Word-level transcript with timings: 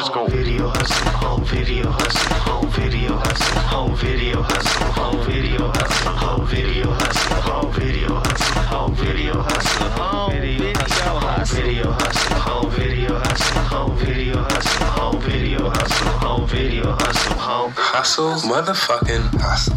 let's 0.00 0.14
go. 0.14 0.26
Video 0.28 0.68
hustle, 0.68 1.10
home 1.10 1.44
video 1.44 1.90
hustle, 1.90 2.34
home 2.34 2.70
video 2.70 3.16
hustle, 3.16 3.60
home 3.60 3.96
video 3.96 4.42
hustle, 4.42 4.92
home 4.92 5.26
video 5.26 5.68
hustle, 5.68 6.12
home 6.12 6.46
video 6.46 6.88
hustle, 6.92 7.34
home 7.42 7.72
video 7.72 8.14
hustle, 8.16 8.62
home 8.62 8.94
video 8.94 9.42
hustle, 9.42 9.88
home 9.90 10.30
video 10.30 10.72
hustle, 10.72 11.18
home 11.20 11.50
video 11.50 11.92
hustle, 11.92 12.34
home 12.40 12.70
video 12.70 13.18
hustle, 13.18 13.60
home 13.60 13.98
video 13.98 14.42
hustle, 14.42 14.84
home 14.88 15.20
video 15.20 15.68
hustle, 15.68 16.08
home 16.08 16.46
video 16.48 16.92
hustle, 16.92 17.34
home 17.34 17.72
Hustle, 17.76 18.32
motherfucking 18.48 19.40
hustle. 19.40 19.76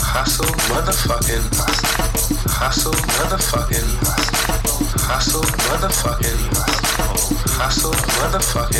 Hustle, 0.00 0.46
motherfucking 0.72 1.44
hustle. 1.52 1.88
Hustle, 2.48 2.92
motherfucking 2.92 3.88
hustle. 4.00 5.00
Hustle, 5.08 5.42
motherfucking 5.42 6.56
hustle. 6.56 6.97
Hustle, 7.60 7.92
hustle. 7.92 8.70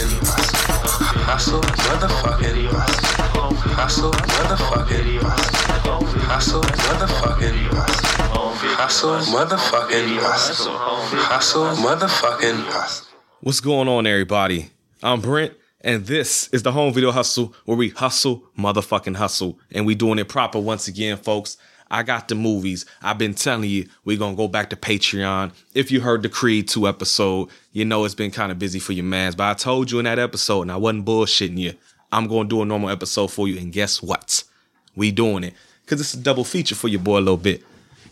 Hustle, 1.26 1.60
motherfucking 1.60 2.70
hustle. 3.74 4.12
Motherfucking. 9.32 10.18
Hustle, 11.18 11.66
motherfucking 11.76 12.64
hustle. 12.66 13.06
What's 13.40 13.58
going 13.58 13.88
on, 13.88 14.06
everybody? 14.06 14.70
I'm 15.02 15.20
Brent, 15.20 15.54
and 15.80 16.06
this 16.06 16.48
is 16.52 16.62
the 16.62 16.70
Home 16.70 16.94
Video 16.94 17.10
Hustle, 17.10 17.54
where 17.64 17.76
we 17.76 17.88
hustle, 17.88 18.44
motherfucking 18.56 19.16
hustle, 19.16 19.58
and 19.72 19.86
we 19.86 19.96
doing 19.96 20.20
it 20.20 20.28
proper 20.28 20.60
once 20.60 20.86
again, 20.86 21.16
folks. 21.16 21.56
I 21.90 22.02
got 22.02 22.28
the 22.28 22.34
movies. 22.34 22.84
I've 23.02 23.18
been 23.18 23.34
telling 23.34 23.68
you, 23.68 23.88
we're 24.04 24.18
gonna 24.18 24.36
go 24.36 24.48
back 24.48 24.70
to 24.70 24.76
Patreon. 24.76 25.52
If 25.74 25.90
you 25.90 26.00
heard 26.00 26.22
the 26.22 26.28
Creed 26.28 26.68
2 26.68 26.86
episode, 26.86 27.48
you 27.72 27.84
know 27.84 28.04
it's 28.04 28.14
been 28.14 28.30
kind 28.30 28.52
of 28.52 28.58
busy 28.58 28.78
for 28.78 28.92
your 28.92 29.04
mans, 29.04 29.34
but 29.34 29.44
I 29.44 29.54
told 29.54 29.90
you 29.90 29.98
in 29.98 30.04
that 30.04 30.18
episode, 30.18 30.62
and 30.62 30.72
I 30.72 30.76
wasn't 30.76 31.06
bullshitting 31.06 31.58
you. 31.58 31.74
I'm 32.12 32.26
gonna 32.26 32.48
do 32.48 32.62
a 32.62 32.64
normal 32.64 32.90
episode 32.90 33.28
for 33.28 33.48
you, 33.48 33.58
and 33.58 33.72
guess 33.72 34.02
what? 34.02 34.44
We 34.96 35.10
doing 35.10 35.44
it. 35.44 35.54
Cause 35.86 36.00
it's 36.00 36.14
a 36.14 36.18
double 36.18 36.44
feature 36.44 36.74
for 36.74 36.88
your 36.88 37.00
boy 37.00 37.18
a 37.18 37.20
little 37.20 37.36
bit. 37.38 37.64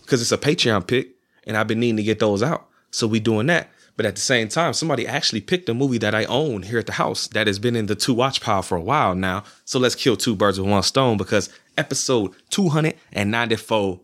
Cause 0.06 0.22
it's 0.22 0.32
a 0.32 0.38
Patreon 0.38 0.86
pick, 0.86 1.10
and 1.46 1.56
I've 1.56 1.66
been 1.66 1.80
needing 1.80 1.98
to 1.98 2.02
get 2.02 2.18
those 2.18 2.42
out. 2.42 2.66
So 2.90 3.06
we 3.06 3.20
doing 3.20 3.48
that. 3.48 3.68
But 3.96 4.04
at 4.04 4.14
the 4.14 4.20
same 4.20 4.48
time, 4.48 4.74
somebody 4.74 5.06
actually 5.06 5.40
picked 5.40 5.68
a 5.68 5.74
movie 5.74 5.98
that 5.98 6.14
I 6.14 6.26
own 6.26 6.62
here 6.62 6.78
at 6.78 6.86
the 6.86 6.92
house 6.92 7.28
that 7.28 7.46
has 7.46 7.58
been 7.58 7.74
in 7.74 7.86
the 7.86 7.94
to 7.96 8.12
watch 8.12 8.42
pile 8.42 8.62
for 8.62 8.76
a 8.76 8.82
while 8.82 9.14
now. 9.14 9.44
So 9.64 9.78
let's 9.78 9.94
kill 9.94 10.16
two 10.16 10.36
birds 10.36 10.60
with 10.60 10.68
one 10.68 10.82
stone 10.82 11.16
because 11.16 11.48
episode 11.78 12.34
294, 12.50 14.00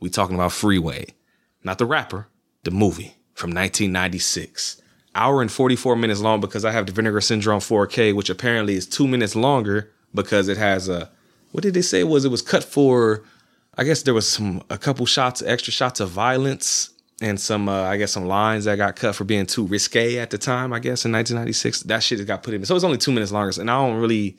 we 0.00 0.08
talking 0.08 0.34
about 0.34 0.52
Freeway. 0.52 1.06
Not 1.62 1.76
the 1.76 1.84
rapper, 1.84 2.28
the 2.64 2.70
movie 2.70 3.16
from 3.34 3.50
1996. 3.50 4.80
Hour 5.14 5.42
and 5.42 5.52
44 5.52 5.96
minutes 5.96 6.20
long 6.20 6.40
because 6.40 6.64
I 6.64 6.72
have 6.72 6.86
the 6.86 6.92
Vinegar 6.92 7.20
Syndrome 7.20 7.60
4K, 7.60 8.14
which 8.14 8.30
apparently 8.30 8.74
is 8.74 8.86
two 8.86 9.06
minutes 9.06 9.36
longer 9.36 9.90
because 10.14 10.48
it 10.48 10.56
has 10.56 10.88
a, 10.88 11.10
what 11.52 11.62
did 11.62 11.74
they 11.74 11.82
say 11.82 12.00
it 12.00 12.08
was? 12.08 12.24
It 12.24 12.30
was 12.30 12.42
cut 12.42 12.64
for, 12.64 13.22
I 13.76 13.84
guess 13.84 14.02
there 14.02 14.14
was 14.14 14.28
some, 14.28 14.62
a 14.70 14.78
couple 14.78 15.04
shots, 15.04 15.42
extra 15.42 15.72
shots 15.72 16.00
of 16.00 16.08
violence 16.08 16.90
and 17.20 17.40
some 17.40 17.68
uh, 17.68 17.82
I 17.82 17.96
guess 17.96 18.12
some 18.12 18.26
lines 18.26 18.64
that 18.64 18.76
got 18.76 18.96
cut 18.96 19.14
for 19.14 19.24
being 19.24 19.46
too 19.46 19.66
risque 19.66 20.18
at 20.18 20.30
the 20.30 20.38
time. 20.38 20.72
I 20.72 20.78
guess 20.78 21.04
in 21.04 21.12
1996, 21.12 21.84
that 21.84 22.02
shit 22.02 22.24
got 22.26 22.42
put 22.42 22.54
in. 22.54 22.64
So 22.64 22.74
it's 22.76 22.84
only 22.84 22.98
two 22.98 23.12
minutes 23.12 23.32
longer, 23.32 23.58
and 23.60 23.70
I 23.70 23.76
don't 23.76 24.00
really, 24.00 24.36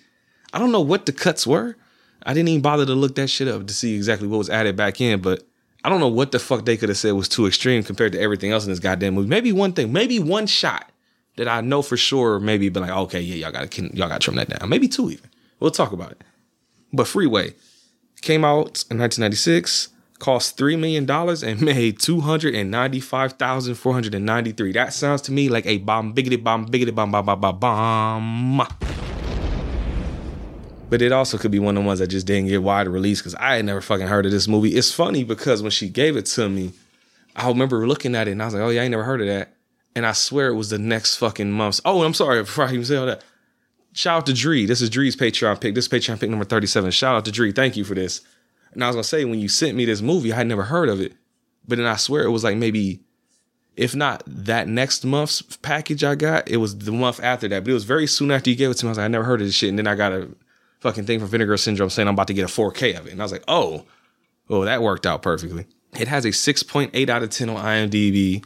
I 0.53 0.59
don't 0.59 0.71
know 0.71 0.81
what 0.81 1.05
the 1.05 1.11
cuts 1.11 1.47
were. 1.47 1.75
I 2.23 2.33
didn't 2.33 2.49
even 2.49 2.61
bother 2.61 2.85
to 2.85 2.93
look 2.93 3.15
that 3.15 3.29
shit 3.29 3.47
up 3.47 3.67
to 3.67 3.73
see 3.73 3.95
exactly 3.95 4.27
what 4.27 4.37
was 4.37 4.49
added 4.49 4.75
back 4.75 4.99
in, 4.99 5.21
but 5.21 5.43
I 5.83 5.89
don't 5.89 5.99
know 5.99 6.07
what 6.07 6.31
the 6.31 6.39
fuck 6.39 6.65
they 6.65 6.75
could 6.77 6.89
have 6.89 6.97
said 6.97 7.11
was 7.11 7.29
too 7.29 7.47
extreme 7.47 7.83
compared 7.83 8.11
to 8.11 8.19
everything 8.19 8.51
else 8.51 8.65
in 8.65 8.71
this 8.71 8.79
goddamn 8.79 9.13
movie. 9.13 9.29
Maybe 9.29 9.51
one 9.51 9.73
thing, 9.73 9.93
maybe 9.93 10.19
one 10.19 10.47
shot 10.47 10.91
that 11.37 11.47
I 11.47 11.61
know 11.61 11.81
for 11.81 11.95
sure, 11.95 12.39
maybe 12.39 12.67
be 12.69 12.79
like, 12.79 12.91
okay, 12.91 13.21
yeah, 13.21 13.35
y'all 13.35 13.51
got 13.51 13.71
to 13.71 13.95
y'all 13.95 14.09
got 14.09 14.21
to 14.21 14.25
trim 14.25 14.35
that 14.35 14.49
down. 14.49 14.67
Maybe 14.69 14.87
two 14.87 15.09
even. 15.09 15.29
We'll 15.59 15.71
talk 15.71 15.91
about 15.91 16.11
it. 16.11 16.23
But 16.91 17.07
Freeway 17.07 17.53
came 18.21 18.43
out 18.43 18.85
in 18.89 18.97
1996 18.97 19.89
cost 20.19 20.57
$3 20.57 20.79
million 20.79 21.09
and 21.09 21.61
made 21.65 21.99
295,493. 21.99 24.71
That 24.71 24.93
sounds 24.93 25.21
to 25.23 25.31
me 25.31 25.49
like 25.49 25.65
a 25.65 25.79
bomb, 25.79 26.13
biggity, 26.13 26.43
bomb, 26.43 26.67
biggity, 26.67 26.93
bomb, 26.93 27.11
bomb, 27.11 27.25
bomb, 27.25 27.39
bomb, 27.39 27.59
bomb. 27.59 28.67
But 30.89 31.01
it 31.01 31.11
also 31.11 31.37
could 31.37 31.51
be 31.51 31.59
one 31.59 31.75
of 31.75 31.83
the 31.83 31.87
ones 31.87 31.99
that 31.99 32.07
just 32.07 32.25
didn't 32.25 32.47
get 32.47 32.63
wide 32.63 32.87
release 32.87 33.19
because 33.19 33.35
I 33.35 33.55
had 33.55 33.65
never 33.65 33.81
fucking 33.81 34.07
heard 34.07 34.25
of 34.25 34.31
this 34.31 34.47
movie. 34.47 34.75
It's 34.75 34.93
funny 34.93 35.23
because 35.23 35.61
when 35.61 35.71
she 35.71 35.89
gave 35.89 36.15
it 36.15 36.25
to 36.27 36.47
me, 36.47 36.71
I 37.35 37.47
remember 37.49 37.85
looking 37.87 38.15
at 38.15 38.27
it 38.27 38.31
and 38.31 38.41
I 38.41 38.45
was 38.45 38.53
like, 38.53 38.63
oh 38.63 38.69
yeah, 38.69 38.81
I 38.81 38.83
ain't 38.85 38.91
never 38.91 39.03
heard 39.03 39.21
of 39.21 39.27
that. 39.27 39.53
And 39.95 40.05
I 40.05 40.13
swear 40.13 40.47
it 40.47 40.55
was 40.55 40.69
the 40.69 40.77
next 40.77 41.17
fucking 41.17 41.51
month. 41.51 41.81
Oh, 41.83 42.03
I'm 42.03 42.13
sorry 42.13 42.39
before 42.43 42.65
I 42.65 42.69
even 42.69 42.85
say 42.85 42.95
all 42.95 43.05
that. 43.05 43.23
Shout 43.93 44.17
out 44.17 44.25
to 44.27 44.33
Dree. 44.33 44.65
This 44.65 44.81
is 44.81 44.89
Dree's 44.89 45.15
Patreon 45.15 45.59
pick. 45.59 45.75
This 45.75 45.85
is 45.85 45.91
Patreon 45.91 46.19
pick 46.19 46.29
number 46.29 46.45
37. 46.45 46.91
Shout 46.91 47.15
out 47.15 47.25
to 47.25 47.31
Dree. 47.31 47.51
Thank 47.51 47.75
you 47.75 47.83
for 47.83 47.95
this. 47.95 48.21
And 48.77 48.83
I 48.83 48.87
was 48.89 48.95
gonna 48.95 49.03
say, 49.05 49.25
when 49.25 49.39
you 49.39 49.49
sent 49.49 49.75
me 49.75 49.85
this 49.85 50.03
movie, 50.03 50.31
I 50.31 50.35
had 50.35 50.45
never 50.45 50.61
heard 50.61 50.87
of 50.87 51.01
it. 51.01 51.13
But 51.67 51.79
then 51.79 51.87
I 51.87 51.95
swear 51.95 52.21
it 52.21 52.29
was 52.29 52.43
like 52.43 52.57
maybe, 52.57 52.99
if 53.75 53.95
not 53.95 54.21
that 54.27 54.67
next 54.67 55.03
month's 55.03 55.41
package 55.41 56.03
I 56.03 56.13
got, 56.13 56.47
it 56.47 56.57
was 56.57 56.77
the 56.77 56.91
month 56.91 57.19
after 57.19 57.47
that. 57.47 57.63
But 57.63 57.71
it 57.71 57.73
was 57.73 57.85
very 57.85 58.05
soon 58.05 58.29
after 58.29 58.51
you 58.51 58.55
gave 58.55 58.69
it 58.69 58.75
to 58.75 58.85
me. 58.85 58.89
I 58.89 58.91
was 58.91 58.97
like, 58.99 59.05
I 59.05 59.07
never 59.07 59.23
heard 59.23 59.41
of 59.41 59.47
this 59.47 59.55
shit. 59.55 59.69
And 59.69 59.79
then 59.79 59.87
I 59.87 59.95
got 59.95 60.11
a 60.11 60.29
fucking 60.81 61.05
thing 61.05 61.19
from 61.19 61.29
Vinegar 61.29 61.57
Syndrome 61.57 61.89
saying 61.89 62.07
I'm 62.07 62.13
about 62.13 62.27
to 62.27 62.35
get 62.35 62.43
a 62.43 62.53
4K 62.53 62.99
of 62.99 63.07
it. 63.07 63.13
And 63.13 63.19
I 63.19 63.25
was 63.25 63.31
like, 63.31 63.43
oh, 63.47 63.83
well, 64.47 64.61
that 64.61 64.83
worked 64.83 65.07
out 65.07 65.23
perfectly. 65.23 65.65
It 65.99 66.07
has 66.07 66.23
a 66.25 66.29
6.8 66.29 67.09
out 67.09 67.23
of 67.23 67.31
10 67.31 67.49
on 67.49 67.55
IMDb. 67.57 68.45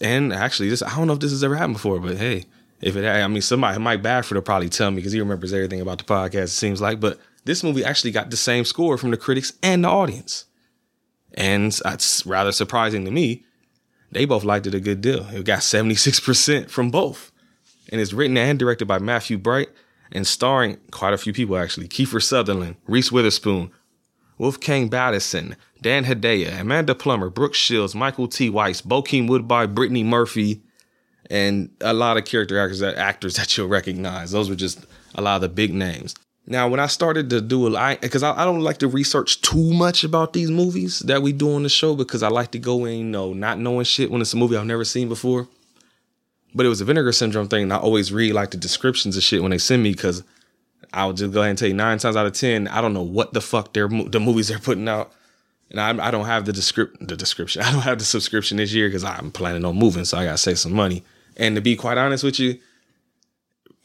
And 0.00 0.32
actually, 0.32 0.68
this 0.68 0.82
I 0.82 0.96
don't 0.96 1.06
know 1.06 1.12
if 1.12 1.20
this 1.20 1.30
has 1.30 1.44
ever 1.44 1.54
happened 1.54 1.74
before, 1.74 2.00
but 2.00 2.16
hey, 2.16 2.46
if 2.80 2.96
it, 2.96 3.06
I 3.06 3.24
mean, 3.28 3.40
somebody, 3.40 3.78
Mike 3.78 4.02
Badford 4.02 4.32
will 4.32 4.42
probably 4.42 4.68
tell 4.68 4.90
me 4.90 4.96
because 4.96 5.12
he 5.12 5.20
remembers 5.20 5.52
everything 5.52 5.80
about 5.80 5.98
the 5.98 6.04
podcast, 6.04 6.44
it 6.44 6.48
seems 6.48 6.80
like. 6.80 6.98
But 6.98 7.20
this 7.44 7.62
movie 7.62 7.84
actually 7.84 8.10
got 8.10 8.30
the 8.30 8.36
same 8.36 8.64
score 8.64 8.98
from 8.98 9.10
the 9.10 9.16
critics 9.16 9.52
and 9.62 9.84
the 9.84 9.88
audience. 9.88 10.44
And 11.34 11.78
it's 11.84 12.26
rather 12.26 12.52
surprising 12.52 13.04
to 13.04 13.10
me. 13.10 13.44
They 14.12 14.24
both 14.24 14.44
liked 14.44 14.66
it 14.66 14.74
a 14.74 14.80
good 14.80 15.00
deal. 15.00 15.26
It 15.28 15.44
got 15.44 15.60
76% 15.60 16.68
from 16.68 16.90
both. 16.90 17.30
And 17.90 18.00
it's 18.00 18.12
written 18.12 18.36
and 18.36 18.58
directed 18.58 18.86
by 18.86 18.98
Matthew 18.98 19.38
Bright 19.38 19.68
and 20.12 20.26
starring 20.26 20.78
quite 20.90 21.14
a 21.14 21.18
few 21.18 21.32
people 21.32 21.56
actually. 21.56 21.88
Kiefer 21.88 22.22
Sutherland, 22.22 22.76
Reese 22.86 23.12
Witherspoon, 23.12 23.70
Wolfgang 24.38 24.88
Bodison, 24.88 25.54
Dan 25.80 26.04
Hedaya, 26.04 26.60
Amanda 26.60 26.94
Plummer, 26.94 27.30
Brooke 27.30 27.54
Shields, 27.54 27.94
Michael 27.94 28.26
T. 28.26 28.50
Weiss, 28.50 28.80
Bokeem 28.80 29.28
Woodbine, 29.28 29.74
Brittany 29.74 30.02
Murphy, 30.02 30.62
and 31.30 31.70
a 31.80 31.92
lot 31.92 32.16
of 32.16 32.24
character 32.24 32.58
actors 32.58 32.80
that 32.80 32.96
actors 32.96 33.36
that 33.36 33.56
you'll 33.56 33.68
recognize. 33.68 34.32
Those 34.32 34.48
were 34.48 34.56
just 34.56 34.84
a 35.14 35.22
lot 35.22 35.36
of 35.36 35.42
the 35.42 35.48
big 35.48 35.72
names. 35.72 36.14
Now, 36.46 36.68
when 36.68 36.80
I 36.80 36.86
started 36.86 37.30
to 37.30 37.40
do 37.40 37.66
it, 37.66 38.00
because 38.00 38.22
I, 38.22 38.42
I, 38.42 38.44
don't 38.44 38.60
like 38.60 38.78
to 38.78 38.88
research 38.88 39.40
too 39.40 39.72
much 39.72 40.02
about 40.02 40.32
these 40.32 40.50
movies 40.50 41.00
that 41.00 41.22
we 41.22 41.32
do 41.32 41.54
on 41.54 41.62
the 41.62 41.68
show 41.68 41.94
because 41.94 42.22
I 42.22 42.28
like 42.28 42.50
to 42.52 42.58
go 42.58 42.86
in, 42.86 42.98
you 42.98 43.04
know, 43.04 43.32
not 43.32 43.58
knowing 43.58 43.84
shit 43.84 44.10
when 44.10 44.20
it's 44.20 44.32
a 44.32 44.36
movie 44.36 44.56
I've 44.56 44.66
never 44.66 44.84
seen 44.84 45.08
before. 45.08 45.48
But 46.54 46.66
it 46.66 46.68
was 46.68 46.80
a 46.80 46.84
vinegar 46.84 47.12
syndrome 47.12 47.46
thing. 47.46 47.64
And 47.64 47.72
I 47.72 47.76
always 47.76 48.12
read 48.12 48.32
like 48.32 48.50
the 48.50 48.56
descriptions 48.56 49.16
of 49.16 49.22
shit 49.22 49.42
when 49.42 49.52
they 49.52 49.58
send 49.58 49.82
me 49.82 49.92
because 49.92 50.24
I'll 50.92 51.12
just 51.12 51.32
go 51.32 51.40
ahead 51.40 51.50
and 51.50 51.58
tell 51.58 51.68
you 51.68 51.74
nine 51.74 51.98
times 51.98 52.16
out 52.16 52.26
of 52.26 52.32
10, 52.32 52.66
I 52.66 52.80
don't 52.80 52.94
know 52.94 53.02
what 53.02 53.32
the 53.32 53.40
fuck 53.40 53.72
they're, 53.72 53.88
the 53.88 54.18
movies 54.18 54.48
they're 54.48 54.58
putting 54.58 54.88
out. 54.88 55.12
And 55.70 55.80
I, 55.80 56.08
I 56.08 56.10
don't 56.10 56.26
have 56.26 56.46
the, 56.46 56.52
descrip- 56.52 57.06
the 57.06 57.16
description. 57.16 57.62
I 57.64 57.70
don't 57.70 57.82
have 57.82 57.98
the 57.98 58.04
subscription 58.04 58.56
this 58.56 58.72
year 58.72 58.88
because 58.88 59.04
I'm 59.04 59.30
planning 59.30 59.64
on 59.64 59.76
moving. 59.76 60.04
So 60.04 60.18
I 60.18 60.24
got 60.24 60.32
to 60.32 60.38
save 60.38 60.58
some 60.58 60.72
money. 60.72 61.04
And 61.36 61.54
to 61.54 61.60
be 61.60 61.76
quite 61.76 61.96
honest 61.96 62.24
with 62.24 62.40
you, 62.40 62.58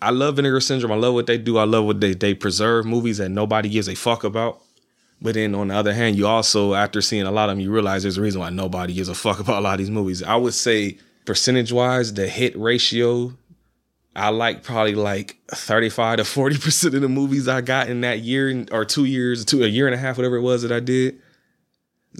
I 0.02 0.12
love 0.12 0.36
Vinegar 0.36 0.60
Syndrome. 0.60 0.92
I 0.92 0.96
love 0.96 1.14
what 1.14 1.26
they 1.26 1.38
do. 1.38 1.58
I 1.58 1.64
love 1.64 1.86
what 1.86 2.02
they 2.02 2.14
they 2.14 2.34
preserve 2.34 2.86
movies 2.86 3.18
that 3.18 3.30
nobody 3.30 3.70
gives 3.70 3.88
a 3.88 3.96
fuck 3.96 4.24
about. 4.24 4.62
But 5.22 5.36
then 5.36 5.56
on 5.56 5.70
the 5.70 5.76
other 5.76 5.94
hand, 5.94 6.18
you 6.18 6.28
also 6.28 6.74
after 6.74 7.02
seeing 7.02 7.24
a 7.24 7.32
lot 7.32 7.50
of 7.50 7.56
them, 7.56 7.62
you 7.62 7.72
realize 7.72 8.04
there's 8.04 8.18
a 8.18 8.22
reason 8.22 8.42
why 8.42 8.50
nobody 8.50 8.94
gives 8.94 9.10
a 9.10 9.16
fuck 9.16 9.40
about 9.40 9.60
a 9.60 9.62
lot 9.62 9.74
of 9.74 9.80
these 9.80 9.90
movies. 9.90 10.22
I 10.22 10.36
would 10.36 10.54
say 10.54 10.98
percentage 11.26 11.72
wise, 11.72 12.14
the 12.14 12.28
hit 12.28 12.58
ratio, 12.58 13.34
I 14.16 14.30
like 14.30 14.64
probably 14.64 14.96
like 14.96 15.38
35 15.50 16.18
to 16.18 16.24
40% 16.24 16.94
of 16.96 17.02
the 17.02 17.10
movies 17.10 17.48
I 17.48 17.62
got 17.62 17.90
in 17.90 18.02
that 18.02 18.20
year 18.20 18.66
or 18.72 18.86
two 18.86 19.06
years, 19.06 19.44
two 19.44 19.64
a 19.64 19.68
year 19.68 19.88
and 19.88 19.96
a 19.96 19.98
half, 19.98 20.18
whatever 20.18 20.38
it 20.38 20.42
was 20.42 20.62
that 20.62 20.72
I 20.72 20.80
did. 20.80 21.20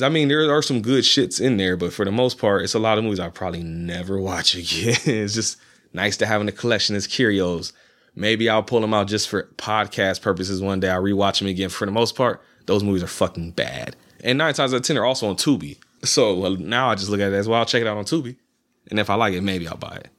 I 0.02 0.10
mean, 0.10 0.28
there 0.28 0.52
are 0.54 0.62
some 0.62 0.82
good 0.82 1.06
shits 1.06 1.40
in 1.40 1.56
there, 1.56 1.78
but 1.78 1.94
for 1.94 2.04
the 2.04 2.12
most 2.12 2.38
part, 2.38 2.64
it's 2.64 2.74
a 2.74 2.80
lot 2.80 2.98
of 2.98 3.06
movies 3.06 3.20
I 3.20 3.30
probably 3.30 3.64
never 3.64 4.20
watch 4.20 4.56
again. 4.56 4.98
it's 5.06 5.34
just 5.34 5.58
nice 5.96 6.18
to 6.18 6.26
have 6.26 6.42
in 6.42 6.46
the 6.46 6.52
collection 6.52 6.96
as 6.96 7.08
curios. 7.08 7.74
Maybe 8.16 8.50
I'll 8.50 8.64
pull 8.64 8.82
them 8.82 8.94
out 8.94 9.08
just 9.08 9.28
for 9.28 9.44
podcast 9.58 10.22
purposes 10.22 10.62
one 10.62 10.80
day. 10.80 10.90
I'll 10.90 11.02
rewatch 11.02 11.40
them 11.40 11.48
again. 11.48 11.70
For 11.70 11.86
the 11.86 11.92
most 11.92 12.16
part, 12.16 12.42
those 12.66 12.84
movies 12.84 13.04
are 13.04 13.08
fucking 13.08 13.52
bad. 13.52 13.96
And 14.24 14.38
nine 14.38 14.54
times 14.54 14.74
out 14.74 14.78
of 14.78 14.84
ten 14.84 14.98
are 14.98 15.06
also 15.06 15.28
on 15.28 15.36
Tubi. 15.36 15.78
So 16.04 16.56
now 16.56 16.90
I 16.90 16.96
just 16.96 17.10
look 17.10 17.20
at 17.20 17.34
it 17.34 17.36
as 17.36 17.48
well. 17.48 17.60
I'll 17.60 17.66
check 17.66 17.82
it 17.82 17.88
out 17.88 17.98
on 17.98 18.06
Tubi. 18.06 18.36
And 18.90 19.00
if 19.00 19.10
I 19.10 19.16
like 19.16 19.34
it, 19.34 19.42
maybe 19.42 19.68
I'll 19.68 19.78
buy 19.78 19.96
it. 19.96 20.10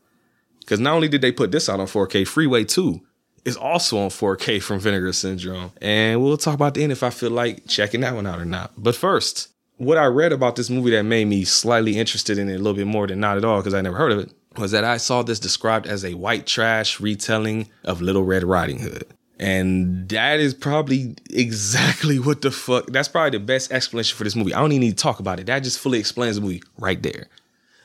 Because 0.60 0.80
not 0.80 0.94
only 0.94 1.08
did 1.08 1.20
they 1.20 1.30
put 1.30 1.52
this 1.52 1.68
out 1.68 1.78
on 1.78 1.86
4K, 1.86 2.26
Freeway 2.26 2.64
2 2.64 3.00
is 3.44 3.56
also 3.56 3.98
on 3.98 4.10
4K 4.10 4.60
from 4.60 4.80
Vinegar 4.80 5.12
Syndrome. 5.12 5.70
And 5.80 6.20
we'll 6.20 6.36
talk 6.36 6.54
about 6.54 6.74
the 6.74 6.82
end 6.82 6.90
if 6.90 7.04
I 7.04 7.10
feel 7.10 7.30
like 7.30 7.66
checking 7.68 8.00
that 8.00 8.16
one 8.16 8.26
out 8.26 8.40
or 8.40 8.44
not. 8.44 8.72
But 8.76 8.96
first, 8.96 9.48
what 9.76 9.96
I 9.96 10.06
read 10.06 10.32
about 10.32 10.56
this 10.56 10.68
movie 10.68 10.90
that 10.90 11.04
made 11.04 11.26
me 11.26 11.44
slightly 11.44 11.96
interested 11.96 12.38
in 12.38 12.48
it 12.48 12.54
a 12.54 12.58
little 12.58 12.74
bit 12.74 12.88
more 12.88 13.06
than 13.06 13.20
not 13.20 13.36
at 13.36 13.44
all, 13.44 13.58
because 13.58 13.74
I 13.74 13.80
never 13.80 13.96
heard 13.96 14.12
of 14.12 14.18
it, 14.18 14.32
was 14.58 14.70
that 14.72 14.84
I 14.84 14.96
saw 14.96 15.22
this 15.22 15.38
described 15.38 15.86
as 15.86 16.04
a 16.04 16.14
white 16.14 16.46
trash 16.46 17.00
retelling 17.00 17.68
of 17.84 18.00
Little 18.00 18.24
Red 18.24 18.44
Riding 18.44 18.80
Hood. 18.80 19.04
And 19.38 20.08
that 20.08 20.40
is 20.40 20.54
probably 20.54 21.14
exactly 21.30 22.18
what 22.18 22.42
the 22.42 22.50
fuck. 22.50 22.86
That's 22.86 23.08
probably 23.08 23.38
the 23.38 23.44
best 23.44 23.72
explanation 23.72 24.16
for 24.16 24.24
this 24.24 24.36
movie. 24.36 24.54
I 24.54 24.60
don't 24.60 24.72
even 24.72 24.80
need 24.80 24.96
to 24.96 25.02
talk 25.02 25.20
about 25.20 25.40
it. 25.40 25.46
That 25.46 25.62
just 25.62 25.78
fully 25.78 25.98
explains 25.98 26.36
the 26.36 26.42
movie 26.42 26.62
right 26.78 27.02
there. 27.02 27.28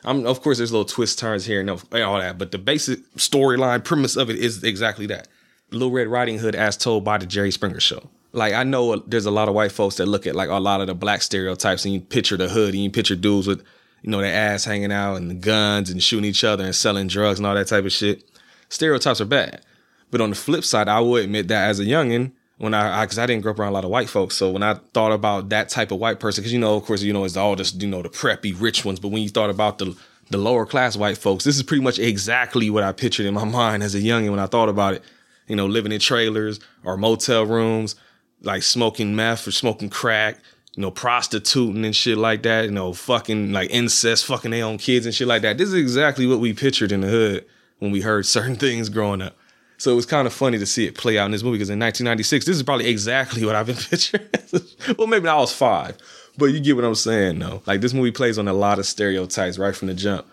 I'm, 0.04 0.26
of 0.26 0.42
course, 0.42 0.58
there's 0.58 0.72
little 0.72 0.84
twist 0.84 1.18
turns 1.18 1.44
here 1.44 1.60
and 1.60 1.70
all 1.70 1.78
that, 2.18 2.36
but 2.36 2.50
the 2.50 2.58
basic 2.58 3.00
storyline 3.14 3.84
premise 3.84 4.16
of 4.16 4.30
it 4.30 4.36
is 4.36 4.64
exactly 4.64 5.06
that. 5.06 5.28
Little 5.70 5.92
Red 5.92 6.08
Riding 6.08 6.38
Hood, 6.38 6.54
as 6.54 6.76
told 6.76 7.04
by 7.04 7.18
the 7.18 7.26
Jerry 7.26 7.50
Springer 7.50 7.80
Show. 7.80 8.10
Like 8.32 8.54
I 8.54 8.64
know 8.64 8.94
uh, 8.94 9.00
there's 9.06 9.26
a 9.26 9.30
lot 9.30 9.48
of 9.48 9.54
white 9.54 9.72
folks 9.72 9.96
that 9.96 10.06
look 10.06 10.26
at 10.26 10.34
like 10.34 10.48
a 10.48 10.54
lot 10.54 10.80
of 10.80 10.86
the 10.86 10.94
black 10.94 11.22
stereotypes 11.22 11.84
and 11.84 11.94
you 11.94 12.00
picture 12.00 12.36
the 12.36 12.48
hood 12.48 12.74
and 12.74 12.82
you 12.82 12.90
picture 12.90 13.14
dudes 13.14 13.46
with 13.46 13.62
you 14.02 14.10
know 14.10 14.20
their 14.20 14.34
ass 14.34 14.64
hanging 14.64 14.92
out 14.92 15.16
and 15.16 15.30
the 15.30 15.34
guns 15.34 15.90
and 15.90 16.02
shooting 16.02 16.28
each 16.28 16.44
other 16.44 16.64
and 16.64 16.74
selling 16.74 17.06
drugs 17.06 17.38
and 17.38 17.46
all 17.46 17.54
that 17.54 17.68
type 17.68 17.84
of 17.84 17.92
shit. 17.92 18.24
Stereotypes 18.68 19.20
are 19.20 19.26
bad. 19.26 19.62
But 20.10 20.20
on 20.20 20.30
the 20.30 20.36
flip 20.36 20.64
side, 20.64 20.88
I 20.88 21.00
will 21.00 21.16
admit 21.16 21.48
that 21.48 21.70
as 21.70 21.80
a 21.80 21.84
youngin, 21.84 22.32
when 22.58 22.74
I, 22.74 23.04
because 23.04 23.18
I, 23.18 23.24
I, 23.24 23.26
didn't 23.26 23.42
grow 23.42 23.52
up 23.52 23.58
around 23.58 23.70
a 23.70 23.74
lot 23.74 23.84
of 23.84 23.90
white 23.90 24.10
folks, 24.10 24.36
so 24.36 24.50
when 24.50 24.62
I 24.62 24.74
thought 24.92 25.10
about 25.10 25.48
that 25.48 25.68
type 25.68 25.90
of 25.90 25.98
white 25.98 26.20
person, 26.20 26.42
because 26.42 26.52
you 26.52 26.58
know, 26.58 26.76
of 26.76 26.84
course, 26.84 27.02
you 27.02 27.12
know, 27.12 27.24
it's 27.24 27.36
all 27.36 27.56
just 27.56 27.80
you 27.80 27.88
know 27.88 28.02
the 28.02 28.08
preppy 28.08 28.54
rich 28.58 28.84
ones, 28.84 29.00
but 29.00 29.08
when 29.08 29.22
you 29.22 29.28
thought 29.30 29.50
about 29.50 29.78
the 29.78 29.96
the 30.30 30.38
lower 30.38 30.64
class 30.66 30.96
white 30.96 31.18
folks, 31.18 31.44
this 31.44 31.56
is 31.56 31.62
pretty 31.62 31.82
much 31.82 31.98
exactly 31.98 32.70
what 32.70 32.84
I 32.84 32.92
pictured 32.92 33.26
in 33.26 33.34
my 33.34 33.44
mind 33.60 33.82
as 33.82 33.94
a 33.94 34.00
youngin 34.00 34.30
when 34.30 34.38
I 34.38 34.46
thought 34.46 34.68
about 34.68 34.94
it. 34.94 35.02
You 35.48 35.56
know, 35.56 35.66
living 35.66 35.92
in 35.92 36.00
trailers 36.00 36.60
or 36.84 36.96
motel 36.96 37.44
rooms, 37.44 37.96
like 38.42 38.62
smoking 38.62 39.16
meth 39.16 39.48
or 39.48 39.50
smoking 39.50 39.90
crack, 39.90 40.38
you 40.74 40.80
know, 40.80 40.90
prostituting 40.90 41.84
and 41.84 41.94
shit 41.94 42.16
like 42.16 42.42
that, 42.44 42.64
you 42.64 42.70
know, 42.70 42.92
fucking 42.92 43.52
like 43.52 43.70
incest, 43.70 44.24
fucking 44.24 44.50
their 44.50 44.64
own 44.64 44.78
kids 44.78 45.04
and 45.04 45.14
shit 45.14 45.28
like 45.28 45.42
that. 45.42 45.58
This 45.58 45.68
is 45.68 45.74
exactly 45.74 46.26
what 46.26 46.40
we 46.40 46.54
pictured 46.54 46.92
in 46.92 47.02
the 47.02 47.08
hood 47.08 47.44
when 47.78 47.90
we 47.90 48.00
heard 48.00 48.24
certain 48.24 48.56
things 48.56 48.88
growing 48.88 49.20
up. 49.20 49.36
So 49.76 49.92
it 49.92 49.96
was 49.96 50.06
kind 50.06 50.26
of 50.26 50.32
funny 50.32 50.58
to 50.58 50.66
see 50.66 50.86
it 50.86 50.94
play 50.94 51.18
out 51.18 51.26
in 51.26 51.32
this 51.32 51.42
movie 51.42 51.58
because 51.58 51.68
in 51.68 51.78
1996, 51.78 52.46
this 52.46 52.56
is 52.56 52.62
probably 52.62 52.86
exactly 52.86 53.44
what 53.46 53.54
I've 53.54 53.66
been 53.66 53.76
picturing. 53.76 54.26
well, 54.98 55.08
maybe 55.08 55.28
I 55.28 55.34
was 55.36 55.52
five, 55.52 55.98
but 56.38 56.46
you 56.46 56.60
get 56.60 56.76
what 56.76 56.84
I'm 56.84 56.94
saying, 56.94 57.40
though. 57.40 57.62
Like 57.66 57.80
this 57.80 57.92
movie 57.92 58.12
plays 58.12 58.38
on 58.38 58.48
a 58.48 58.52
lot 58.52 58.78
of 58.78 58.86
stereotypes 58.86 59.58
right 59.58 59.74
from 59.74 59.88
the 59.88 59.94
jump. 59.94 60.26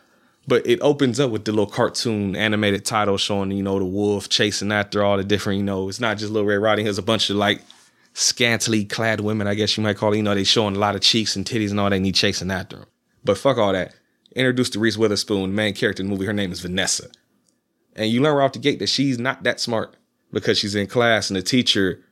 But 0.47 0.65
it 0.65 0.79
opens 0.81 1.19
up 1.19 1.31
with 1.31 1.45
the 1.45 1.51
little 1.51 1.67
cartoon 1.67 2.35
animated 2.35 2.85
title 2.85 3.17
showing, 3.17 3.51
you 3.51 3.61
know, 3.61 3.77
the 3.77 3.85
wolf 3.85 4.29
chasing 4.29 4.71
after 4.71 5.03
all 5.03 5.17
the 5.17 5.23
different, 5.23 5.57
you 5.57 5.63
know, 5.63 5.89
it's 5.89 5.99
not 5.99 6.17
just 6.17 6.31
Little 6.31 6.47
Red 6.47 6.55
Riding 6.55 6.85
Hood, 6.85 6.91
it's 6.91 6.97
a 6.97 7.03
bunch 7.03 7.29
of 7.29 7.35
like 7.35 7.61
scantily 8.19 8.83
clad 8.83 9.21
women, 9.21 9.47
I 9.47 9.55
guess 9.55 9.77
you 9.77 9.83
might 9.83 9.95
call 9.95 10.13
it. 10.13 10.17
You 10.17 10.23
know, 10.23 10.35
they 10.35 10.43
showing 10.43 10.75
a 10.75 10.79
lot 10.79 10.95
of 10.95 11.01
cheeks 11.01 11.35
and 11.35 11.45
titties 11.45 11.71
and 11.71 11.79
all 11.79 11.89
they 11.89 11.99
need 11.99 12.15
chasing 12.15 12.51
after 12.51 12.77
them. 12.77 12.85
But 13.23 13.37
fuck 13.37 13.57
all 13.57 13.71
that. 13.71 13.95
Introduced 14.35 14.73
to 14.73 14.79
Reese 14.79 14.97
Witherspoon, 14.97 15.55
main 15.55 15.73
character 15.73 16.03
in 16.03 16.07
the 16.07 16.11
movie. 16.13 16.25
Her 16.25 16.33
name 16.33 16.51
is 16.51 16.59
Vanessa. 16.59 17.09
And 17.95 18.11
you 18.11 18.21
learn 18.21 18.35
right 18.35 18.45
off 18.45 18.53
the 18.53 18.59
gate 18.59 18.79
that 18.79 18.89
she's 18.89 19.17
not 19.17 19.43
that 19.43 19.59
smart 19.59 19.95
because 20.31 20.57
she's 20.57 20.75
in 20.75 20.87
class 20.87 21.29
and 21.29 21.37
the 21.37 21.41
teacher 21.41 22.03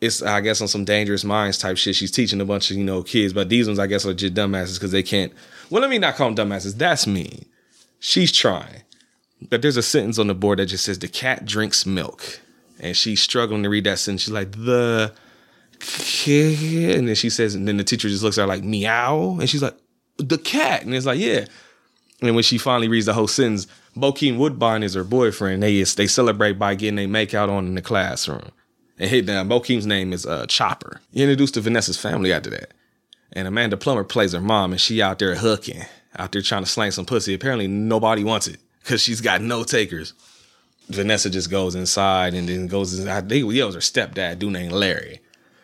is, 0.00 0.22
I 0.22 0.40
guess, 0.40 0.60
on 0.62 0.68
some 0.68 0.84
dangerous 0.84 1.22
minds 1.22 1.58
type 1.58 1.76
shit. 1.76 1.96
She's 1.96 2.10
teaching 2.10 2.40
a 2.40 2.46
bunch 2.46 2.70
of, 2.70 2.78
you 2.78 2.84
know, 2.84 3.02
kids, 3.02 3.32
but 3.34 3.50
these 3.50 3.66
ones, 3.66 3.78
I 3.78 3.86
guess, 3.86 4.06
are 4.06 4.14
just 4.14 4.34
dumbasses 4.34 4.74
because 4.74 4.90
they 4.90 5.02
can't. 5.02 5.32
Well, 5.70 5.82
let 5.82 5.90
me 5.90 5.98
not 5.98 6.16
call 6.16 6.32
them 6.32 6.48
dumbasses. 6.48 6.76
That's 6.76 7.06
mean. 7.06 7.44
She's 8.00 8.32
trying. 8.32 8.82
But 9.48 9.60
there's 9.60 9.76
a 9.76 9.82
sentence 9.82 10.18
on 10.18 10.28
the 10.28 10.34
board 10.34 10.58
that 10.58 10.66
just 10.66 10.84
says, 10.84 10.98
the 10.98 11.08
cat 11.08 11.44
drinks 11.44 11.84
milk. 11.84 12.40
And 12.80 12.96
she's 12.96 13.20
struggling 13.20 13.62
to 13.62 13.68
read 13.68 13.84
that 13.84 13.98
sentence. 13.98 14.22
She's 14.22 14.32
like, 14.32 14.52
the 14.52 15.12
And 16.26 17.08
then 17.08 17.14
she 17.14 17.30
says, 17.30 17.54
and 17.54 17.66
then 17.66 17.76
the 17.76 17.84
teacher 17.84 18.08
just 18.08 18.22
looks 18.22 18.38
at 18.38 18.42
her 18.42 18.46
like, 18.48 18.62
meow. 18.62 19.38
And 19.40 19.48
she's 19.48 19.62
like, 19.62 19.76
the 20.18 20.38
cat. 20.38 20.84
And 20.84 20.94
it's 20.94 21.06
like, 21.06 21.18
yeah. 21.18 21.46
And 22.20 22.34
when 22.34 22.44
she 22.44 22.58
finally 22.58 22.88
reads 22.88 23.06
the 23.06 23.14
whole 23.14 23.26
sentence, 23.26 23.66
Bokeem 23.96 24.38
Woodbine 24.38 24.82
is 24.82 24.94
her 24.94 25.04
boyfriend. 25.04 25.62
They 25.62 25.82
they 25.82 26.06
celebrate 26.06 26.52
by 26.52 26.74
getting 26.74 26.98
a 26.98 27.06
make 27.06 27.34
out 27.34 27.48
on 27.50 27.66
in 27.66 27.74
the 27.74 27.82
classroom. 27.82 28.52
And 28.98 29.10
hit 29.10 29.26
down. 29.26 29.48
Bokeem's 29.48 29.86
name 29.86 30.12
is 30.12 30.24
uh, 30.24 30.46
Chopper. 30.46 31.00
He 31.12 31.22
introduced 31.22 31.54
to 31.54 31.60
Vanessa's 31.60 31.98
family 31.98 32.32
after 32.32 32.50
that. 32.50 32.72
And 33.32 33.48
Amanda 33.48 33.76
Plummer 33.76 34.04
plays 34.04 34.32
her 34.32 34.40
mom, 34.40 34.72
and 34.72 34.80
she 34.80 35.00
out 35.00 35.18
there 35.18 35.34
hooking, 35.34 35.82
out 36.16 36.32
there 36.32 36.42
trying 36.42 36.62
to 36.62 36.70
slang 36.70 36.90
some 36.90 37.06
pussy. 37.06 37.34
Apparently 37.34 37.66
nobody 37.66 38.22
wants 38.22 38.46
it 38.46 38.60
because 38.82 39.02
she's 39.02 39.20
got 39.22 39.40
no 39.40 39.64
takers. 39.64 40.12
Vanessa 40.88 41.30
just 41.30 41.50
goes 41.50 41.74
inside 41.74 42.34
and 42.34 42.48
then 42.48 42.66
goes. 42.66 43.06
I 43.06 43.22
think 43.22 43.52
it 43.52 43.64
was 43.64 43.74
her 43.74 43.80
stepdad, 43.80 44.38
dude 44.38 44.52
named 44.52 44.72
Larry, 44.72 45.20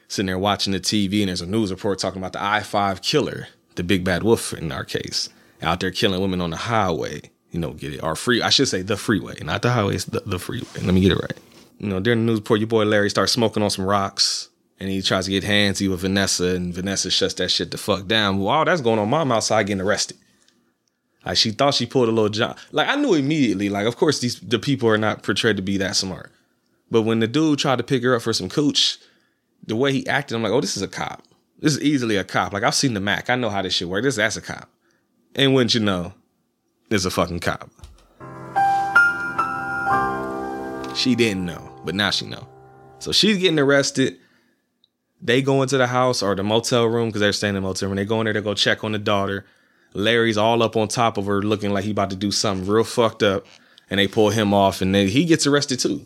sitting 0.09 0.27
there 0.27 0.39
watching 0.39 0.73
the 0.73 0.81
TV, 0.81 1.21
and 1.21 1.29
there's 1.29 1.41
a 1.41 1.47
news 1.47 1.71
report 1.71 1.99
talking 1.99 2.21
about 2.21 2.33
the 2.33 2.43
I 2.43 2.61
five 2.61 3.03
killer, 3.03 3.49
the 3.77 3.85
big 3.85 4.05
bad 4.05 4.23
wolf 4.23 4.53
in 4.53 4.73
our 4.73 4.85
case, 4.85 5.29
out 5.63 5.81
there 5.81 5.91
killing 5.91 6.21
women 6.21 6.41
on 6.41 6.51
the 6.51 6.57
highway 6.57 7.31
you 7.51 7.59
know, 7.59 7.73
get 7.73 7.95
it. 7.95 8.03
Or 8.03 8.15
free, 8.15 8.43
I 8.43 8.51
should 8.51 8.69
say 8.69 8.83
the 8.83 8.97
freeway, 8.97 9.37
not 9.43 9.63
the 9.63 9.71
highway, 9.71 9.95
it's 9.95 10.05
the, 10.05 10.21
the 10.21 10.39
freeway. 10.39 10.69
Let 10.83 10.95
me 10.95 11.01
get 11.01 11.13
it 11.13 11.19
right. 11.19 11.39
You 11.79 11.89
know, 11.89 12.01
during 12.01 12.21
the 12.21 12.27
news 12.27 12.41
report, 12.41 12.61
your 12.61 12.67
boy 12.67 12.85
Larry 12.85 13.11
starts 13.11 13.33
smoking 13.33 13.63
on 13.63 13.71
some 13.71 13.85
rocks 13.85 14.49
and 14.81 14.91
he 14.91 15.03
tries 15.03 15.25
to 15.27 15.31
get 15.31 15.45
handsy 15.45 15.89
with 15.89 16.01
Vanessa 16.01 16.55
and 16.55 16.75
Vanessa 16.75 17.11
shuts 17.11 17.35
that 17.35 17.51
shit 17.51 17.71
the 17.71 17.79
fuck 17.79 18.07
down. 18.07 18.39
While 18.39 18.65
that's 18.65 18.81
going 18.81 18.99
on, 18.99 19.09
mom 19.09 19.33
outside 19.33 19.67
getting 19.67 19.81
arrested. 19.81 20.17
Like 21.25 21.37
she 21.37 21.51
thought 21.51 21.75
she 21.75 21.87
pulled 21.87 22.09
a 22.09 22.13
little 22.13 22.29
job. 22.29 22.59
Like 22.73 22.89
I 22.89 22.97
knew 22.97 23.15
immediately, 23.15 23.69
like, 23.69 23.87
of 23.87 23.97
course, 23.97 24.21
these 24.21 24.41
the 24.41 24.59
people 24.59 24.89
are 24.89 24.99
not 24.99 25.23
portrayed 25.23 25.57
to 25.57 25.63
be 25.63 25.77
that 25.79 25.97
smart. 25.97 26.33
But 26.91 27.03
when 27.03 27.21
the 27.21 27.27
dude 27.27 27.59
tried 27.59 27.77
to 27.79 27.85
pick 27.85 28.03
her 28.03 28.15
up 28.15 28.23
for 28.23 28.33
some 28.33 28.49
cooch, 28.49 28.99
the 29.67 29.77
way 29.77 29.93
he 29.93 30.07
acted, 30.07 30.35
I'm 30.35 30.43
like, 30.43 30.53
oh, 30.53 30.61
this 30.61 30.77
is 30.77 30.83
a 30.83 30.89
cop. 30.89 31.23
This 31.59 31.77
is 31.77 31.83
easily 31.83 32.17
a 32.17 32.25
cop. 32.25 32.53
Like 32.53 32.63
I've 32.63 32.75
seen 32.75 32.95
the 32.95 33.01
Mack. 33.01 33.29
I 33.31 33.37
know 33.37 33.51
how 33.51 33.63
this 33.63 33.75
shit 33.75 33.89
works. 33.89 34.05
This 34.05 34.17
that's 34.17 34.37
a 34.37 34.41
cop. 34.41 34.69
And 35.35 35.55
wouldn't 35.55 35.75
you 35.75 35.81
know, 35.81 36.15
is 36.91 37.05
a 37.05 37.11
fucking 37.11 37.41
cop. 37.41 37.71
She 40.97 41.15
didn't 41.15 41.47
know, 41.47 41.81
but 41.85 41.95
now 41.95 42.11
she 42.11 42.27
know. 42.27 42.49
So 42.99 43.13
she's 43.13 43.39
getting 43.39 43.59
arrested. 43.59 44.19
They 45.21 45.43
go 45.43 45.63
into 45.63 45.79
the 45.79 45.87
house 45.87 46.23
or 46.23 46.35
the 46.35 46.43
motel 46.43 46.87
room 46.87 47.09
because 47.09 47.21
they're 47.21 47.33
staying 47.33 47.57
in 47.57 47.63
the 47.63 47.69
motel 47.69 47.89
room. 47.89 47.97
They 47.97 48.05
go 48.05 48.21
in 48.21 48.25
there 48.25 48.33
to 48.33 48.41
go 48.41 48.55
check 48.55 48.85
on 48.85 48.93
the 48.93 48.99
daughter. 48.99 49.45
Larry's 49.95 50.37
all 50.37 50.63
up 50.63 50.77
on 50.77 50.89
top 50.89 51.17
of 51.17 51.27
her, 51.27 51.43
looking 51.43 51.73
like 51.73 51.85
he 51.85 51.91
about 51.91 52.11
to 52.11 52.17
do 52.17 52.31
something 52.31 52.67
real 52.67 52.85
fucked 52.85 53.23
up. 53.23 53.47
And 53.91 53.99
they 53.99 54.07
pull 54.07 54.31
him 54.31 54.53
off, 54.53 54.83
and 54.83 54.95
then 54.95 55.09
he 55.09 55.25
gets 55.25 55.47
arrested 55.47 55.81
too. 55.81 56.05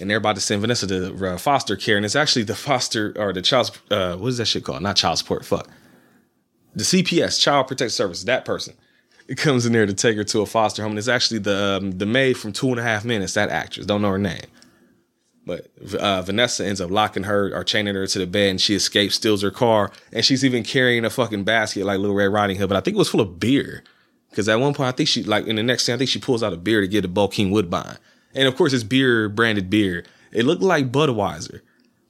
And 0.00 0.08
they're 0.08 0.18
about 0.18 0.36
to 0.36 0.40
send 0.40 0.62
Vanessa 0.62 0.86
to 0.86 1.34
uh, 1.34 1.36
foster 1.36 1.76
care, 1.76 1.96
and 1.96 2.06
it's 2.06 2.16
actually 2.16 2.44
the 2.44 2.54
foster 2.54 3.12
or 3.16 3.32
the 3.32 3.42
child. 3.42 3.78
Uh, 3.90 4.16
what 4.16 4.28
is 4.28 4.38
that 4.38 4.46
shit 4.46 4.64
called? 4.64 4.82
Not 4.82 4.96
child 4.96 5.18
support. 5.18 5.44
Fuck. 5.44 5.68
The 6.74 6.84
CPS, 6.84 7.38
Child 7.38 7.68
Protective 7.68 7.92
Service. 7.92 8.24
That 8.24 8.46
person 8.46 8.74
it 9.28 9.38
comes 9.38 9.66
in 9.66 9.72
there 9.72 9.86
to 9.86 9.94
take 9.94 10.16
her 10.16 10.24
to 10.24 10.40
a 10.40 10.46
foster 10.46 10.82
home. 10.82 10.92
And 10.92 10.98
it's 10.98 11.08
actually 11.08 11.38
the 11.40 11.78
um, 11.80 11.92
the 11.92 12.06
maid 12.06 12.34
from 12.34 12.52
Two 12.52 12.68
and 12.68 12.78
a 12.78 12.82
Half 12.82 13.04
Men. 13.04 13.22
It's 13.22 13.34
that 13.34 13.50
actress. 13.50 13.86
Don't 13.86 14.02
know 14.02 14.10
her 14.10 14.18
name. 14.18 14.44
But 15.44 15.68
uh, 15.98 16.22
Vanessa 16.22 16.64
ends 16.64 16.80
up 16.80 16.90
locking 16.90 17.24
her 17.24 17.52
or 17.52 17.64
chaining 17.64 17.94
her 17.94 18.06
to 18.06 18.18
the 18.18 18.26
bed, 18.26 18.50
and 18.50 18.60
she 18.60 18.76
escapes, 18.76 19.16
steals 19.16 19.42
her 19.42 19.50
car, 19.50 19.90
and 20.12 20.24
she's 20.24 20.44
even 20.44 20.62
carrying 20.62 21.04
a 21.04 21.10
fucking 21.10 21.42
basket 21.42 21.84
like 21.84 21.98
Little 21.98 22.14
Red 22.14 22.32
Riding 22.32 22.58
Hood. 22.58 22.68
But 22.68 22.76
I 22.76 22.80
think 22.80 22.94
it 22.94 22.98
was 22.98 23.08
full 23.08 23.20
of 23.20 23.40
beer, 23.40 23.82
because 24.30 24.48
at 24.48 24.60
one 24.60 24.72
point 24.72 24.88
I 24.88 24.92
think 24.92 25.08
she 25.08 25.24
like 25.24 25.46
in 25.46 25.56
the 25.56 25.62
next 25.62 25.84
scene 25.84 25.94
I 25.94 25.98
think 25.98 26.10
she 26.10 26.20
pulls 26.20 26.42
out 26.42 26.52
a 26.52 26.56
beer 26.56 26.80
to 26.80 26.86
get 26.86 27.04
a 27.04 27.08
Bokeem 27.08 27.50
Woodbine, 27.50 27.96
and 28.34 28.48
of 28.48 28.56
course 28.56 28.72
it's 28.72 28.84
beer 28.84 29.28
branded 29.28 29.70
beer. 29.70 30.04
It 30.32 30.44
looked 30.44 30.62
like 30.62 30.90
Budweiser, 30.90 31.60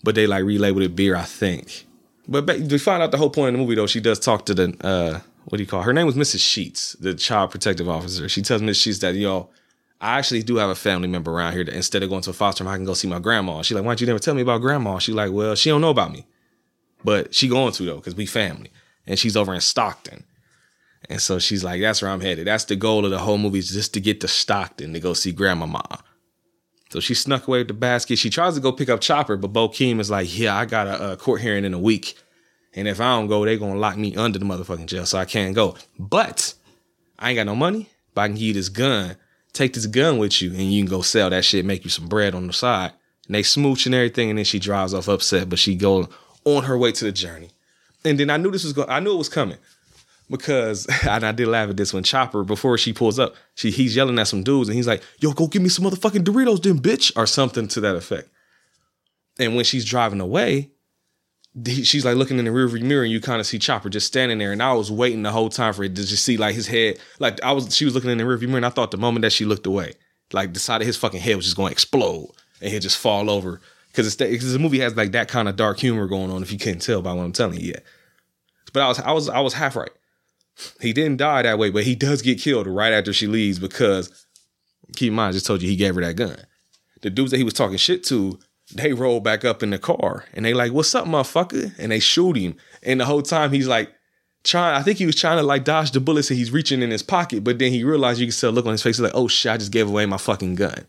but 0.03 0.15
they 0.15 0.27
like 0.27 0.45
relabeled 0.45 0.85
it 0.85 0.97
beer, 0.97 1.17
I 1.17 1.25
think. 1.25 1.87
But 2.29 2.47
we 2.47 2.79
find 2.79 3.03
out 3.03 3.11
the 3.11 3.19
whole 3.19 3.31
point 3.31 3.49
of 3.49 3.55
the 3.55 3.59
movie 3.59 3.75
though. 3.75 3.87
She 3.87 4.01
does 4.01 4.19
talk 4.19 4.47
to 4.47 4.55
the 4.55 4.77
uh, 4.81 5.21
what 5.47 5.59
do 5.59 5.63
you 5.63 5.69
call 5.69 5.81
her? 5.81 5.87
her 5.87 5.93
name 5.93 6.07
was 6.07 6.15
Mrs. 6.15 6.41
Sheets, 6.41 6.93
the 7.01 7.15
child 7.15 7.51
protective 7.51 7.89
officer. 7.89 8.29
She 8.29 8.43
tells 8.43 8.63
Mrs. 8.63 8.83
Sheets 8.83 8.99
that, 9.01 9.15
yo, 9.15 9.51
I 10.01 10.19
actually 10.19 10.43
do 10.43 10.57
have 10.57 10.71
a 10.71 10.75
family 10.75 11.09
member 11.09 11.33
around 11.33 11.53
here 11.53 11.65
that 11.65 11.75
instead 11.75 12.03
of 12.03 12.11
going 12.11 12.23
to 12.23 12.31
a 12.31 12.33
foster 12.33 12.65
home, 12.65 12.73
I 12.73 12.77
can 12.77 12.85
go 12.85 12.95
see 12.95 13.09
my 13.09 13.19
grandma. 13.19 13.63
She's 13.63 13.75
like, 13.75 13.85
why 13.85 13.91
don't 13.91 14.01
you 14.01 14.07
never 14.07 14.19
tell 14.19 14.35
me 14.35 14.43
about 14.43 14.61
grandma? 14.61 14.99
She's 14.99 15.15
like, 15.15 15.33
well, 15.33 15.55
she 15.55 15.71
don't 15.71 15.81
know 15.81 15.91
about 15.91 16.13
me. 16.13 16.27
But 17.05 17.35
she 17.35 17.49
going 17.49 17.73
to 17.73 17.85
though, 17.85 17.97
because 17.97 18.15
we 18.15 18.27
family. 18.27 18.71
And 19.07 19.19
she's 19.19 19.37
over 19.37 19.53
in 19.53 19.61
Stockton. 19.61 20.25
And 21.09 21.21
so 21.21 21.39
she's 21.41 21.65
like, 21.65 21.81
that's 21.81 22.01
where 22.01 22.11
I'm 22.11 22.21
headed. 22.21 22.47
That's 22.47 22.65
the 22.65 22.77
goal 22.77 23.05
of 23.05 23.11
the 23.11 23.19
whole 23.19 23.39
movie 23.39 23.59
is 23.59 23.71
just 23.71 23.95
to 23.95 24.01
get 24.01 24.21
to 24.21 24.29
Stockton 24.29 24.93
to 24.93 25.01
go 25.01 25.15
see 25.15 25.33
grandmama. 25.33 26.03
So 26.93 27.01
she 27.01 27.15
snuck 27.15 27.49
away 27.49 27.61
with 27.61 27.69
the 27.69 27.75
basket. 27.75 28.19
She 28.19 28.29
tries 28.29 28.53
to 28.55 28.61
go 28.61 28.71
pick 28.71 28.91
up 28.91 29.01
Chopper, 29.01 29.39
but 29.39 29.49
Bo 29.49 29.67
Bokeem 29.67 29.99
is 29.99 30.11
like, 30.11 30.39
yeah, 30.39 30.55
I 30.55 30.67
got 30.67 30.87
a, 30.87 31.13
a 31.13 31.17
court 31.17 31.41
hearing 31.41 31.65
in 31.65 31.73
a 31.73 31.79
week. 31.79 32.19
And 32.75 32.87
if 32.87 33.01
I 33.01 33.17
don't 33.17 33.29
go, 33.29 33.47
they're 33.47 33.57
gonna 33.57 33.79
lock 33.79 33.97
me 33.97 34.15
under 34.15 34.39
the 34.39 34.45
motherfucking 34.45 34.89
jail, 34.89 35.07
so 35.07 35.17
I 35.17 35.25
can't 35.25 35.55
go. 35.55 35.75
But 35.99 36.53
I 37.19 37.31
ain't 37.31 37.37
got 37.37 37.47
no 37.47 37.57
money, 37.57 37.89
but 38.13 38.21
I 38.21 38.29
can 38.29 38.35
give 38.35 38.43
you 38.43 38.53
this 38.53 38.69
gun. 38.69 39.17
Take 39.55 39.73
this 39.73 39.87
gun 39.87 40.19
with 40.19 40.43
you, 40.43 40.51
and 40.51 40.71
you 40.71 40.83
can 40.83 40.91
go 40.91 41.01
sell 41.01 41.31
that 41.31 41.47
shit, 41.47 41.65
make 41.65 41.83
you 41.83 41.89
some 41.89 42.09
bread 42.09 42.35
on 42.35 42.47
the 42.47 42.53
side. 42.53 42.93
And 43.27 43.37
they 43.37 43.43
smooch 43.43 43.87
and 43.87 43.95
everything, 43.95 44.29
and 44.29 44.37
then 44.37 44.45
she 44.45 44.59
drives 44.59 44.93
off 44.93 45.09
upset, 45.09 45.49
but 45.49 45.59
she 45.59 45.75
go 45.75 46.11
on 46.45 46.65
her 46.65 46.77
way 46.77 46.93
to 46.93 47.05
the 47.07 47.13
journey. 47.13 47.53
And 48.05 48.21
then 48.21 48.29
I 48.29 48.37
knew 48.37 48.51
this 48.51 48.65
was 48.65 48.75
going. 48.75 48.91
I 48.91 49.01
knew 49.01 49.15
it 49.15 49.19
was 49.19 49.31
coming 49.31 49.57
because 50.33 50.87
and 51.09 51.25
I 51.25 51.31
did 51.33 51.47
laugh 51.47 51.71
at 51.71 51.77
this 51.77 51.93
when 51.93 52.03
Chopper 52.03 52.43
before 52.43 52.77
she 52.79 52.93
pulls 52.93 53.19
up, 53.19 53.35
she 53.55 53.71
he's 53.71 53.95
yelling 53.95 54.19
at 54.19 54.27
some 54.29 54.43
dudes, 54.43 54.69
and 54.69 54.77
he's 54.77 54.89
like, 54.89 55.03
"Yo, 55.21 55.33
go 55.33 55.47
give 55.47 55.63
me 55.63 55.69
some 55.69 55.85
motherfucking 55.85 56.25
Doritos, 56.25 56.63
then, 56.63 56.81
bitch," 56.81 57.13
or 57.17 57.27
something 57.27 57.69
to 57.69 57.81
that 57.81 57.95
effect. 57.97 58.29
And 59.39 59.55
when 59.55 59.65
she's 59.65 59.85
driving 59.85 60.21
away, 60.21 60.71
he- 61.65 61.85
she's 61.85 62.05
like 62.05 62.17
looking 62.17 62.39
in 62.39 62.45
the 62.45 62.51
rearview 62.51 62.83
mirror, 62.83 63.03
and 63.05 63.13
you 63.13 63.21
kind 63.21 63.41
of 63.41 63.47
see 63.47 63.59
Chopper 63.59 63.89
just 63.89 64.07
standing 64.07 64.39
there. 64.39 64.53
And 64.53 64.63
I 64.63 64.73
was 64.73 64.91
waiting 64.91 65.23
the 65.23 65.31
whole 65.33 65.49
time 65.49 65.73
for 65.75 65.85
it 65.85 65.95
to 65.97 66.07
just 66.07 66.25
see 66.25 66.37
like 66.37 66.55
his 66.55 66.67
head. 66.67 66.99
Like 67.19 67.43
I 67.43 67.53
was, 67.53 67.75
she 67.75 67.85
was 67.85 67.95
looking 67.95 68.11
in 68.11 68.19
the 68.19 68.25
rearview 68.25 68.47
mirror, 68.49 68.57
and 68.59 68.67
I 68.67 68.71
thought 68.71 68.91
the 68.91 68.97
moment 68.97 69.23
that 69.23 69.33
she 69.33 69.45
looked 69.45 69.67
away, 69.67 69.93
like 70.33 70.55
the 70.55 70.61
side 70.61 70.81
of 70.81 70.87
his 70.87 70.97
fucking 70.97 71.21
head 71.21 71.37
was 71.37 71.45
just 71.45 71.57
going 71.57 71.69
to 71.69 71.73
explode, 71.73 72.31
and 72.61 72.73
he'd 72.73 72.83
just 72.83 72.99
fall 72.99 73.31
over. 73.31 73.61
Because 73.89 74.07
it's 74.07 74.17
because 74.17 74.55
the 74.55 74.59
movie 74.59 74.81
has 74.81 74.97
like 74.97 75.13
that 75.13 75.29
kind 75.29 75.49
of 75.49 75.57
dark 75.57 75.79
humor 75.79 76.07
going 76.07 76.31
on. 76.31 76.43
If 76.43 76.51
you 76.51 76.59
couldn't 76.59 76.81
tell 76.81 77.03
by 77.03 77.13
what 77.13 77.25
I'm 77.25 77.33
telling 77.33 77.61
you 77.61 77.69
yet, 77.73 77.85
but 78.73 78.83
I 78.83 78.89
was 78.89 78.99
I 79.01 79.13
was 79.13 79.29
I 79.29 79.41
was 79.41 79.53
half 79.53 79.77
right. 79.77 79.91
He 80.81 80.93
didn't 80.93 81.17
die 81.19 81.43
that 81.43 81.59
way, 81.59 81.71
but 81.71 81.85
he 81.85 81.95
does 81.95 82.23
get 82.23 82.41
killed 82.41 82.67
right 82.67 82.93
after 82.93 83.13
she 83.13 83.27
leaves 83.27 83.59
because 83.59 84.27
keep 84.95 85.09
in 85.09 85.15
mind, 85.15 85.31
I 85.31 85.33
just 85.33 85.47
told 85.47 85.63
you 85.63 85.69
he 85.69 85.77
gave 85.77 85.95
her 85.95 86.01
that 86.03 86.17
gun. 86.17 86.37
The 87.01 87.11
dudes 87.11 87.31
that 87.31 87.39
he 87.39 87.45
was 87.45 87.55
talking 87.55 87.79
shit 87.79 88.05
to, 88.05 88.39
they 88.75 88.93
roll 88.93 89.21
back 89.21 89.45
up 89.45 89.63
in 89.63 89.71
the 89.71 89.79
car 89.79 90.25
and 90.33 90.45
they 90.45 90.55
like, 90.55 90.73
"What's 90.73 90.95
up, 90.95 91.07
motherfucker?" 91.07 91.75
And 91.79 91.93
they 91.93 91.99
shoot 91.99 92.37
him. 92.37 92.57
And 92.83 93.01
the 93.01 93.05
whole 93.05 93.23
time 93.23 93.53
he's 93.53 93.67
like 93.67 93.93
trying. 94.45 94.77
I 94.77 94.83
think 94.83 94.99
he 94.99 95.07
was 95.07 95.17
trying 95.17 95.39
to 95.39 95.43
like 95.43 95.65
dodge 95.65 95.91
the 95.91 96.01
bullets 96.01 96.31
and 96.31 96.39
he's 96.39 96.53
reaching 96.53 96.83
in 96.83 96.91
his 96.91 97.03
pocket, 97.03 97.45
but 97.45 97.59
then 97.59 97.73
he 97.73 97.85
realized 97.85 98.21
you 98.21 98.27
can 98.27 98.33
still 98.33 98.53
look 98.53 98.67
on 98.67 98.73
his 98.73 98.83
face 98.83 98.99
like, 98.99 99.13
"Oh 99.15 99.29
shit, 99.29 99.53
I 99.53 99.57
just 99.57 99.73
gave 99.73 99.89
away 99.89 100.07
my 100.07 100.17
fucking 100.17 100.55
gun." 100.55 100.87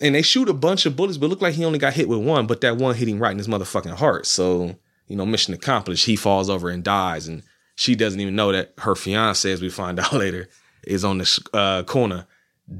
And 0.00 0.14
they 0.14 0.22
shoot 0.22 0.48
a 0.48 0.54
bunch 0.54 0.86
of 0.86 0.96
bullets, 0.96 1.18
but 1.18 1.30
look 1.30 1.40
like 1.40 1.54
he 1.54 1.64
only 1.64 1.78
got 1.78 1.94
hit 1.94 2.08
with 2.08 2.18
one, 2.18 2.46
but 2.46 2.60
that 2.62 2.76
one 2.76 2.96
hit 2.96 3.08
him 3.08 3.20
right 3.20 3.30
in 3.30 3.38
his 3.38 3.48
motherfucking 3.48 3.94
heart. 3.94 4.26
So 4.26 4.76
you 5.06 5.16
know, 5.16 5.26
mission 5.26 5.54
accomplished. 5.54 6.06
He 6.06 6.16
falls 6.16 6.50
over 6.50 6.70
and 6.70 6.82
dies, 6.82 7.28
and 7.28 7.42
she 7.74 7.94
doesn't 7.94 8.20
even 8.20 8.36
know 8.36 8.52
that 8.52 8.74
her 8.78 8.94
fiance, 8.94 9.50
as 9.50 9.60
we 9.60 9.70
find 9.70 9.98
out 10.00 10.12
later, 10.12 10.48
is 10.84 11.04
on 11.04 11.18
the 11.18 11.48
uh, 11.52 11.82
corner, 11.84 12.26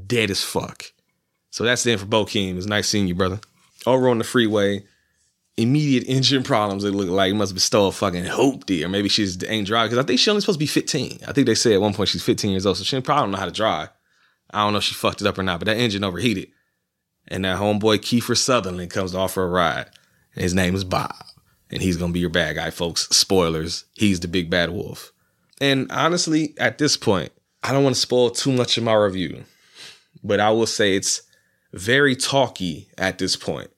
dead 0.07 0.31
as 0.31 0.43
fuck. 0.43 0.91
So 1.51 1.63
that's 1.63 1.83
the 1.83 1.93
end 1.93 2.01
for 2.01 2.07
Bokeem. 2.07 2.57
It's 2.57 2.65
nice 2.65 2.87
seeing 2.87 3.07
you, 3.07 3.15
brother. 3.15 3.39
Over 3.85 4.09
on 4.09 4.17
the 4.17 4.23
freeway, 4.23 4.83
immediate 5.57 6.03
engine 6.07 6.43
problems. 6.43 6.83
It 6.83 6.91
looked 6.91 7.11
like 7.11 7.31
it 7.31 7.35
must 7.35 7.53
have 7.53 7.61
stole 7.61 7.87
a 7.87 7.91
fucking 7.91 8.25
hoopty, 8.25 8.83
or 8.83 8.89
maybe 8.89 9.09
she's 9.09 9.41
ain't 9.43 9.67
driving 9.67 9.89
because 9.89 10.03
I 10.03 10.07
think 10.07 10.19
she 10.19 10.29
only 10.29 10.41
supposed 10.41 10.59
to 10.59 10.63
be 10.63 10.67
15. 10.67 11.19
I 11.27 11.33
think 11.33 11.47
they 11.47 11.55
say 11.55 11.73
at 11.73 11.81
one 11.81 11.93
point 11.93 12.09
she's 12.09 12.23
15 12.23 12.51
years 12.51 12.65
old, 12.65 12.77
so 12.77 12.83
she 12.83 12.99
probably 13.01 13.23
don't 13.23 13.31
know 13.31 13.37
how 13.37 13.45
to 13.45 13.51
drive. 13.51 13.89
I 14.51 14.63
don't 14.63 14.73
know 14.73 14.79
if 14.79 14.83
she 14.83 14.95
fucked 14.95 15.21
it 15.21 15.27
up 15.27 15.37
or 15.37 15.43
not, 15.43 15.59
but 15.59 15.65
that 15.65 15.77
engine 15.77 16.03
overheated. 16.03 16.49
And 17.27 17.43
that 17.43 17.59
homeboy 17.59 17.99
Kiefer 17.99 18.37
Sutherland 18.37 18.91
comes 18.91 19.11
to 19.11 19.17
offer 19.17 19.43
a 19.43 19.47
ride. 19.47 19.87
His 20.31 20.53
name 20.53 20.75
is 20.75 20.83
Bob. 20.83 21.15
And 21.71 21.81
he's 21.81 21.97
gonna 21.97 22.13
be 22.13 22.19
your 22.19 22.29
bad 22.29 22.55
guy, 22.55 22.69
folks. 22.69 23.07
Spoilers. 23.09 23.85
He's 23.93 24.19
the 24.19 24.27
big 24.27 24.49
bad 24.49 24.69
wolf. 24.69 25.11
And 25.61 25.91
honestly, 25.91 26.53
at 26.57 26.77
this 26.77 26.97
point, 26.97 27.31
I 27.63 27.71
don't 27.71 27.83
want 27.83 27.95
to 27.95 28.01
spoil 28.01 28.29
too 28.29 28.51
much 28.51 28.77
of 28.77 28.83
my 28.83 28.93
review. 28.93 29.43
But 30.23 30.39
I 30.39 30.51
will 30.51 30.67
say 30.67 30.95
it's 30.95 31.21
very 31.73 32.15
talky 32.15 32.89
at 32.97 33.17
this 33.17 33.35
point. 33.35 33.69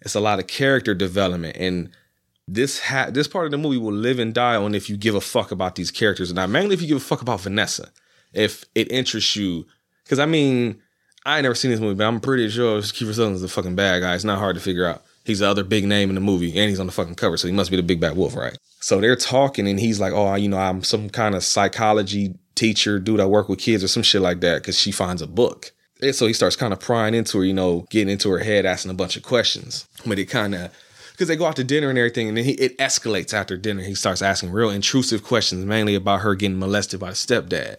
It's 0.00 0.14
a 0.14 0.20
lot 0.20 0.38
of 0.38 0.46
character 0.46 0.94
development. 0.94 1.56
And 1.56 1.90
this 2.48 2.80
ha- 2.80 3.10
this 3.10 3.28
part 3.28 3.46
of 3.46 3.50
the 3.50 3.58
movie 3.58 3.78
will 3.78 3.92
live 3.92 4.18
and 4.18 4.34
die 4.34 4.56
on 4.56 4.74
if 4.74 4.90
you 4.90 4.96
give 4.96 5.14
a 5.14 5.20
fuck 5.20 5.50
about 5.50 5.76
these 5.76 5.90
characters. 5.90 6.30
And 6.30 6.36
now 6.36 6.46
mainly 6.46 6.74
if 6.74 6.82
you 6.82 6.88
give 6.88 6.96
a 6.96 7.00
fuck 7.00 7.22
about 7.22 7.40
Vanessa. 7.40 7.90
If 8.32 8.64
it 8.74 8.90
interests 8.90 9.36
you. 9.36 9.66
Because 10.04 10.18
I 10.18 10.26
mean, 10.26 10.80
I 11.24 11.36
ain't 11.36 11.44
never 11.44 11.54
seen 11.54 11.70
this 11.70 11.80
movie, 11.80 11.94
but 11.94 12.06
I'm 12.06 12.20
pretty 12.20 12.48
sure 12.48 12.80
Kiefer 12.80 13.14
Sutherland's 13.14 13.42
the 13.42 13.48
fucking 13.48 13.76
bad 13.76 14.00
guy. 14.00 14.14
It's 14.14 14.24
not 14.24 14.38
hard 14.38 14.56
to 14.56 14.60
figure 14.60 14.86
out. 14.86 15.04
He's 15.24 15.38
the 15.38 15.48
other 15.48 15.62
big 15.62 15.84
name 15.84 16.08
in 16.08 16.16
the 16.16 16.20
movie, 16.20 16.58
and 16.58 16.68
he's 16.68 16.80
on 16.80 16.86
the 16.86 16.92
fucking 16.92 17.14
cover, 17.14 17.36
so 17.36 17.46
he 17.46 17.52
must 17.52 17.70
be 17.70 17.76
the 17.76 17.82
big 17.82 18.00
bad 18.00 18.16
wolf, 18.16 18.34
right? 18.34 18.58
So 18.80 19.00
they're 19.00 19.14
talking, 19.16 19.68
and 19.68 19.78
he's 19.78 20.00
like, 20.00 20.12
"Oh, 20.12 20.34
you 20.34 20.48
know, 20.48 20.58
I'm 20.58 20.82
some 20.82 21.08
kind 21.10 21.34
of 21.34 21.44
psychology 21.44 22.34
teacher, 22.56 22.98
dude. 22.98 23.20
I 23.20 23.26
work 23.26 23.48
with 23.48 23.60
kids 23.60 23.84
or 23.84 23.88
some 23.88 24.02
shit 24.02 24.20
like 24.20 24.40
that." 24.40 24.62
Because 24.62 24.78
she 24.78 24.90
finds 24.90 25.22
a 25.22 25.28
book, 25.28 25.72
and 26.00 26.14
so 26.14 26.26
he 26.26 26.32
starts 26.32 26.56
kind 26.56 26.72
of 26.72 26.80
prying 26.80 27.14
into 27.14 27.38
her, 27.38 27.44
you 27.44 27.54
know, 27.54 27.86
getting 27.90 28.10
into 28.10 28.30
her 28.30 28.40
head, 28.40 28.66
asking 28.66 28.90
a 28.90 28.94
bunch 28.94 29.16
of 29.16 29.22
questions. 29.22 29.86
But 30.04 30.18
it 30.18 30.26
kind 30.26 30.54
of 30.56 30.72
because 31.12 31.28
they 31.28 31.36
go 31.36 31.46
out 31.46 31.56
to 31.56 31.64
dinner 31.64 31.88
and 31.90 31.98
everything, 31.98 32.26
and 32.28 32.36
then 32.36 32.44
he, 32.44 32.52
it 32.52 32.76
escalates 32.78 33.32
after 33.32 33.56
dinner. 33.56 33.82
He 33.82 33.94
starts 33.94 34.22
asking 34.22 34.50
real 34.50 34.70
intrusive 34.70 35.22
questions, 35.22 35.64
mainly 35.64 35.94
about 35.94 36.22
her 36.22 36.34
getting 36.34 36.58
molested 36.58 36.98
by 36.98 37.10
the 37.10 37.14
stepdad, 37.14 37.78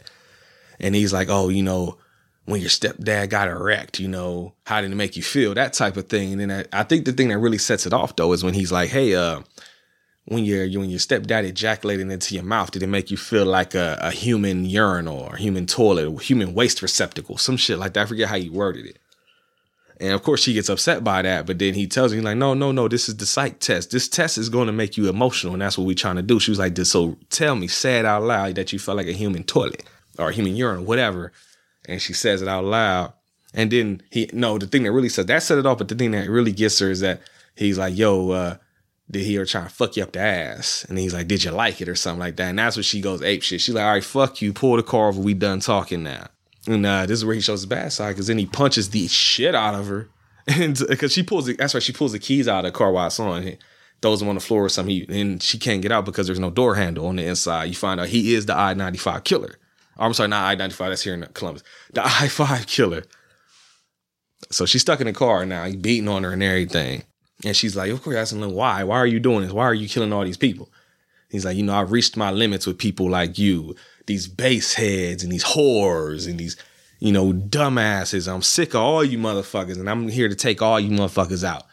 and 0.79 0.95
he's 0.95 1.11
like, 1.11 1.27
"Oh, 1.29 1.49
you 1.49 1.63
know." 1.63 1.97
When 2.45 2.59
your 2.59 2.69
stepdad 2.69 3.29
got 3.29 3.47
erect, 3.47 3.99
you 3.99 4.07
know, 4.07 4.53
how 4.65 4.81
did 4.81 4.91
it 4.91 4.95
make 4.95 5.15
you 5.15 5.23
feel? 5.23 5.53
That 5.53 5.73
type 5.73 5.95
of 5.95 6.07
thing. 6.07 6.33
And 6.33 6.41
then 6.41 6.65
I, 6.73 6.81
I, 6.81 6.83
think 6.83 7.05
the 7.05 7.13
thing 7.13 7.29
that 7.29 7.37
really 7.37 7.57
sets 7.57 7.85
it 7.85 7.93
off 7.93 8.15
though 8.15 8.33
is 8.33 8.43
when 8.43 8.53
he's 8.53 8.71
like, 8.71 8.89
hey, 8.89 9.15
uh, 9.15 9.41
when 10.25 10.45
your 10.45 10.67
when 10.79 10.89
your 10.89 10.99
stepdad 10.99 11.43
ejaculated 11.43 12.09
into 12.09 12.35
your 12.35 12.43
mouth, 12.43 12.71
did 12.71 12.83
it 12.83 12.87
make 12.87 13.11
you 13.11 13.17
feel 13.17 13.45
like 13.45 13.75
a, 13.75 13.97
a 14.01 14.11
human 14.11 14.65
urinal 14.65 15.19
or 15.19 15.35
human 15.35 15.65
toilet 15.65 16.07
or 16.07 16.19
human 16.19 16.53
waste 16.53 16.81
receptacle? 16.81 17.37
Some 17.37 17.57
shit 17.57 17.77
like 17.77 17.93
that. 17.93 18.03
I 18.03 18.05
forget 18.05 18.29
how 18.29 18.35
you 18.35 18.51
worded 18.51 18.85
it. 18.85 18.99
And 19.99 20.11
of 20.11 20.23
course 20.23 20.41
she 20.41 20.53
gets 20.53 20.69
upset 20.69 21.03
by 21.03 21.21
that, 21.21 21.45
but 21.45 21.59
then 21.59 21.75
he 21.75 21.87
tells 21.87 22.13
me 22.13 22.19
like, 22.19 22.35
no, 22.35 22.53
no, 22.53 22.71
no, 22.71 22.87
this 22.87 23.07
is 23.07 23.17
the 23.17 23.25
psych 23.25 23.59
test. 23.59 23.91
This 23.91 24.09
test 24.09 24.37
is 24.37 24.49
going 24.49 24.67
to 24.67 24.73
make 24.73 24.97
you 24.97 25.07
emotional, 25.07 25.53
and 25.53 25.61
that's 25.61 25.77
what 25.77 25.87
we're 25.87 25.95
trying 25.95 26.15
to 26.15 26.21
do. 26.21 26.39
She 26.39 26.51
was 26.51 26.59
like, 26.59 26.75
so 26.79 27.15
tell 27.29 27.55
me, 27.55 27.67
say 27.67 27.99
it 27.99 28.05
out 28.05 28.23
loud 28.23 28.55
that 28.55 28.73
you 28.73 28.79
felt 28.79 28.97
like 28.97 29.07
a 29.07 29.13
human 29.13 29.43
toilet 29.43 29.83
or 30.17 30.29
a 30.29 30.33
human 30.33 30.55
urinal, 30.55 30.83
whatever 30.83 31.31
and 31.87 32.01
she 32.01 32.13
says 32.13 32.41
it 32.41 32.47
out 32.47 32.63
loud. 32.63 33.13
And 33.53 33.71
then 33.71 34.01
he 34.09 34.29
no, 34.33 34.57
the 34.57 34.67
thing 34.67 34.83
that 34.83 34.91
really 34.91 35.09
says 35.09 35.27
that 35.27 35.43
set 35.43 35.57
it 35.57 35.65
off, 35.65 35.77
but 35.77 35.87
the 35.87 35.95
thing 35.95 36.11
that 36.11 36.29
really 36.29 36.51
gets 36.51 36.79
her 36.79 36.89
is 36.89 37.01
that 37.01 37.21
he's 37.55 37.77
like, 37.77 37.95
"Yo, 37.95 38.31
uh, 38.31 38.57
did 39.11 39.23
he 39.23 39.37
or 39.37 39.45
try 39.45 39.63
to 39.63 39.69
fuck 39.69 39.95
you 39.95 40.03
up 40.03 40.13
the 40.13 40.19
ass?" 40.19 40.85
And 40.89 40.97
he's 40.97 41.13
like, 41.13 41.27
"Did 41.27 41.43
you 41.43 41.51
like 41.51 41.79
it 41.79 41.89
or 41.89 41.95
something 41.95 42.19
like 42.19 42.35
that?" 42.37 42.49
And 42.49 42.59
that's 42.59 42.75
when 42.75 42.83
she 42.83 43.01
goes 43.01 43.21
ape 43.21 43.43
shit. 43.43 43.61
She's 43.61 43.75
like, 43.75 43.83
"All 43.83 43.91
right, 43.91 44.03
fuck 44.03 44.41
you, 44.41 44.53
pull 44.53 44.75
the 44.75 44.83
car 44.83 45.09
over. 45.09 45.21
We 45.21 45.35
done 45.35 45.59
talking 45.59 46.03
now." 46.03 46.27
And 46.65 46.85
uh, 46.85 47.05
this 47.05 47.19
is 47.19 47.25
where 47.25 47.35
he 47.35 47.41
shows 47.41 47.59
his 47.59 47.65
bad 47.67 47.91
side 47.91 48.11
because 48.11 48.27
then 48.27 48.37
he 48.37 48.45
punches 48.45 48.89
the 48.89 49.07
shit 49.07 49.53
out 49.53 49.75
of 49.75 49.87
her, 49.87 50.09
and 50.47 50.79
because 50.89 51.13
she 51.13 51.21
pulls 51.21 51.45
the, 51.45 51.53
that's 51.53 51.73
right, 51.73 51.83
she 51.83 51.93
pulls 51.93 52.13
the 52.13 52.19
keys 52.19 52.47
out 52.47 52.65
of 52.65 52.73
the 52.73 52.77
car 52.77 52.91
while 52.91 53.07
it's 53.07 53.19
on. 53.19 53.43
He 53.43 53.57
throws 54.01 54.19
them 54.19 54.29
on 54.29 54.35
the 54.35 54.41
floor 54.41 54.65
or 54.65 54.69
something, 54.69 55.05
and 55.09 55.43
she 55.43 55.59
can't 55.59 55.81
get 55.81 55.91
out 55.91 56.05
because 56.05 56.25
there's 56.25 56.39
no 56.39 56.49
door 56.49 56.75
handle 56.75 57.05
on 57.07 57.17
the 57.17 57.25
inside. 57.25 57.65
You 57.65 57.75
find 57.75 57.99
out 57.99 58.09
he 58.09 58.33
is 58.33 58.47
the 58.47 58.57
I 58.57 58.73
ninety 58.73 58.97
five 58.97 59.23
killer. 59.23 59.59
Oh, 59.97 60.05
I'm 60.05 60.13
sorry, 60.13 60.29
not 60.29 60.43
I 60.43 60.55
95. 60.55 60.89
That's 60.89 61.03
here 61.03 61.13
in 61.13 61.23
Columbus. 61.33 61.63
The 61.93 62.01
I 62.05 62.27
5 62.27 62.67
killer. 62.67 63.03
So 64.51 64.65
she's 64.65 64.81
stuck 64.81 64.99
in 64.99 65.07
the 65.07 65.13
car 65.13 65.45
now. 65.45 65.65
He's 65.65 65.75
beating 65.75 66.09
on 66.09 66.23
her 66.23 66.33
and 66.33 66.43
everything. 66.43 67.03
And 67.45 67.55
she's 67.55 67.75
like, 67.75 67.91
Of 67.91 68.01
course, 68.03 68.15
asking 68.15 68.41
him, 68.41 68.53
why? 68.53 68.83
Why 68.83 68.97
are 68.97 69.07
you 69.07 69.19
doing 69.19 69.41
this? 69.41 69.51
Why 69.51 69.65
are 69.65 69.73
you 69.73 69.87
killing 69.87 70.13
all 70.13 70.23
these 70.23 70.37
people? 70.37 70.69
He's 71.29 71.45
like, 71.45 71.57
You 71.57 71.63
know, 71.63 71.75
I've 71.75 71.91
reached 71.91 72.17
my 72.17 72.31
limits 72.31 72.67
with 72.67 72.77
people 72.77 73.09
like 73.09 73.37
you, 73.37 73.75
these 74.07 74.27
base 74.27 74.73
heads 74.73 75.23
and 75.23 75.31
these 75.31 75.43
whores 75.43 76.27
and 76.27 76.39
these, 76.39 76.57
you 76.99 77.11
know, 77.11 77.33
dumbasses. 77.33 78.31
I'm 78.31 78.41
sick 78.41 78.69
of 78.69 78.81
all 78.81 79.03
you 79.03 79.17
motherfuckers 79.17 79.79
and 79.79 79.89
I'm 79.89 80.07
here 80.09 80.29
to 80.29 80.35
take 80.35 80.61
all 80.61 80.79
you 80.79 80.91
motherfuckers 80.91 81.43
out. 81.43 81.63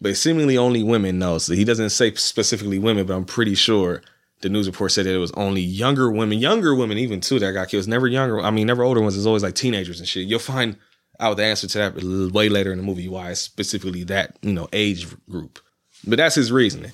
But 0.00 0.16
seemingly 0.16 0.58
only 0.58 0.82
women 0.82 1.18
know. 1.18 1.38
So 1.38 1.54
he 1.54 1.64
doesn't 1.64 1.90
say 1.90 2.14
specifically 2.14 2.78
women, 2.78 3.06
but 3.06 3.14
I'm 3.14 3.24
pretty 3.24 3.54
sure 3.54 4.02
the 4.44 4.50
news 4.50 4.68
report 4.68 4.92
said 4.92 5.06
that 5.06 5.14
it 5.14 5.18
was 5.18 5.32
only 5.32 5.62
younger 5.62 6.10
women, 6.10 6.38
younger 6.38 6.74
women 6.74 6.98
even 6.98 7.20
too 7.20 7.40
that 7.40 7.52
got 7.52 7.68
killed. 7.68 7.88
Never 7.88 8.06
younger. 8.06 8.40
I 8.40 8.50
mean, 8.50 8.66
never 8.66 8.84
older 8.84 9.00
ones. 9.00 9.16
It's 9.16 9.26
always 9.26 9.42
like 9.42 9.54
teenagers 9.54 9.98
and 9.98 10.08
shit. 10.08 10.28
You'll 10.28 10.38
find 10.38 10.76
out 11.18 11.36
the 11.36 11.44
answer 11.44 11.66
to 11.66 11.78
that 11.78 12.32
way 12.32 12.48
later 12.48 12.70
in 12.70 12.78
the 12.78 12.84
movie 12.84 13.08
why 13.08 13.30
it's 13.30 13.40
specifically 13.40 14.04
that 14.04 14.36
you 14.42 14.52
know 14.52 14.68
age 14.72 15.08
group. 15.28 15.58
But 16.06 16.16
that's 16.16 16.34
his 16.34 16.52
reasoning. 16.52 16.92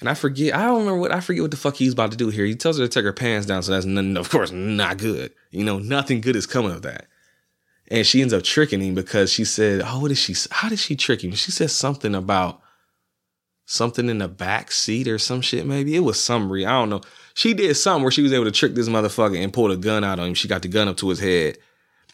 And 0.00 0.08
I 0.08 0.14
forget. 0.14 0.54
I 0.54 0.66
don't 0.66 0.80
remember 0.80 1.00
what 1.00 1.12
I 1.12 1.20
forget 1.20 1.42
what 1.42 1.50
the 1.50 1.56
fuck 1.56 1.76
he's 1.76 1.94
about 1.94 2.10
to 2.10 2.16
do 2.16 2.28
here. 2.28 2.44
He 2.44 2.54
tells 2.54 2.78
her 2.78 2.84
to 2.84 2.88
take 2.88 3.04
her 3.04 3.12
pants 3.12 3.46
down, 3.46 3.62
so 3.62 3.72
that's 3.72 3.86
none, 3.86 4.16
of 4.16 4.28
course 4.28 4.52
not 4.52 4.98
good. 4.98 5.32
You 5.50 5.64
know, 5.64 5.78
nothing 5.78 6.20
good 6.20 6.36
is 6.36 6.46
coming 6.46 6.72
of 6.72 6.82
that. 6.82 7.06
And 7.88 8.06
she 8.06 8.20
ends 8.20 8.32
up 8.32 8.42
tricking 8.42 8.80
him 8.80 8.94
because 8.94 9.32
she 9.32 9.44
said, 9.44 9.82
"Oh, 9.84 10.00
what 10.00 10.10
is 10.10 10.18
she? 10.18 10.34
How 10.50 10.68
did 10.68 10.78
she 10.78 10.96
trick 10.96 11.24
him?" 11.24 11.32
She 11.32 11.50
said 11.50 11.70
something 11.70 12.14
about 12.14 12.60
something 13.66 14.08
in 14.08 14.18
the 14.18 14.28
back 14.28 14.70
seat 14.72 15.08
or 15.08 15.18
some 15.18 15.40
shit. 15.40 15.66
Maybe 15.66 15.96
it 15.96 16.00
was 16.00 16.22
some 16.22 16.50
re. 16.50 16.64
I 16.64 16.72
don't 16.72 16.90
know. 16.90 17.00
She 17.34 17.54
did 17.54 17.74
something 17.74 18.02
where 18.02 18.12
she 18.12 18.22
was 18.22 18.32
able 18.32 18.44
to 18.44 18.52
trick 18.52 18.74
this 18.74 18.88
motherfucker 18.88 19.42
and 19.42 19.52
pull 19.52 19.70
a 19.70 19.76
gun 19.76 20.04
out 20.04 20.18
on 20.18 20.28
him. 20.28 20.34
She 20.34 20.48
got 20.48 20.62
the 20.62 20.68
gun 20.68 20.88
up 20.88 20.96
to 20.98 21.08
his 21.08 21.20
head, 21.20 21.58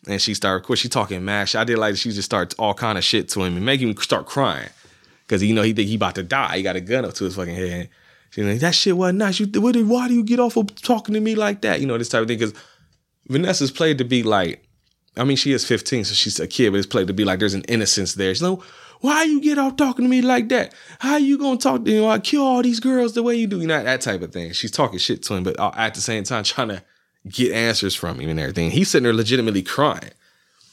and 0.06 0.20
she 0.20 0.34
started. 0.34 0.62
Of 0.62 0.66
course, 0.66 0.78
she 0.78 0.88
talking 0.88 1.24
mash. 1.24 1.54
I 1.54 1.64
did 1.64 1.78
like 1.78 1.96
she 1.96 2.10
just 2.10 2.26
starts 2.26 2.54
all 2.58 2.74
kind 2.74 2.98
of 2.98 3.04
shit 3.04 3.28
to 3.30 3.42
him 3.42 3.56
and 3.56 3.66
make 3.66 3.80
him 3.80 3.96
start 3.96 4.26
crying 4.26 4.70
because 5.26 5.42
you 5.42 5.54
know 5.54 5.62
he 5.62 5.72
think 5.72 5.88
he 5.88 5.96
about 5.96 6.14
to 6.16 6.22
die. 6.22 6.56
He 6.56 6.62
got 6.62 6.76
a 6.76 6.80
gun 6.80 7.04
up 7.04 7.14
to 7.14 7.24
his 7.24 7.36
fucking 7.36 7.54
head. 7.54 7.88
She's 8.30 8.44
like, 8.44 8.60
that 8.60 8.74
shit 8.74 8.96
wasn't 8.96 9.18
nice. 9.18 9.40
You, 9.40 9.46
what, 9.60 9.76
why 9.76 10.08
do 10.08 10.14
you 10.14 10.22
get 10.22 10.38
off 10.38 10.56
of 10.56 10.74
talking 10.82 11.14
to 11.14 11.20
me 11.20 11.34
like 11.34 11.62
that? 11.62 11.80
You 11.80 11.86
know 11.86 11.98
this 11.98 12.08
type 12.08 12.22
of 12.22 12.28
thing. 12.28 12.38
Because 12.38 12.54
Vanessa's 13.28 13.72
played 13.72 13.98
to 13.98 14.04
be 14.04 14.22
like, 14.22 14.64
I 15.16 15.24
mean, 15.24 15.36
she 15.36 15.52
is 15.52 15.64
15, 15.64 16.04
so 16.04 16.14
she's 16.14 16.38
a 16.38 16.46
kid, 16.46 16.70
but 16.70 16.78
it's 16.78 16.86
played 16.86 17.08
to 17.08 17.12
be 17.12 17.24
like 17.24 17.40
there's 17.40 17.54
an 17.54 17.64
innocence 17.64 18.14
there. 18.14 18.32
She's 18.32 18.42
like, 18.42 18.60
why 19.00 19.24
you 19.24 19.40
get 19.40 19.58
off 19.58 19.76
talking 19.76 20.04
to 20.04 20.08
me 20.08 20.20
like 20.20 20.48
that? 20.50 20.74
How 20.98 21.16
you 21.16 21.38
gonna 21.38 21.58
talk 21.58 21.84
to 21.84 21.90
you? 21.90 22.02
Know, 22.02 22.10
I 22.10 22.18
kill 22.18 22.42
all 22.42 22.62
these 22.62 22.80
girls 22.80 23.14
the 23.14 23.22
way 23.22 23.34
you 23.36 23.46
do. 23.46 23.60
You 23.60 23.66
know 23.66 23.82
that 23.82 24.00
type 24.02 24.22
of 24.22 24.32
thing. 24.32 24.52
She's 24.52 24.70
talking 24.70 24.98
shit 24.98 25.22
to 25.24 25.34
him, 25.34 25.42
but 25.42 25.58
uh, 25.58 25.72
at 25.74 25.94
the 25.94 26.00
same 26.00 26.24
time 26.24 26.44
trying 26.44 26.68
to 26.68 26.82
get 27.28 27.52
answers 27.52 27.94
from 27.94 28.20
him 28.20 28.28
and 28.28 28.40
everything. 28.40 28.70
He's 28.70 28.90
sitting 28.90 29.04
there 29.04 29.12
legitimately 29.12 29.62
crying, 29.62 30.10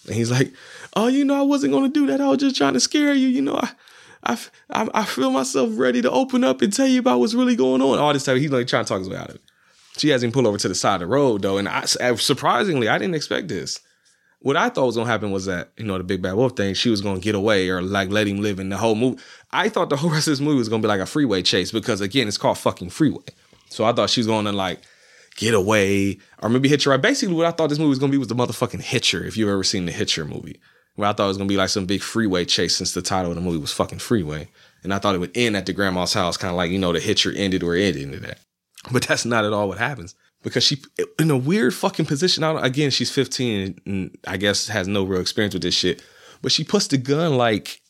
and 0.06 0.16
he's 0.16 0.32
like, 0.32 0.52
"Oh, 0.96 1.08
you 1.08 1.24
know, 1.24 1.40
I 1.40 1.44
wasn't 1.44 1.74
gonna 1.74 1.90
do 1.90 2.08
that. 2.08 2.22
I 2.22 2.28
was 2.28 2.40
just 2.40 2.58
trying 2.58 2.74
to 2.74 2.80
scare 2.80 3.14
you. 3.14 3.28
You 3.28 3.42
know, 3.42 3.56
I." 3.56 3.72
I, 4.24 4.38
I, 4.70 5.06
feel 5.06 5.32
myself 5.32 5.70
ready 5.74 6.02
to 6.02 6.12
open 6.12 6.44
up 6.44 6.62
and 6.62 6.74
tell 6.74 6.88
you 6.88 7.00
about 7.00 7.20
what's 7.22 7.34
really 7.34 7.56
going 7.56 7.82
on. 7.82 7.98
All 7.98 8.12
this 8.12 8.26
time, 8.26 8.38
he's 8.38 8.52
like 8.52 8.68
trying 8.68 8.84
to 8.84 8.90
talk 8.90 9.00
his 9.00 9.08
way 9.08 9.16
out 9.16 9.30
of 9.30 9.36
it. 9.36 9.42
She 9.96 10.10
has 10.10 10.22
him 10.22 10.34
pull 10.34 10.48
over 10.48 10.58
to 10.58 10.68
the 10.68 10.76
side 10.76 10.96
of 10.96 11.02
the 11.02 11.08
road 11.08 11.44
though, 11.44 11.58
and 11.58 11.70
I, 11.70 11.86
uh, 12.02 12.16
surprisingly, 12.18 12.90
I 12.90 12.98
didn't 12.98 13.16
expect 13.16 13.48
this. 13.48 13.80
What 14.40 14.56
I 14.56 14.70
thought 14.70 14.86
was 14.86 14.96
gonna 14.96 15.10
happen 15.10 15.32
was 15.32 15.46
that 15.46 15.72
you 15.78 15.86
know 15.86 15.98
the 15.98 16.04
big 16.04 16.22
bad 16.22 16.34
wolf 16.34 16.56
thing, 16.56 16.74
she 16.74 16.90
was 16.90 17.02
gonna 17.02 17.20
get 17.20 17.36
away 17.36 17.70
or 17.70 17.82
like 17.82 18.10
let 18.10 18.28
him 18.28 18.42
live 18.42 18.60
in 18.60 18.70
the 18.70 18.78
whole 18.78 18.96
movie. 18.96 19.20
I 19.52 19.70
thought 19.70 19.90
the 19.90 19.98
whole 19.98 20.10
rest 20.12 20.28
of 20.28 20.34
this 20.34 20.40
movie 20.40 20.58
was 20.58 20.70
gonna 20.70 20.82
be 20.82 20.88
like 20.88 21.00
a 21.00 21.06
freeway 21.06 21.42
chase 21.42 21.72
because 21.72 22.02
again, 22.02 22.28
it's 22.28 22.38
called 22.38 22.58
fucking 22.58 22.90
freeway. 22.90 23.26
So 23.70 23.86
I 23.86 23.94
thought 23.94 24.10
she 24.10 24.20
was 24.20 24.28
gonna 24.28 24.52
like 24.52 24.82
get 25.36 25.54
away 25.54 26.20
or 26.42 26.50
maybe 26.50 26.70
Hitcher. 26.70 26.92
Right? 26.92 27.02
Basically, 27.02 27.36
what 27.36 27.46
I 27.46 27.52
thought 27.52 27.70
this 27.70 27.80
movie 27.80 27.90
was 27.90 28.00
gonna 28.00 28.12
be 28.12 28.18
was 28.18 28.28
the 28.28 28.36
motherfucking 28.36 28.82
Hitcher. 28.82 29.24
If 29.24 29.38
you've 29.38 29.50
ever 29.50 29.64
seen 29.64 29.86
the 29.86 29.92
Hitcher 29.92 30.24
movie, 30.24 30.60
where 30.96 31.10
I 31.10 31.14
thought 31.14 31.26
it 31.26 31.30
was 31.30 31.38
gonna 31.38 31.48
be 31.48 31.58
like 31.58 31.70
some 31.70 31.86
big 31.86 32.02
freeway 32.02 32.46
chase 32.46 32.76
since 32.76 32.94
the 32.94 33.02
title 33.02 33.32
of 33.32 33.36
the 33.36 33.42
movie 33.42 33.58
was 33.58 33.74
fucking 33.74 34.00
freeway, 34.00 34.50
and 34.84 34.94
I 34.94 35.00
thought 35.00 35.16
it 35.16 35.20
would 35.20 35.36
end 35.36 35.58
at 35.58 35.66
the 35.66 35.74
grandma's 35.74 36.14
house, 36.14 36.38
kind 36.38 36.52
of 36.52 36.58
like 36.58 36.70
you 36.70 36.80
know 36.80 36.94
the 36.94 37.00
Hitcher 37.00 37.34
ended 37.36 37.64
where 37.64 37.76
it 37.76 37.96
ended 37.96 38.24
at. 38.24 38.40
But 38.92 39.08
that's 39.08 39.26
not 39.26 39.44
at 39.44 39.52
all 39.52 39.68
what 39.68 39.80
happens 39.80 40.16
because 40.48 40.64
she 40.64 40.82
in 41.20 41.30
a 41.30 41.38
weird 41.38 41.74
fucking 41.74 42.06
position. 42.06 42.44
Again, 42.44 42.90
she's 42.90 43.12
15 43.12 43.82
and 43.86 44.18
I 44.26 44.38
guess 44.38 44.68
has 44.68 44.88
no 44.88 45.04
real 45.04 45.20
experience 45.20 45.54
with 45.54 45.64
this 45.64 45.76
shit. 45.76 46.02
But 46.42 46.52
she 46.52 46.64
puts 46.64 46.88
the 46.88 46.98
gun 46.98 47.38
like 47.38 47.82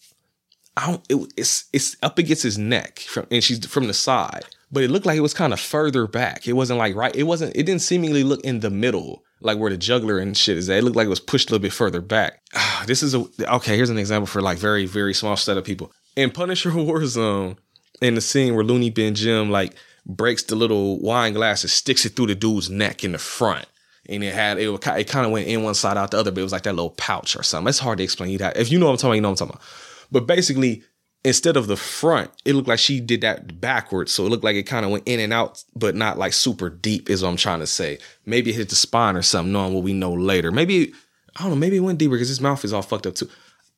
I 0.75 0.87
don't. 0.87 1.05
It, 1.07 1.33
it's 1.37 1.65
it's 1.71 1.95
up 2.01 2.17
against 2.17 2.43
his 2.43 2.57
neck 2.57 2.99
from 2.99 3.27
and 3.29 3.43
she's 3.43 3.63
from 3.65 3.87
the 3.87 3.93
side. 3.93 4.45
But 4.71 4.83
it 4.83 4.89
looked 4.89 5.05
like 5.05 5.17
it 5.17 5.21
was 5.21 5.33
kind 5.33 5.53
of 5.53 5.59
further 5.59 6.07
back. 6.07 6.47
It 6.47 6.53
wasn't 6.53 6.79
like 6.79 6.95
right. 6.95 7.15
It 7.15 7.23
wasn't. 7.23 7.55
It 7.55 7.63
didn't 7.63 7.81
seemingly 7.81 8.23
look 8.23 8.41
in 8.41 8.59
the 8.59 8.69
middle, 8.69 9.23
like 9.39 9.59
where 9.59 9.69
the 9.69 9.77
juggler 9.77 10.17
and 10.17 10.35
shit 10.35 10.57
is 10.57 10.69
at. 10.69 10.79
It 10.79 10.83
looked 10.83 10.95
like 10.95 11.05
it 11.05 11.11
was 11.11 11.19
pushed 11.19 11.49
a 11.49 11.53
little 11.53 11.61
bit 11.61 11.73
further 11.73 12.01
back. 12.01 12.41
this 12.87 13.03
is 13.03 13.13
a 13.13 13.25
okay. 13.55 13.75
Here's 13.75 13.91
an 13.91 13.99
example 13.99 14.27
for 14.27 14.41
like 14.41 14.57
very 14.57 14.85
very 14.85 15.13
small 15.13 15.37
set 15.37 15.57
of 15.57 15.63
people 15.63 15.91
in 16.15 16.31
Punisher 16.31 16.71
Warzone. 16.71 17.57
In 17.99 18.13
the 18.13 18.21
scene 18.21 18.53
where 18.53 18.63
Looney 18.63 18.91
Bin 18.91 19.15
Jim 19.15 19.49
like 19.49 19.73
breaks 20.07 20.43
the 20.43 20.55
little 20.55 20.99
wine 20.99 21.33
glass 21.33 21.63
and 21.63 21.69
sticks 21.69 22.05
it 22.05 22.15
through 22.15 22.27
the 22.27 22.35
dude's 22.35 22.69
neck 22.69 23.03
in 23.03 23.11
the 23.11 23.17
front. 23.17 23.65
And 24.09 24.23
it 24.23 24.33
had 24.33 24.57
it, 24.57 24.69
it 24.69 25.07
kind 25.07 25.25
of 25.25 25.31
went 25.31 25.47
in 25.47 25.63
one 25.63 25.75
side 25.75 25.97
out 25.97 26.11
the 26.11 26.17
other, 26.17 26.31
but 26.31 26.39
it 26.39 26.43
was 26.43 26.53
like 26.53 26.63
that 26.63 26.75
little 26.75 26.91
pouch 26.91 27.35
or 27.35 27.43
something. 27.43 27.67
It's 27.67 27.79
hard 27.79 27.97
to 27.97 28.03
explain 28.05 28.31
you 28.31 28.37
that. 28.37 28.55
If 28.55 28.71
you 28.71 28.79
know 28.79 28.85
what 28.85 28.93
I'm 28.93 28.97
talking 28.97 29.09
about, 29.09 29.15
you 29.15 29.21
know 29.21 29.29
what 29.29 29.41
I'm 29.41 29.47
talking 29.47 29.61
about. 29.61 30.07
But 30.09 30.27
basically, 30.27 30.83
instead 31.25 31.57
of 31.57 31.67
the 31.67 31.75
front, 31.75 32.31
it 32.45 32.53
looked 32.53 32.69
like 32.69 32.79
she 32.79 33.01
did 33.01 33.19
that 33.21 33.59
backwards. 33.59 34.13
So 34.13 34.25
it 34.25 34.29
looked 34.29 34.45
like 34.45 34.55
it 34.55 34.63
kind 34.63 34.85
of 34.85 34.91
went 34.91 35.05
in 35.05 35.19
and 35.19 35.33
out, 35.33 35.61
but 35.75 35.93
not 35.93 36.17
like 36.17 36.31
super 36.31 36.69
deep, 36.69 37.09
is 37.09 37.21
what 37.21 37.29
I'm 37.29 37.35
trying 37.35 37.59
to 37.59 37.67
say. 37.67 37.99
Maybe 38.25 38.51
it 38.51 38.55
hit 38.55 38.69
the 38.69 38.75
spine 38.75 39.17
or 39.17 39.21
something, 39.21 39.51
knowing 39.51 39.73
what 39.73 39.83
we 39.83 39.91
know 39.91 40.13
later. 40.13 40.51
Maybe, 40.53 40.93
I 41.35 41.41
don't 41.41 41.49
know, 41.49 41.57
maybe 41.57 41.75
it 41.75 41.81
went 41.81 41.99
deeper 41.99 42.15
because 42.15 42.29
his 42.29 42.39
mouth 42.39 42.63
is 42.63 42.71
all 42.71 42.81
fucked 42.81 43.07
up 43.07 43.15
too. 43.15 43.29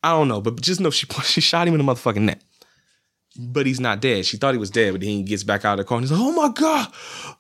I 0.03 0.11
don't 0.11 0.27
know, 0.27 0.41
but 0.41 0.61
just 0.61 0.79
know 0.79 0.91
she 0.91 1.07
she 1.23 1.41
shot 1.41 1.67
him 1.67 1.73
in 1.73 1.83
the 1.83 1.91
motherfucking 1.91 2.21
neck 2.21 2.41
but 3.37 3.65
he's 3.65 3.79
not 3.79 4.01
dead. 4.01 4.25
She 4.25 4.37
thought 4.37 4.53
he 4.53 4.59
was 4.59 4.71
dead, 4.71 4.93
but 4.93 5.01
then 5.01 5.09
he 5.09 5.23
gets 5.23 5.43
back 5.43 5.65
out 5.65 5.73
of 5.73 5.85
the 5.85 5.87
car 5.87 5.97
and 5.97 6.05
he's 6.05 6.11
like, 6.11 6.21
"Oh 6.21 6.31
my 6.31 6.49
god!" 6.49 6.91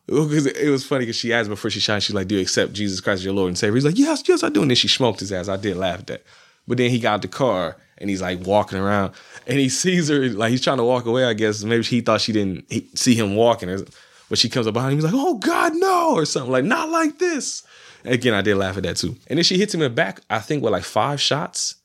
It 0.07 0.69
was 0.69 0.85
funny 0.85 1.03
because 1.03 1.15
she 1.15 1.33
asked 1.33 1.49
before 1.49 1.71
she 1.71 1.79
shot, 1.79 2.03
she's 2.03 2.15
like, 2.15 2.27
"Do 2.27 2.35
you 2.35 2.41
accept 2.41 2.73
Jesus 2.73 3.01
Christ 3.01 3.19
as 3.19 3.25
your 3.25 3.33
Lord 3.33 3.49
and 3.49 3.57
Savior?" 3.57 3.75
He's 3.75 3.85
like, 3.85 3.97
"Yes, 3.97 4.23
yes, 4.27 4.43
I 4.43 4.49
do." 4.49 4.61
And 4.61 4.71
then 4.71 4.75
she 4.75 4.87
smoked 4.87 5.19
his 5.19 5.31
ass. 5.31 5.49
I 5.49 5.57
did 5.57 5.77
laugh 5.77 5.99
at 5.99 6.07
that. 6.07 6.23
But 6.67 6.77
then 6.77 6.91
he 6.91 6.99
got 6.99 7.15
out 7.15 7.21
the 7.23 7.27
car 7.27 7.77
and 7.97 8.09
he's 8.09 8.21
like 8.21 8.45
walking 8.45 8.77
around 8.77 9.13
and 9.47 9.59
he 9.59 9.69
sees 9.69 10.07
her 10.09 10.29
like 10.29 10.51
he's 10.51 10.61
trying 10.61 10.77
to 10.77 10.83
walk 10.83 11.05
away. 11.05 11.25
I 11.25 11.33
guess 11.33 11.63
maybe 11.63 11.83
he 11.83 12.01
thought 12.01 12.21
she 12.21 12.31
didn't 12.31 12.69
see 12.97 13.15
him 13.15 13.35
walking, 13.35 13.85
but 14.29 14.37
she 14.37 14.49
comes 14.49 14.67
up 14.67 14.75
behind 14.75 14.93
him. 14.93 14.97
He's 14.99 15.05
like, 15.05 15.13
"Oh 15.15 15.37
God, 15.39 15.73
no!" 15.75 16.13
or 16.13 16.25
something 16.25 16.51
like, 16.51 16.65
"Not 16.65 16.89
like 16.89 17.17
this." 17.17 17.63
Again, 18.05 18.33
I 18.33 18.41
did 18.41 18.55
laugh 18.55 18.77
at 18.77 18.83
that 18.83 18.97
too. 18.97 19.17
And 19.27 19.37
then 19.37 19.43
she 19.43 19.57
hits 19.57 19.73
him 19.73 19.81
in 19.81 19.91
the 19.91 19.95
back. 19.95 20.21
I 20.29 20.39
think 20.39 20.63
with 20.63 20.71
like 20.71 20.83
five 20.83 21.19
shots 21.19 21.75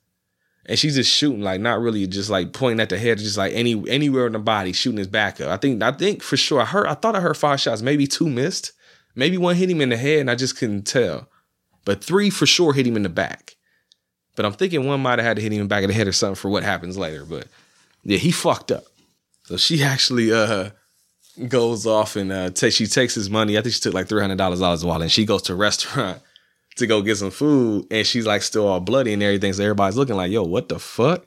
and 0.67 0.79
she's 0.79 0.95
just 0.95 1.13
shooting 1.13 1.43
like 1.43 1.61
not 1.61 1.81
really 1.81 2.07
just 2.07 2.31
like 2.31 2.53
pointing 2.53 2.81
at 2.81 2.89
the 2.89 2.99
head, 2.99 3.19
just 3.19 3.37
like 3.37 3.53
any 3.53 3.73
anywhere 3.89 4.27
in 4.27 4.33
the 4.33 4.39
body, 4.39 4.73
shooting 4.73 4.99
his 4.99 5.07
back 5.07 5.41
up. 5.41 5.51
I 5.51 5.57
think 5.57 5.83
I 5.83 5.93
think 5.93 6.23
for 6.23 6.37
sure 6.37 6.61
I 6.61 6.65
heard 6.65 6.87
I 6.87 6.95
thought 6.95 7.17
I 7.17 7.21
heard 7.21 7.37
five 7.37 7.61
shots, 7.61 7.83
maybe 7.83 8.07
two 8.07 8.29
missed, 8.29 8.73
maybe 9.15 9.37
one 9.37 9.57
hit 9.57 9.71
him 9.71 9.81
in 9.81 9.91
the 9.91 9.97
head, 9.97 10.21
and 10.21 10.31
I 10.31 10.35
just 10.35 10.57
couldn't 10.57 10.83
tell. 10.83 11.29
But 11.85 12.03
three 12.03 12.31
for 12.31 12.47
sure 12.47 12.73
hit 12.73 12.87
him 12.87 12.97
in 12.97 13.03
the 13.03 13.11
back. 13.11 13.57
But 14.37 14.47
I'm 14.47 14.53
thinking 14.53 14.87
one 14.87 15.01
might 15.01 15.19
have 15.19 15.27
had 15.27 15.37
to 15.37 15.43
hit 15.43 15.53
him 15.53 15.61
in 15.61 15.67
the 15.67 15.69
back 15.69 15.85
of 15.85 15.89
the 15.89 15.95
head 15.95 16.09
or 16.09 16.13
something 16.13 16.35
for 16.35 16.51
what 16.51 16.63
happens 16.63 16.97
later. 16.97 17.25
But 17.25 17.47
yeah, 18.03 18.19
he 18.19 18.33
fucked 18.33 18.73
up. 18.73 18.85
So 19.45 19.57
she 19.57 19.83
actually 19.85 20.33
uh 20.33 20.71
goes 21.49 21.85
off 21.87 22.17
and 22.17 22.33
uh 22.33 22.51
takes 22.51 22.77
she 22.77 22.87
takes 22.87 23.15
his 23.15 23.29
money. 23.29 23.59
I 23.59 23.61
think 23.61 23.75
she 23.75 23.81
took 23.81 23.95
like 23.95 24.09
three 24.09 24.23
hundred 24.23 24.39
dollars 24.39 24.63
out 24.63 24.73
of 24.73 24.79
his 24.79 24.85
wallet, 24.85 25.03
and 25.03 25.13
she 25.13 25.27
goes 25.27 25.43
to 25.43 25.53
a 25.53 25.57
restaurant 25.57 26.23
to 26.77 26.87
go 26.87 27.03
get 27.03 27.17
some 27.17 27.31
food 27.31 27.87
and 27.91 28.07
she's 28.07 28.27
like 28.27 28.43
still 28.43 28.67
all 28.67 28.81
bloody 28.81 29.13
and 29.13 29.23
everything. 29.23 29.53
So 29.53 29.63
everybody's 29.63 29.97
looking 29.97 30.17
like, 30.17 30.31
yo, 30.31 30.43
what 30.43 30.69
the 30.69 30.79
fuck? 30.79 31.27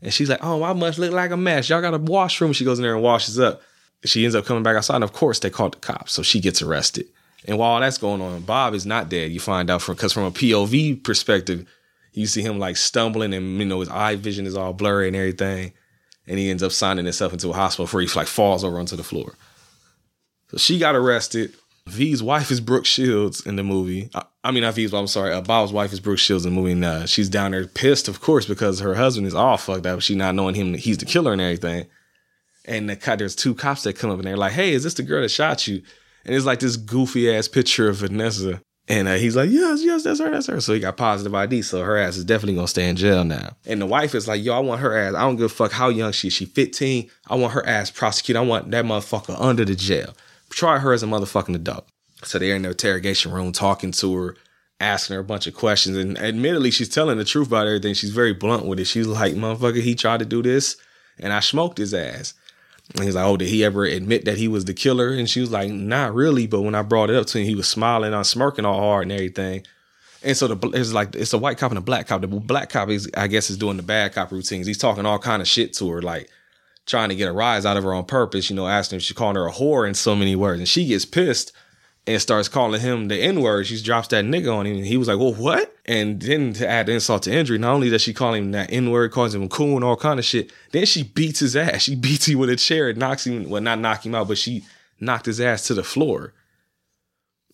And 0.00 0.12
she's 0.12 0.28
like, 0.28 0.40
oh, 0.42 0.62
I 0.64 0.72
must 0.72 0.98
look 0.98 1.12
like 1.12 1.30
a 1.30 1.36
mess. 1.36 1.68
Y'all 1.68 1.80
got 1.80 1.94
a 1.94 1.98
washroom. 1.98 2.52
She 2.52 2.64
goes 2.64 2.78
in 2.78 2.82
there 2.82 2.94
and 2.94 3.02
washes 3.02 3.38
up. 3.38 3.62
She 4.04 4.24
ends 4.24 4.34
up 4.34 4.44
coming 4.44 4.64
back 4.64 4.76
outside. 4.76 4.96
And 4.96 5.04
of 5.04 5.12
course, 5.12 5.38
they 5.38 5.50
called 5.50 5.74
the 5.74 5.78
cops. 5.78 6.12
So 6.12 6.22
she 6.22 6.40
gets 6.40 6.60
arrested. 6.60 7.06
And 7.46 7.58
while 7.58 7.78
that's 7.80 7.98
going 7.98 8.20
on, 8.20 8.40
Bob 8.42 8.74
is 8.74 8.84
not 8.84 9.08
dead. 9.08 9.30
You 9.30 9.40
find 9.40 9.70
out 9.70 9.82
from 9.82 9.94
because 9.94 10.12
from 10.12 10.24
a 10.24 10.30
POV 10.30 11.04
perspective, 11.04 11.66
you 12.12 12.26
see 12.26 12.42
him 12.42 12.58
like 12.58 12.76
stumbling 12.76 13.32
and 13.32 13.58
you 13.58 13.64
know 13.64 13.80
his 13.80 13.88
eye 13.88 14.16
vision 14.16 14.46
is 14.46 14.56
all 14.56 14.72
blurry 14.72 15.06
and 15.06 15.16
everything. 15.16 15.72
And 16.26 16.38
he 16.38 16.50
ends 16.50 16.62
up 16.62 16.72
signing 16.72 17.04
himself 17.04 17.32
into 17.32 17.50
a 17.50 17.54
hospital 17.54 17.86
where 17.86 18.02
he 18.02 18.08
like 18.14 18.28
falls 18.28 18.64
over 18.64 18.78
onto 18.78 18.96
the 18.96 19.04
floor. 19.04 19.34
So 20.50 20.56
she 20.58 20.78
got 20.78 20.94
arrested. 20.94 21.54
V's 21.86 22.22
wife 22.22 22.50
is 22.50 22.60
Brooke 22.60 22.86
Shields 22.86 23.44
in 23.44 23.56
the 23.56 23.64
movie. 23.64 24.08
I, 24.14 24.24
I 24.44 24.50
mean, 24.50 24.62
not 24.62 24.74
V's, 24.74 24.94
I'm 24.94 25.06
sorry. 25.06 25.32
Uh, 25.32 25.40
Bob's 25.40 25.72
wife 25.72 25.92
is 25.92 26.00
Brooke 26.00 26.18
Shields 26.18 26.46
in 26.46 26.54
the 26.54 26.60
movie. 26.60 26.72
And 26.72 26.84
uh, 26.84 27.06
she's 27.06 27.28
down 27.28 27.50
there 27.50 27.66
pissed, 27.66 28.08
of 28.08 28.20
course, 28.20 28.46
because 28.46 28.80
her 28.80 28.94
husband 28.94 29.26
is 29.26 29.34
all 29.34 29.56
fucked 29.56 29.86
up. 29.86 30.00
She 30.00 30.14
not 30.14 30.34
knowing 30.34 30.54
him, 30.54 30.74
he's 30.74 30.98
the 30.98 31.04
killer 31.04 31.32
and 31.32 31.40
everything. 31.40 31.86
And 32.64 32.88
the, 32.88 33.16
there's 33.16 33.34
two 33.34 33.54
cops 33.54 33.82
that 33.82 33.94
come 33.94 34.10
up 34.10 34.18
and 34.18 34.26
they're 34.26 34.36
like, 34.36 34.52
hey, 34.52 34.72
is 34.72 34.84
this 34.84 34.94
the 34.94 35.02
girl 35.02 35.22
that 35.22 35.30
shot 35.30 35.66
you? 35.66 35.82
And 36.24 36.34
it's 36.34 36.46
like 36.46 36.60
this 36.60 36.76
goofy 36.76 37.34
ass 37.34 37.48
picture 37.48 37.88
of 37.88 37.96
Vanessa. 37.96 38.62
And 38.88 39.08
uh, 39.08 39.14
he's 39.14 39.36
like, 39.36 39.50
yes, 39.50 39.82
yes, 39.84 40.04
that's 40.04 40.20
her, 40.20 40.30
that's 40.30 40.46
her. 40.46 40.60
So 40.60 40.74
he 40.74 40.80
got 40.80 40.96
positive 40.96 41.34
ID. 41.34 41.62
So 41.62 41.82
her 41.82 41.96
ass 41.96 42.16
is 42.16 42.24
definitely 42.24 42.54
gonna 42.54 42.68
stay 42.68 42.88
in 42.88 42.96
jail 42.96 43.24
now. 43.24 43.56
And 43.66 43.80
the 43.80 43.86
wife 43.86 44.14
is 44.14 44.28
like, 44.28 44.42
yo, 44.42 44.54
I 44.54 44.58
want 44.60 44.80
her 44.80 44.96
ass. 44.96 45.14
I 45.14 45.22
don't 45.22 45.36
give 45.36 45.46
a 45.46 45.48
fuck 45.48 45.72
how 45.72 45.88
young 45.88 46.12
she 46.12 46.28
is. 46.28 46.34
She 46.34 46.44
15. 46.44 47.10
I 47.28 47.34
want 47.34 47.54
her 47.54 47.66
ass 47.66 47.90
prosecuted. 47.90 48.40
I 48.40 48.44
want 48.44 48.70
that 48.70 48.84
motherfucker 48.84 49.36
under 49.40 49.64
the 49.64 49.74
jail 49.74 50.14
try 50.52 50.78
her 50.78 50.92
as 50.92 51.02
a 51.02 51.06
motherfucking 51.06 51.54
adult. 51.54 51.86
So 52.24 52.38
they're 52.38 52.54
in 52.54 52.62
the 52.62 52.70
interrogation 52.70 53.32
room 53.32 53.52
talking 53.52 53.92
to 53.92 54.14
her, 54.16 54.36
asking 54.80 55.14
her 55.14 55.20
a 55.20 55.24
bunch 55.24 55.46
of 55.46 55.54
questions. 55.54 55.96
And 55.96 56.18
admittedly, 56.18 56.70
she's 56.70 56.88
telling 56.88 57.18
the 57.18 57.24
truth 57.24 57.48
about 57.48 57.66
everything. 57.66 57.94
She's 57.94 58.10
very 58.10 58.32
blunt 58.32 58.66
with 58.66 58.78
it. 58.78 58.84
She's 58.84 59.06
like, 59.06 59.34
motherfucker, 59.34 59.82
he 59.82 59.94
tried 59.94 60.20
to 60.20 60.24
do 60.24 60.42
this 60.42 60.76
and 61.18 61.32
I 61.32 61.40
smoked 61.40 61.78
his 61.78 61.94
ass. 61.94 62.34
And 62.94 63.04
he's 63.04 63.14
like, 63.14 63.24
oh, 63.24 63.36
did 63.36 63.48
he 63.48 63.64
ever 63.64 63.84
admit 63.84 64.24
that 64.24 64.38
he 64.38 64.48
was 64.48 64.64
the 64.64 64.74
killer? 64.74 65.12
And 65.12 65.28
she 65.28 65.40
was 65.40 65.50
like, 65.50 65.70
not 65.70 66.14
really. 66.14 66.46
But 66.46 66.62
when 66.62 66.74
I 66.74 66.82
brought 66.82 67.10
it 67.10 67.16
up 67.16 67.26
to 67.28 67.38
him, 67.38 67.46
he 67.46 67.54
was 67.54 67.68
smiling, 67.68 68.12
on 68.12 68.24
smirking 68.24 68.64
all 68.64 68.78
hard 68.78 69.04
and 69.04 69.12
everything. 69.12 69.64
And 70.24 70.36
so 70.36 70.48
the 70.48 70.70
it's 70.70 70.92
like 70.92 71.14
it's 71.14 71.32
a 71.32 71.38
white 71.38 71.58
cop 71.58 71.70
and 71.70 71.78
a 71.78 71.82
black 71.82 72.06
cop. 72.06 72.20
The 72.20 72.28
black 72.28 72.70
cop 72.70 72.90
is, 72.90 73.10
I 73.16 73.26
guess, 73.26 73.50
is 73.50 73.56
doing 73.56 73.76
the 73.76 73.82
bad 73.82 74.12
cop 74.12 74.30
routines. 74.30 74.66
He's 74.66 74.78
talking 74.78 75.06
all 75.06 75.18
kind 75.18 75.42
of 75.42 75.48
shit 75.48 75.72
to 75.74 75.90
her, 75.90 76.02
like 76.02 76.28
trying 76.86 77.08
to 77.08 77.14
get 77.14 77.28
a 77.28 77.32
rise 77.32 77.64
out 77.64 77.76
of 77.76 77.84
her 77.84 77.94
on 77.94 78.04
purpose, 78.04 78.50
you 78.50 78.56
know, 78.56 78.66
asking 78.66 78.96
if 78.96 79.02
she's 79.02 79.16
calling 79.16 79.36
her 79.36 79.46
a 79.46 79.52
whore 79.52 79.86
in 79.86 79.94
so 79.94 80.16
many 80.16 80.34
words. 80.34 80.60
And 80.60 80.68
she 80.68 80.86
gets 80.86 81.04
pissed 81.04 81.52
and 82.06 82.20
starts 82.20 82.48
calling 82.48 82.80
him 82.80 83.08
the 83.08 83.16
N 83.16 83.40
word. 83.40 83.66
She 83.66 83.80
drops 83.80 84.08
that 84.08 84.24
nigga 84.24 84.54
on 84.54 84.66
him. 84.66 84.78
And 84.78 84.86
he 84.86 84.96
was 84.96 85.08
like, 85.08 85.18
well, 85.18 85.34
what? 85.34 85.74
And 85.86 86.20
then 86.20 86.52
to 86.54 86.68
add 86.68 86.88
insult 86.88 87.24
to 87.24 87.32
injury, 87.32 87.58
not 87.58 87.74
only 87.74 87.90
does 87.90 88.02
she 88.02 88.12
call 88.12 88.34
him 88.34 88.52
that 88.52 88.72
N 88.72 88.90
word, 88.90 89.12
calls 89.12 89.34
him 89.34 89.48
cool 89.48 89.76
and 89.76 89.84
all 89.84 89.96
kind 89.96 90.18
of 90.18 90.24
shit, 90.24 90.52
then 90.72 90.84
she 90.86 91.04
beats 91.04 91.40
his 91.40 91.56
ass. 91.56 91.82
She 91.82 91.94
beats 91.94 92.26
him 92.26 92.38
with 92.38 92.50
a 92.50 92.56
chair 92.56 92.88
and 92.88 92.98
knocks 92.98 93.26
him, 93.26 93.48
well, 93.48 93.62
not 93.62 93.78
knock 93.78 94.04
him 94.04 94.14
out, 94.14 94.28
but 94.28 94.38
she 94.38 94.64
knocked 95.00 95.26
his 95.26 95.40
ass 95.40 95.66
to 95.68 95.74
the 95.74 95.84
floor. 95.84 96.32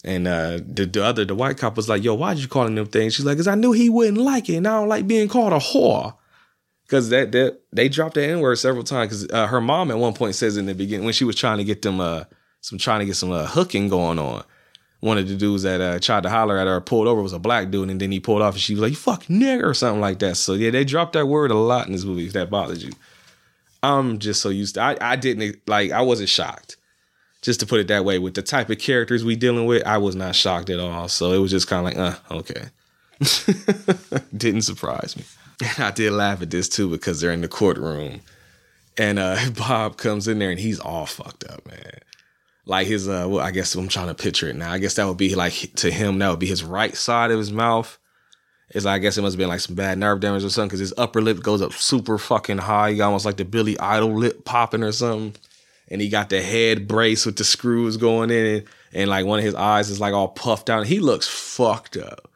And 0.05 0.29
uh, 0.29 0.61
the, 0.65 0.87
the 0.87 1.05
other, 1.05 1.25
the 1.25 1.35
white 1.35 1.59
cop 1.59 1.77
was 1.77 1.89
like, 1.89 2.05
yo, 2.05 2.15
why'd 2.15 2.39
you 2.39 2.49
call 2.49 2.67
him 2.67 2.77
them 2.77 2.87
things? 2.87 3.15
She's 3.15 3.25
like, 3.25 3.37
because 3.37 3.49
I 3.49 3.57
knew 3.57 3.73
he 3.73 3.91
wouldn't 3.91 4.19
like 4.19 4.49
it. 4.49 4.57
And 4.57 4.69
I 4.69 4.79
don't 4.79 4.89
like 4.89 5.07
being 5.07 5.29
called 5.29 5.53
a 5.53 5.59
whore 5.59 6.15
because 6.89 7.11
that, 7.11 7.33
that 7.33 7.61
they 7.71 7.89
dropped 7.89 8.15
the 8.15 8.25
N 8.25 8.41
word 8.41 8.57
several 8.57 8.83
times. 8.83 9.23
Because 9.23 9.31
uh, 9.31 9.47
her 9.47 9.61
mom 9.61 9.91
at 9.91 9.99
one 9.99 10.15
point 10.15 10.35
says 10.35 10.57
in 10.57 10.65
the 10.65 10.75
beginning 10.75 11.05
when 11.05 11.13
she 11.13 11.25
was 11.25 11.37
trying 11.37 11.59
to 11.59 11.65
get 11.65 11.83
them 11.83 12.01
uh 12.01 12.25
some 12.61 12.79
trying 12.79 13.01
to 13.01 13.07
get 13.07 13.17
some 13.17 13.31
uh, 13.31 13.47
hooking 13.47 13.89
going 13.89 14.19
on. 14.19 14.43
One 15.01 15.17
of 15.17 15.29
the 15.29 15.37
dudes 15.37 15.63
that 15.63 15.81
uh, 15.81 16.01
tried 16.01 16.25
to 16.25 16.29
holler 16.31 16.59
at 16.59 16.67
her 16.67 16.81
pulled 16.81 17.07
over 17.07 17.23
was 17.23 17.33
a 17.33 17.39
black 17.39 17.71
dude, 17.71 17.89
and 17.89 18.01
then 18.01 18.11
he 18.11 18.19
pulled 18.19 18.43
off, 18.43 18.55
and 18.55 18.61
she 18.61 18.75
was 18.75 18.83
like, 18.83 18.91
"You 18.91 18.97
"Fuck 18.97 19.25
nigger" 19.25 19.65
or 19.65 19.75
something 19.75 20.01
like 20.01 20.19
that. 20.21 20.37
So 20.37 20.55
yeah, 20.55 20.71
they 20.71 20.85
dropped 20.85 21.13
that 21.13 21.27
word 21.27 21.53
a 21.53 21.55
lot 21.55 21.87
in 21.87 21.93
this 21.93 22.05
movie. 22.05 22.27
If 22.27 22.33
that 22.33 22.51
bothers 22.51 22.83
you, 22.83 22.93
I'm 23.83 24.19
just 24.19 24.43
so 24.43 24.49
used 24.49 24.75
to. 24.75 24.83
I 24.83 24.97
I 25.01 25.15
didn't 25.15 25.61
like. 25.69 25.93
I 25.93 26.03
wasn't 26.03 26.29
shocked. 26.29 26.77
Just 27.43 27.61
to 27.61 27.67
put 27.67 27.79
it 27.79 27.87
that 27.87 28.05
way, 28.05 28.19
with 28.19 28.35
the 28.35 28.43
type 28.43 28.69
of 28.71 28.79
characters 28.81 29.25
we 29.25 29.37
dealing 29.37 29.67
with, 29.67 29.87
I 29.87 29.99
was 29.99 30.17
not 30.17 30.35
shocked 30.35 30.69
at 30.71 30.81
all. 30.81 31.07
So 31.07 31.33
it 31.33 31.39
was 31.39 31.53
just 31.53 31.69
kind 31.69 31.87
of 31.87 31.97
like, 31.97 32.21
uh, 32.31 32.35
okay. 32.39 32.65
Didn't 34.37 34.63
surprise 34.63 35.17
me. 35.17 35.23
And 35.77 35.85
I 35.85 35.91
did 35.91 36.13
laugh 36.13 36.41
at 36.43 36.51
this 36.51 36.69
too 36.69 36.89
because 36.89 37.21
they're 37.21 37.33
in 37.33 37.41
the 37.41 37.49
courtroom. 37.49 38.21
And 38.97 39.19
uh, 39.19 39.37
Bob 39.57 39.97
comes 39.97 40.29
in 40.29 40.39
there 40.39 40.51
and 40.51 40.61
he's 40.61 40.81
all 40.81 41.07
fucked 41.07 41.45
up, 41.45 41.67
man. 41.67 42.01
Like 42.65 42.87
his, 42.87 43.09
uh, 43.09 43.27
well, 43.29 43.45
I 43.45 43.51
guess 43.51 43.75
I'm 43.75 43.89
trying 43.89 44.09
to 44.09 44.15
picture 44.15 44.49
it 44.49 44.57
now. 44.57 44.71
I 44.71 44.79
guess 44.79 44.95
that 44.95 45.07
would 45.07 45.17
be 45.17 45.35
like 45.35 45.73
to 45.77 45.91
him, 45.91 46.19
that 46.19 46.29
would 46.29 46.39
be 46.39 46.47
his 46.47 46.63
right 46.63 46.95
side 46.95 47.31
of 47.31 47.39
his 47.39 47.53
mouth. 47.53 47.99
Is 48.75 48.85
I 48.85 48.99
guess 48.99 49.17
it 49.17 49.23
must 49.23 49.33
have 49.33 49.39
been 49.39 49.49
like 49.49 49.61
some 49.61 49.77
bad 49.77 49.97
nerve 49.97 50.21
damage 50.21 50.45
or 50.45 50.51
something 50.51 50.69
because 50.69 50.81
his 50.81 50.93
upper 50.99 51.23
lip 51.23 51.43
goes 51.43 51.63
up 51.63 51.73
super 51.73 52.19
fucking 52.19 52.59
high. 52.59 52.91
He 52.91 52.99
got 52.99 53.07
almost 53.07 53.25
like 53.25 53.39
the 53.39 53.47
Billy 53.47 53.79
Idol 53.79 54.19
lip 54.19 54.45
popping 54.45 54.83
or 54.83 54.93
something. 54.93 55.35
And 55.91 56.03
he 56.03 56.11
got 56.11 56.29
the 56.29 56.43
head 56.43 56.87
brace 56.87 57.25
with 57.25 57.37
the 57.37 57.45
screws 57.45 57.97
going 57.97 58.31
in. 58.31 58.65
And 58.93 59.09
like 59.09 59.25
one 59.25 59.39
of 59.39 59.45
his 59.47 59.55
eyes 59.55 59.89
is 59.89 60.01
like 60.01 60.13
all 60.13 60.29
puffed 60.29 60.69
out. 60.69 60.87
He 60.87 61.01
looks 61.01 61.27
fucked 61.27 61.97
up. 61.97 62.28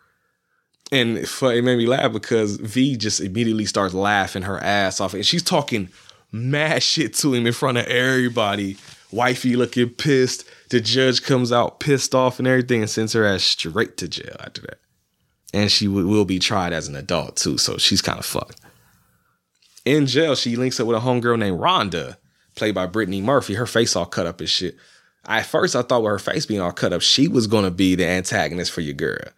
And 0.92 1.16
it 1.18 1.64
made 1.64 1.78
me 1.78 1.87
laugh 1.87 2.12
because 2.12 2.59
V 2.59 2.98
just 2.98 3.20
immediately 3.20 3.64
starts 3.64 3.94
laughing 3.94 4.42
her 4.42 4.59
ass 4.62 5.00
off. 5.00 5.14
And 5.14 5.24
she's 5.24 5.42
talking 5.42 5.88
mad 6.31 6.83
shit 6.83 7.14
to 7.14 7.33
him 7.33 7.46
in 7.46 7.55
front 7.55 7.78
of 7.78 7.87
everybody. 7.87 8.76
Wifey 9.11 9.57
looking 9.57 9.88
pissed. 9.88 10.44
The 10.68 10.83
judge 10.83 11.22
comes 11.22 11.50
out 11.50 11.81
pissed 11.81 12.14
off 12.14 12.38
and 12.38 12.46
everything 12.46 12.83
and 12.83 12.90
sends 12.90 13.14
her 13.14 13.24
ass 13.24 13.42
straight 13.42 13.96
to 13.98 14.09
jail 14.09 14.37
after 14.40 14.61
that. 14.62 14.81
And 15.55 15.72
she 15.72 15.87
w- 15.87 16.07
will 16.07 16.26
be 16.26 16.38
tried 16.38 16.74
as 16.74 16.88
an 16.88 16.96
adult 16.96 17.37
too, 17.37 17.57
so 17.57 17.78
she's 17.78 18.02
kind 18.02 18.18
of 18.18 18.26
fucked. 18.26 18.61
In 19.85 20.07
jail, 20.07 20.35
she 20.35 20.57
links 20.57 20.78
up 20.78 20.87
with 20.87 20.96
a 20.96 21.00
homegirl 21.00 21.38
named 21.38 21.59
Rhonda, 21.59 22.16
played 22.55 22.74
by 22.74 22.87
Brittany 22.87 23.20
Murphy. 23.20 23.55
Her 23.55 23.66
face 23.66 23.96
all 23.96 24.07
cut 24.07 24.26
up 24.26 24.40
and 24.40 24.48
shit. 24.48 24.76
At 25.26 25.46
first, 25.46 25.74
I 25.74 25.83
thought 25.83 26.02
with 26.02 26.12
her 26.12 26.18
face 26.18 26.46
being 26.46 26.61
all 26.61 26.72
cut 26.72 26.92
up, 26.92 27.02
she 27.02 27.28
was 27.28 27.46
gonna 27.46 27.70
be 27.70 27.94
the 27.94 28.07
antagonist 28.07 28.72
for 28.72 28.83
your 28.83 28.94
girl. 28.94 29.28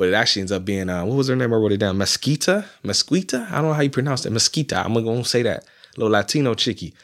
But 0.00 0.08
it 0.08 0.14
actually 0.14 0.40
ends 0.40 0.52
up 0.52 0.64
being 0.64 0.88
uh, 0.88 1.04
what 1.04 1.14
was 1.14 1.28
her 1.28 1.36
name? 1.36 1.52
I 1.52 1.56
wrote 1.56 1.72
it 1.72 1.76
down. 1.76 1.98
Mesquita, 1.98 2.64
Mesquita. 2.82 3.46
I 3.50 3.56
don't 3.56 3.64
know 3.64 3.74
how 3.74 3.82
you 3.82 3.90
pronounce 3.90 4.24
it. 4.24 4.32
Mesquita. 4.32 4.82
I'm 4.82 4.94
gonna 4.94 5.22
say 5.26 5.42
that. 5.42 5.66
Little 5.98 6.10
Latino 6.10 6.54
chickie. 6.54 6.94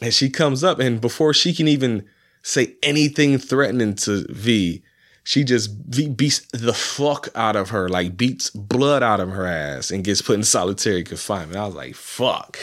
And 0.00 0.14
she 0.14 0.30
comes 0.30 0.64
up, 0.64 0.78
and 0.78 0.98
before 0.98 1.34
she 1.34 1.52
can 1.52 1.68
even 1.68 2.08
say 2.42 2.74
anything 2.82 3.36
threatening 3.36 3.96
to 3.96 4.24
V, 4.30 4.82
she 5.24 5.44
just 5.44 5.70
V 5.88 6.08
beats 6.08 6.40
the 6.54 6.72
fuck 6.72 7.28
out 7.34 7.54
of 7.54 7.68
her, 7.68 7.86
like 7.86 8.16
beats 8.16 8.48
blood 8.48 9.02
out 9.02 9.20
of 9.20 9.32
her 9.32 9.44
ass, 9.44 9.90
and 9.90 10.02
gets 10.02 10.22
put 10.22 10.36
in 10.36 10.42
solitary 10.42 11.04
confinement. 11.04 11.58
I 11.58 11.66
was 11.66 11.74
like, 11.74 11.94
fuck. 11.94 12.58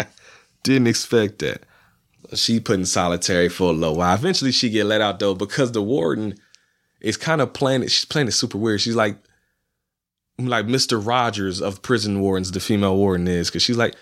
Didn't 0.64 0.88
expect 0.88 1.38
that. 1.38 1.62
She 2.34 2.58
put 2.58 2.80
in 2.80 2.84
solitary 2.84 3.48
for 3.48 3.70
a 3.70 3.72
little 3.72 3.94
while. 3.94 4.16
Eventually, 4.16 4.50
she 4.50 4.70
get 4.70 4.86
let 4.86 5.00
out 5.00 5.20
though 5.20 5.36
because 5.36 5.70
the 5.70 5.82
warden 5.82 6.34
is 7.00 7.16
kind 7.16 7.40
of 7.40 7.52
playing 7.52 7.82
it. 7.82 7.90
She's 7.90 8.04
playing 8.04 8.28
it 8.28 8.32
super 8.32 8.58
weird. 8.58 8.80
She's 8.80 8.96
like, 8.96 9.16
like 10.38 10.66
Mr. 10.66 11.04
Rogers 11.04 11.60
of 11.60 11.82
prison 11.82 12.20
wardens. 12.20 12.52
The 12.52 12.60
female 12.60 12.96
warden 12.96 13.26
is 13.26 13.48
because 13.48 13.62
she's 13.62 13.76
like, 13.76 13.94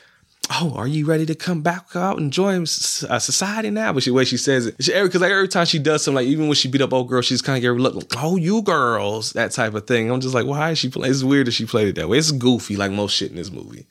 "Oh, 0.50 0.72
are 0.76 0.86
you 0.86 1.06
ready 1.06 1.24
to 1.26 1.34
come 1.34 1.62
back 1.62 1.94
out 1.94 2.18
and 2.18 2.32
join 2.32 2.62
uh, 2.62 3.18
society 3.18 3.70
now?" 3.70 3.92
But 3.92 4.02
she 4.02 4.10
way 4.10 4.24
she 4.24 4.36
says 4.36 4.66
it, 4.66 4.76
because 4.76 5.20
like 5.20 5.30
every 5.30 5.48
time 5.48 5.66
she 5.66 5.78
does 5.78 6.04
something, 6.04 6.16
like 6.16 6.30
even 6.30 6.46
when 6.46 6.54
she 6.54 6.68
beat 6.68 6.82
up 6.82 6.92
old 6.92 7.08
girl, 7.08 7.22
she's 7.22 7.42
kind 7.42 7.56
of 7.56 7.62
get 7.62 7.80
look, 7.80 7.94
like, 7.94 8.22
"Oh, 8.22 8.36
you 8.36 8.62
girls," 8.62 9.32
that 9.32 9.52
type 9.52 9.74
of 9.74 9.86
thing. 9.86 10.10
I'm 10.10 10.20
just 10.20 10.34
like, 10.34 10.46
why 10.46 10.72
is 10.72 10.78
she 10.78 10.90
playing? 10.90 11.12
It's 11.12 11.24
weird 11.24 11.46
that 11.46 11.52
she 11.52 11.66
played 11.66 11.88
it 11.88 11.94
that 11.96 12.08
way. 12.08 12.18
It's 12.18 12.32
goofy, 12.32 12.76
like 12.76 12.92
most 12.92 13.14
shit 13.14 13.30
in 13.30 13.36
this 13.36 13.50
movie. 13.50 13.86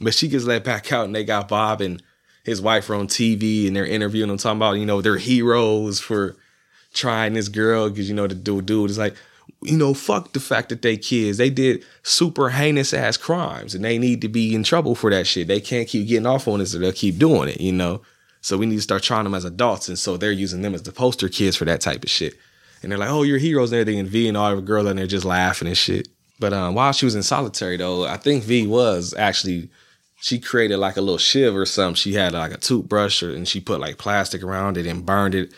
But 0.00 0.14
she 0.14 0.28
gets 0.28 0.44
let 0.44 0.64
back 0.64 0.92
out, 0.92 1.06
and 1.06 1.14
they 1.14 1.24
got 1.24 1.48
Bob 1.48 1.80
and 1.80 2.02
his 2.44 2.60
wife 2.60 2.90
are 2.90 2.94
on 2.94 3.08
TV, 3.08 3.66
and 3.66 3.74
they're 3.74 3.86
interviewing 3.86 4.28
them, 4.28 4.36
talking 4.36 4.58
about 4.58 4.72
you 4.72 4.86
know 4.86 5.00
they're 5.00 5.16
heroes 5.16 6.00
for 6.00 6.36
trying 6.96 7.34
this 7.34 7.48
girl 7.48 7.88
because 7.88 8.08
you 8.08 8.14
know 8.14 8.26
the 8.26 8.34
dude 8.34 8.66
dude 8.66 8.90
is 8.90 8.98
like 8.98 9.14
you 9.62 9.76
know 9.76 9.94
fuck 9.94 10.32
the 10.32 10.40
fact 10.40 10.68
that 10.70 10.82
they 10.82 10.96
kids 10.96 11.38
they 11.38 11.50
did 11.50 11.84
super 12.02 12.50
heinous 12.50 12.92
ass 12.92 13.16
crimes 13.16 13.74
and 13.74 13.84
they 13.84 13.98
need 13.98 14.20
to 14.20 14.28
be 14.28 14.54
in 14.54 14.62
trouble 14.62 14.94
for 14.94 15.10
that 15.10 15.26
shit 15.26 15.46
they 15.46 15.60
can't 15.60 15.88
keep 15.88 16.08
getting 16.08 16.26
off 16.26 16.48
on 16.48 16.58
this 16.58 16.74
or 16.74 16.78
they'll 16.78 16.92
keep 16.92 17.18
doing 17.18 17.48
it 17.48 17.60
you 17.60 17.72
know 17.72 18.00
so 18.40 18.56
we 18.56 18.66
need 18.66 18.76
to 18.76 18.82
start 18.82 19.02
trying 19.02 19.24
them 19.24 19.34
as 19.34 19.44
adults 19.44 19.88
and 19.88 19.98
so 19.98 20.16
they're 20.16 20.32
using 20.32 20.62
them 20.62 20.74
as 20.74 20.82
the 20.82 20.92
poster 20.92 21.28
kids 21.28 21.56
for 21.56 21.64
that 21.64 21.80
type 21.80 22.02
of 22.02 22.10
shit 22.10 22.34
and 22.82 22.90
they're 22.90 22.98
like 22.98 23.10
oh 23.10 23.22
you're 23.22 23.38
heroes 23.38 23.72
and 23.72 23.80
everything 23.80 24.00
and 24.00 24.08
V 24.08 24.28
and 24.28 24.36
all 24.36 24.54
the 24.54 24.62
girls 24.62 24.86
and 24.86 24.98
they're 24.98 25.06
just 25.06 25.24
laughing 25.24 25.68
and 25.68 25.76
shit 25.76 26.08
but 26.38 26.52
um, 26.52 26.74
while 26.74 26.92
she 26.92 27.04
was 27.04 27.14
in 27.14 27.22
solitary 27.22 27.76
though 27.76 28.04
I 28.04 28.16
think 28.16 28.44
V 28.44 28.66
was 28.66 29.14
actually 29.14 29.70
she 30.20 30.38
created 30.40 30.78
like 30.78 30.96
a 30.96 31.00
little 31.00 31.18
shiv 31.18 31.54
or 31.54 31.66
something. 31.66 31.94
She 31.94 32.14
had 32.14 32.32
like 32.32 32.52
a 32.52 32.56
toothbrush 32.56 33.22
or, 33.22 33.34
and 33.34 33.46
she 33.46 33.60
put 33.60 33.80
like 33.80 33.98
plastic 33.98 34.42
around 34.42 34.76
it 34.76 34.86
and 34.86 35.04
burned 35.04 35.34
it. 35.34 35.52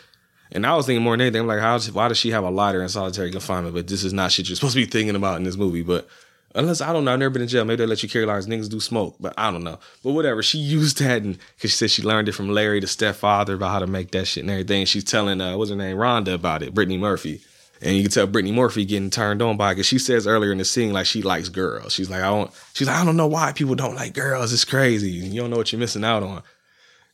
And 0.51 0.65
I 0.65 0.75
was 0.75 0.85
thinking 0.87 1.03
more 1.03 1.13
than 1.13 1.21
anything, 1.21 1.41
I'm 1.41 1.47
like, 1.47 1.59
how, 1.59 1.79
why 1.79 2.07
does 2.07 2.17
she 2.17 2.31
have 2.31 2.43
a 2.43 2.49
lighter 2.49 2.81
in 2.81 2.89
solitary 2.89 3.31
confinement? 3.31 3.75
But 3.75 3.87
this 3.87 4.03
is 4.03 4.13
not 4.13 4.31
shit 4.31 4.49
you're 4.49 4.55
supposed 4.55 4.73
to 4.73 4.83
be 4.83 4.89
thinking 4.89 5.15
about 5.15 5.37
in 5.37 5.43
this 5.43 5.57
movie. 5.57 5.83
But 5.83 6.07
unless, 6.55 6.81
I 6.81 6.91
don't 6.91 7.05
know, 7.05 7.13
I've 7.13 7.19
never 7.19 7.29
been 7.29 7.43
in 7.43 7.47
jail. 7.47 7.65
Maybe 7.65 7.77
they 7.77 7.85
let 7.85 8.01
you 8.01 8.09
carry 8.09 8.25
lighters. 8.25 8.47
Niggas 8.47 8.69
do 8.69 8.79
smoke, 8.79 9.15
but 9.19 9.33
I 9.37 9.51
don't 9.51 9.63
know. 9.63 9.79
But 10.03 10.13
whatever. 10.13 10.41
She 10.41 10.57
used 10.57 10.99
that 10.99 11.21
and 11.21 11.37
because 11.55 11.71
she 11.71 11.77
said 11.77 11.91
she 11.91 12.01
learned 12.01 12.29
it 12.29 12.31
from 12.31 12.49
Larry, 12.49 12.79
the 12.79 12.87
stepfather, 12.87 13.53
about 13.53 13.71
how 13.71 13.79
to 13.79 13.87
make 13.87 14.11
that 14.11 14.25
shit 14.25 14.43
and 14.43 14.49
everything. 14.49 14.85
She's 14.85 15.03
telling, 15.03 15.39
uh, 15.39 15.55
what's 15.55 15.69
her 15.69 15.75
name, 15.75 15.97
Rhonda 15.97 16.33
about 16.33 16.63
it, 16.63 16.73
Brittany 16.73 16.97
Murphy. 16.97 17.41
And 17.81 17.95
you 17.95 18.01
can 18.01 18.11
tell 18.11 18.27
Brittany 18.27 18.51
Murphy 18.51 18.85
getting 18.85 19.09
turned 19.09 19.41
on 19.41 19.55
by 19.55 19.71
because 19.71 19.85
she 19.85 19.99
says 19.99 20.27
earlier 20.27 20.51
in 20.51 20.57
the 20.57 20.65
scene 20.65 20.91
like 20.91 21.05
she 21.05 21.21
likes 21.21 21.47
girls. 21.47 21.93
She's 21.93 22.09
like, 22.09 22.21
I 22.21 22.27
don't. 22.27 22.51
She's 22.73 22.87
like, 22.87 22.97
I 22.97 23.05
don't 23.05 23.15
know 23.15 23.27
why 23.27 23.53
people 23.53 23.75
don't 23.75 23.95
like 23.95 24.13
girls. 24.13 24.51
It's 24.51 24.65
crazy. 24.65 25.11
You 25.11 25.39
don't 25.39 25.49
know 25.49 25.57
what 25.57 25.71
you're 25.71 25.79
missing 25.79 26.03
out 26.03 26.23
on. 26.23 26.43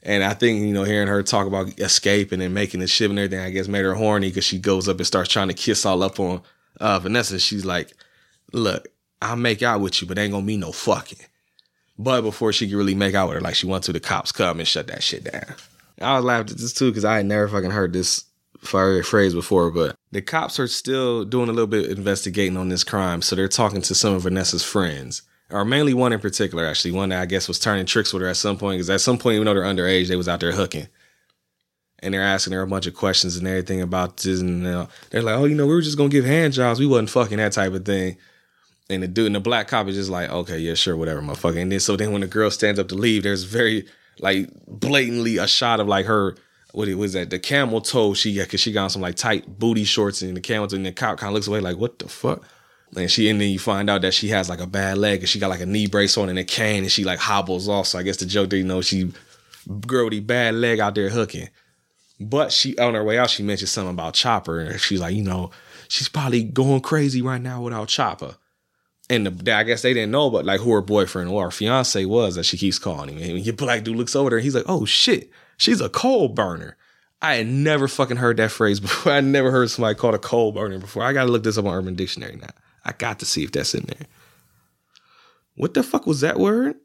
And 0.05 0.23
I 0.23 0.33
think 0.35 0.61
you 0.61 0.73
know, 0.73 0.83
hearing 0.83 1.07
her 1.07 1.23
talk 1.23 1.47
about 1.47 1.79
escaping 1.79 2.41
and 2.41 2.53
making 2.53 2.79
the 2.79 2.87
ship 2.87 3.09
and 3.09 3.17
everything, 3.19 3.43
I 3.43 3.49
guess 3.49 3.67
made 3.67 3.83
her 3.83 3.95
horny 3.95 4.29
because 4.29 4.45
she 4.45 4.59
goes 4.59 4.87
up 4.87 4.97
and 4.97 5.07
starts 5.07 5.31
trying 5.31 5.47
to 5.47 5.53
kiss 5.53 5.85
all 5.85 6.03
up 6.03 6.19
on 6.19 6.41
uh, 6.79 6.99
Vanessa. 6.99 7.39
She's 7.39 7.65
like, 7.65 7.91
Look, 8.53 8.87
I'll 9.21 9.35
make 9.35 9.63
out 9.63 9.81
with 9.81 10.01
you, 10.01 10.07
but 10.07 10.17
ain't 10.17 10.31
gonna 10.31 10.45
be 10.45 10.57
no 10.57 10.71
fucking. 10.71 11.19
But 11.97 12.21
before 12.21 12.53
she 12.53 12.67
could 12.67 12.77
really 12.77 12.95
make 12.95 13.15
out 13.15 13.27
with 13.27 13.35
her, 13.35 13.41
like 13.41 13.55
she 13.55 13.67
went 13.67 13.83
to 13.85 13.93
the 13.93 13.99
cops 13.99 14.31
come 14.31 14.59
and 14.59 14.67
shut 14.67 14.87
that 14.87 15.01
shit 15.03 15.23
down. 15.23 15.55
I 16.01 16.15
was 16.17 16.25
laughing 16.25 16.51
at 16.51 16.57
this 16.57 16.73
too 16.73 16.91
because 16.91 17.05
I 17.05 17.17
had 17.17 17.25
never 17.25 17.47
fucking 17.47 17.71
heard 17.71 17.93
this 17.93 18.25
fire 18.59 19.01
phrase 19.03 19.33
before, 19.33 19.71
but 19.71 19.95
the 20.11 20.21
cops 20.21 20.59
are 20.59 20.67
still 20.67 21.23
doing 21.23 21.49
a 21.49 21.53
little 21.53 21.67
bit 21.67 21.89
investigating 21.89 22.57
on 22.57 22.69
this 22.69 22.83
crime. 22.83 23.21
So 23.21 23.35
they're 23.35 23.47
talking 23.47 23.81
to 23.83 23.95
some 23.95 24.13
of 24.13 24.23
Vanessa's 24.23 24.63
friends, 24.63 25.21
or 25.55 25.63
mainly 25.63 25.93
one 25.93 26.11
in 26.11 26.19
particular, 26.19 26.65
actually. 26.65 26.91
One 26.91 27.09
that 27.09 27.21
I 27.21 27.25
guess 27.25 27.47
was 27.47 27.59
turning 27.59 27.85
tricks 27.85 28.11
with 28.11 28.21
her 28.21 28.27
at 28.27 28.35
some 28.35 28.57
point, 28.57 28.75
because 28.75 28.89
at 28.89 28.99
some 28.99 29.17
point, 29.17 29.35
even 29.35 29.45
though 29.45 29.53
they're 29.53 29.63
underage, 29.63 30.09
they 30.09 30.17
was 30.17 30.27
out 30.27 30.41
there 30.41 30.51
hooking. 30.51 30.87
And 31.99 32.13
they're 32.13 32.21
asking 32.21 32.53
her 32.53 32.61
a 32.61 32.67
bunch 32.67 32.87
of 32.87 32.93
questions 32.93 33.37
and 33.37 33.47
everything 33.47 33.81
about 33.81 34.17
this. 34.17 34.41
And 34.41 34.67
uh, 34.67 34.87
they're 35.09 35.21
like, 35.21 35.35
oh, 35.35 35.45
you 35.45 35.55
know, 35.55 35.65
we 35.65 35.73
were 35.73 35.81
just 35.81 35.97
to 35.97 36.09
give 36.09 36.25
hand 36.25 36.53
jobs. 36.53 36.79
We 36.79 36.85
wasn't 36.85 37.09
fucking 37.09 37.37
that 37.37 37.53
type 37.53 37.73
of 37.73 37.85
thing. 37.85 38.17
And 38.89 39.01
the 39.01 39.07
dude 39.07 39.27
and 39.27 39.35
the 39.35 39.39
black 39.39 39.69
cop 39.69 39.87
is 39.87 39.95
just 39.95 40.09
like, 40.09 40.29
okay, 40.29 40.59
yeah, 40.59 40.73
sure, 40.73 40.97
whatever, 40.97 41.21
motherfucker. 41.21 41.61
And 41.61 41.71
then 41.71 41.79
so 41.79 41.95
then 41.95 42.11
when 42.11 42.21
the 42.21 42.27
girl 42.27 42.51
stands 42.51 42.77
up 42.79 42.89
to 42.89 42.95
leave, 42.95 43.23
there's 43.23 43.43
very 43.43 43.87
like 44.19 44.49
blatantly 44.67 45.37
a 45.37 45.47
shot 45.47 45.79
of 45.79 45.87
like 45.87 46.05
her 46.05 46.35
what 46.73 46.89
it 46.89 46.95
was 46.95 47.13
that 47.13 47.29
the 47.29 47.39
camel 47.39 47.79
toe 47.79 48.13
she 48.13 48.35
got 48.35 48.43
because 48.43 48.59
she 48.59 48.73
got 48.73 48.83
on 48.83 48.89
some 48.89 49.01
like 49.01 49.15
tight 49.15 49.57
booty 49.57 49.85
shorts 49.85 50.21
and 50.21 50.35
the 50.35 50.41
camel 50.41 50.67
toe 50.67 50.75
and 50.75 50.85
the 50.85 50.91
cop 50.91 51.17
kind 51.17 51.29
of 51.29 51.33
looks 51.33 51.47
away 51.47 51.61
like 51.61 51.77
what 51.77 51.97
the 51.99 52.07
fuck 52.07 52.43
and 52.95 53.11
she 53.11 53.29
and 53.29 53.41
then 53.41 53.49
you 53.49 53.59
find 53.59 53.89
out 53.89 54.01
that 54.01 54.13
she 54.13 54.29
has 54.29 54.49
like 54.49 54.59
a 54.59 54.67
bad 54.67 54.97
leg 54.97 55.19
and 55.19 55.29
she 55.29 55.39
got 55.39 55.49
like 55.49 55.61
a 55.61 55.65
knee 55.65 55.87
brace 55.87 56.17
on 56.17 56.29
and 56.29 56.39
a 56.39 56.43
cane 56.43 56.83
and 56.83 56.91
she 56.91 57.03
like 57.03 57.19
hobbles 57.19 57.67
off 57.67 57.87
so 57.87 57.99
I 57.99 58.03
guess 58.03 58.17
the 58.17 58.25
joke 58.25 58.49
that 58.49 58.57
you 58.57 58.63
know 58.63 58.81
she 58.81 59.11
grody 59.67 60.25
bad 60.25 60.55
leg 60.55 60.79
out 60.79 60.95
there 60.95 61.09
hooking 61.09 61.49
but 62.19 62.51
she 62.51 62.77
on 62.77 62.93
her 62.93 63.03
way 63.03 63.17
out 63.17 63.29
she 63.29 63.43
mentioned 63.43 63.69
something 63.69 63.93
about 63.93 64.13
Chopper 64.13 64.59
and 64.59 64.79
she's 64.79 65.01
like 65.01 65.15
you 65.15 65.23
know 65.23 65.51
she's 65.87 66.09
probably 66.09 66.43
going 66.43 66.81
crazy 66.81 67.21
right 67.21 67.41
now 67.41 67.61
without 67.61 67.87
Chopper 67.87 68.35
and 69.09 69.27
the, 69.27 69.55
I 69.55 69.63
guess 69.63 69.81
they 69.81 69.93
didn't 69.93 70.11
know, 70.11 70.29
but 70.29 70.45
like 70.45 70.61
who 70.61 70.71
her 70.73 70.81
boyfriend 70.81 71.29
or 71.29 71.45
her 71.45 71.51
fiance 71.51 72.03
was 72.05 72.35
that 72.35 72.45
she 72.45 72.57
keeps 72.57 72.79
calling 72.79 73.17
him. 73.17 73.35
And 73.35 73.45
your 73.45 73.55
black 73.55 73.83
dude 73.83 73.97
looks 73.97 74.15
over 74.15 74.29
there 74.29 74.37
and 74.37 74.43
he's 74.43 74.55
like, 74.55 74.65
oh 74.67 74.85
shit, 74.85 75.29
she's 75.57 75.81
a 75.81 75.89
coal 75.89 76.29
burner. 76.29 76.75
I 77.21 77.35
had 77.35 77.47
never 77.47 77.87
fucking 77.87 78.17
heard 78.17 78.37
that 78.37 78.51
phrase 78.51 78.79
before. 78.81 79.13
I 79.13 79.21
never 79.21 79.51
heard 79.51 79.69
somebody 79.69 79.95
called 79.95 80.15
a 80.15 80.19
coal 80.19 80.51
burner 80.51 80.79
before. 80.79 81.03
I 81.03 81.13
gotta 81.13 81.31
look 81.31 81.43
this 81.43 81.57
up 81.57 81.65
on 81.65 81.73
Urban 81.73 81.95
Dictionary 81.95 82.37
now. 82.37 82.49
I 82.85 82.93
got 82.93 83.19
to 83.19 83.25
see 83.25 83.43
if 83.43 83.51
that's 83.51 83.73
in 83.73 83.83
there. 83.83 84.07
What 85.55 85.73
the 85.73 85.83
fuck 85.83 86.05
was 86.05 86.21
that 86.21 86.39
word? 86.39 86.75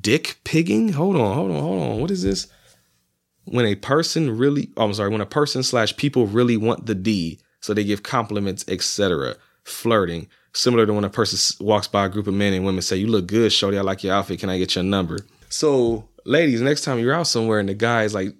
Dick 0.00 0.38
pigging? 0.44 0.92
Hold 0.92 1.16
on, 1.16 1.34
hold 1.34 1.50
on, 1.50 1.60
hold 1.60 1.82
on. 1.82 2.00
What 2.00 2.10
is 2.10 2.22
this? 2.22 2.46
When 3.44 3.66
a 3.66 3.74
person 3.74 4.36
really, 4.36 4.70
oh, 4.76 4.84
I'm 4.84 4.94
sorry, 4.94 5.10
when 5.10 5.20
a 5.20 5.26
person 5.26 5.62
slash 5.62 5.96
people 5.96 6.26
really 6.26 6.56
want 6.56 6.86
the 6.86 6.94
D, 6.94 7.40
so 7.60 7.72
they 7.72 7.84
give 7.84 8.02
compliments, 8.02 8.64
etc. 8.68 9.36
Flirting, 9.64 10.28
similar 10.52 10.86
to 10.86 10.92
when 10.92 11.04
a 11.04 11.10
person 11.10 11.64
walks 11.64 11.88
by 11.88 12.06
a 12.06 12.08
group 12.08 12.26
of 12.26 12.34
men 12.34 12.52
and 12.52 12.64
women 12.64 12.82
say, 12.82 12.96
"You 12.96 13.06
look 13.06 13.26
good, 13.26 13.52
shorty. 13.52 13.78
I 13.78 13.82
like 13.82 14.04
your 14.04 14.14
outfit. 14.14 14.40
Can 14.40 14.50
I 14.50 14.58
get 14.58 14.74
your 14.74 14.84
number?" 14.84 15.18
So, 15.48 16.08
ladies, 16.24 16.60
next 16.60 16.82
time 16.82 16.98
you're 16.98 17.14
out 17.14 17.26
somewhere 17.26 17.58
and 17.58 17.68
the 17.68 17.74
guy 17.74 18.04
is 18.04 18.14
like, 18.14 18.34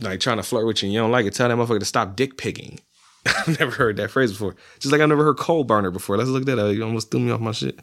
like 0.00 0.20
trying 0.20 0.36
to 0.38 0.42
flirt 0.42 0.66
with 0.66 0.82
you 0.82 0.86
and 0.86 0.94
you 0.94 1.00
don't 1.00 1.12
like 1.12 1.26
it, 1.26 1.34
tell 1.34 1.48
that 1.48 1.56
motherfucker 1.56 1.80
to 1.80 1.84
stop 1.84 2.16
dick 2.16 2.36
picking. 2.36 2.80
I've 3.26 3.58
never 3.58 3.72
heard 3.72 3.96
that 3.96 4.10
phrase 4.10 4.32
before. 4.32 4.56
Just 4.78 4.92
like 4.92 5.00
I've 5.00 5.08
never 5.08 5.24
heard 5.24 5.36
coal 5.38 5.64
burner 5.64 5.90
before. 5.90 6.16
Let's 6.16 6.30
look 6.30 6.44
that 6.46 6.58
up. 6.58 6.74
You 6.74 6.84
almost 6.84 7.10
threw 7.10 7.20
me 7.20 7.30
off 7.30 7.40
my 7.40 7.52
shit. 7.52 7.78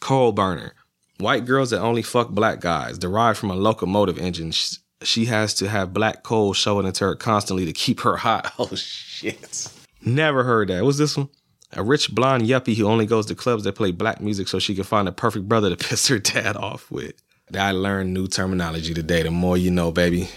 Coal 0.00 0.32
burner. 0.32 0.74
White 1.18 1.44
girls 1.46 1.70
that 1.70 1.80
only 1.80 2.02
fuck 2.02 2.30
black 2.30 2.60
guys, 2.60 2.98
derived 2.98 3.38
from 3.38 3.50
a 3.50 3.54
locomotive 3.54 4.18
engine. 4.18 4.50
She, 4.50 4.76
she 5.02 5.24
has 5.26 5.54
to 5.54 5.68
have 5.68 5.94
black 5.94 6.22
coal 6.22 6.52
showing 6.52 6.86
into 6.86 7.04
her 7.04 7.14
constantly 7.14 7.64
to 7.64 7.72
keep 7.72 8.00
her 8.00 8.16
hot. 8.16 8.52
Oh 8.58 8.74
shit. 8.74 9.68
Never 10.04 10.44
heard 10.44 10.68
that. 10.68 10.84
What's 10.84 10.98
this 10.98 11.16
one? 11.16 11.28
A 11.72 11.82
rich 11.82 12.14
blonde 12.14 12.44
yuppie 12.44 12.76
who 12.76 12.86
only 12.86 13.06
goes 13.06 13.26
to 13.26 13.34
clubs 13.34 13.64
that 13.64 13.74
play 13.74 13.90
black 13.90 14.20
music 14.20 14.48
so 14.48 14.58
she 14.58 14.74
can 14.74 14.84
find 14.84 15.08
a 15.08 15.12
perfect 15.12 15.48
brother 15.48 15.74
to 15.74 15.76
piss 15.88 16.08
her 16.08 16.18
dad 16.18 16.56
off 16.56 16.90
with. 16.90 17.14
I 17.54 17.72
learned 17.72 18.12
new 18.12 18.26
terminology 18.26 18.92
today. 18.92 19.22
The 19.22 19.30
more 19.30 19.56
you 19.56 19.70
know, 19.70 19.92
baby. 19.92 20.28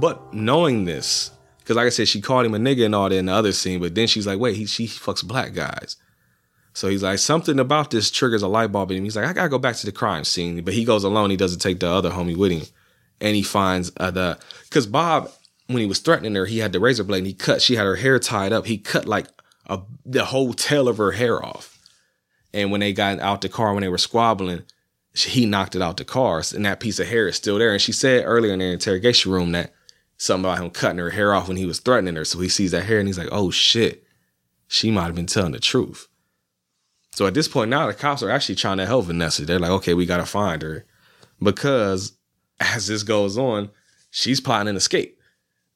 But 0.00 0.34
knowing 0.34 0.84
this, 0.84 1.30
because 1.58 1.76
like 1.76 1.86
I 1.86 1.90
said, 1.90 2.08
she 2.08 2.20
called 2.20 2.46
him 2.46 2.54
a 2.54 2.58
nigga 2.58 2.86
and 2.86 2.94
all 2.94 3.08
that 3.08 3.14
in 3.14 3.26
the 3.26 3.32
other 3.32 3.52
scene, 3.52 3.80
but 3.80 3.94
then 3.94 4.06
she's 4.06 4.26
like, 4.26 4.38
wait, 4.38 4.56
he, 4.56 4.66
she 4.66 4.86
fucks 4.86 5.24
black 5.24 5.54
guys. 5.54 5.96
So 6.74 6.88
he's 6.88 7.02
like, 7.02 7.18
something 7.18 7.58
about 7.58 7.90
this 7.90 8.10
triggers 8.10 8.42
a 8.42 8.48
light 8.48 8.72
bulb 8.72 8.90
in 8.90 8.96
him. 8.96 9.04
He's 9.04 9.16
like, 9.16 9.26
I 9.26 9.32
gotta 9.32 9.48
go 9.48 9.58
back 9.58 9.76
to 9.76 9.86
the 9.86 9.92
crime 9.92 10.24
scene. 10.24 10.62
But 10.64 10.74
he 10.74 10.84
goes 10.84 11.04
alone. 11.04 11.30
He 11.30 11.36
doesn't 11.36 11.60
take 11.60 11.80
the 11.80 11.88
other 11.88 12.10
homie 12.10 12.36
with 12.36 12.52
him. 12.52 12.62
And 13.20 13.36
he 13.36 13.42
finds 13.42 13.92
uh, 13.98 14.10
the, 14.10 14.38
because 14.64 14.86
Bob 14.86 15.30
when 15.72 15.80
he 15.80 15.86
was 15.86 15.98
threatening 15.98 16.34
her, 16.34 16.46
he 16.46 16.58
had 16.58 16.72
the 16.72 16.80
razor 16.80 17.04
blade 17.04 17.18
and 17.18 17.26
he 17.26 17.34
cut. 17.34 17.62
She 17.62 17.76
had 17.76 17.86
her 17.86 17.96
hair 17.96 18.18
tied 18.18 18.52
up. 18.52 18.66
He 18.66 18.78
cut 18.78 19.06
like 19.06 19.26
a, 19.66 19.80
the 20.04 20.24
whole 20.26 20.52
tail 20.52 20.88
of 20.88 20.98
her 20.98 21.12
hair 21.12 21.44
off. 21.44 21.78
And 22.52 22.70
when 22.70 22.80
they 22.80 22.92
got 22.92 23.18
out 23.20 23.40
the 23.40 23.48
car, 23.48 23.72
when 23.72 23.82
they 23.82 23.88
were 23.88 23.98
squabbling, 23.98 24.62
she, 25.14 25.30
he 25.30 25.46
knocked 25.46 25.74
it 25.74 25.82
out 25.82 25.96
the 25.96 26.04
car, 26.04 26.42
and 26.54 26.66
that 26.66 26.80
piece 26.80 26.98
of 26.98 27.06
hair 27.06 27.28
is 27.28 27.36
still 27.36 27.58
there. 27.58 27.72
And 27.72 27.80
she 27.80 27.92
said 27.92 28.24
earlier 28.26 28.52
in 28.52 28.58
the 28.58 28.66
interrogation 28.66 29.32
room 29.32 29.52
that 29.52 29.72
something 30.22 30.48
about 30.48 30.62
him 30.62 30.70
cutting 30.70 30.98
her 30.98 31.10
hair 31.10 31.34
off 31.34 31.48
when 31.48 31.56
he 31.56 31.66
was 31.66 31.80
threatening 31.80 32.14
her. 32.14 32.24
So 32.24 32.38
he 32.38 32.48
sees 32.48 32.70
that 32.70 32.84
hair 32.84 32.98
and 32.98 33.08
he's 33.08 33.18
like, 33.18 33.28
"Oh 33.32 33.50
shit, 33.50 34.04
she 34.68 34.90
might 34.90 35.06
have 35.06 35.14
been 35.16 35.26
telling 35.26 35.52
the 35.52 35.60
truth." 35.60 36.06
So 37.10 37.26
at 37.26 37.34
this 37.34 37.48
point 37.48 37.70
now, 37.70 37.86
the 37.86 37.94
cops 37.94 38.22
are 38.22 38.30
actually 38.30 38.54
trying 38.54 38.78
to 38.78 38.86
help 38.86 39.06
Vanessa. 39.06 39.44
They're 39.44 39.58
like, 39.58 39.70
"Okay, 39.70 39.94
we 39.94 40.06
gotta 40.06 40.24
find 40.24 40.62
her," 40.62 40.86
because 41.42 42.12
as 42.60 42.86
this 42.86 43.02
goes 43.02 43.36
on, 43.36 43.70
she's 44.10 44.40
plotting 44.40 44.68
an 44.68 44.76
escape. 44.76 45.18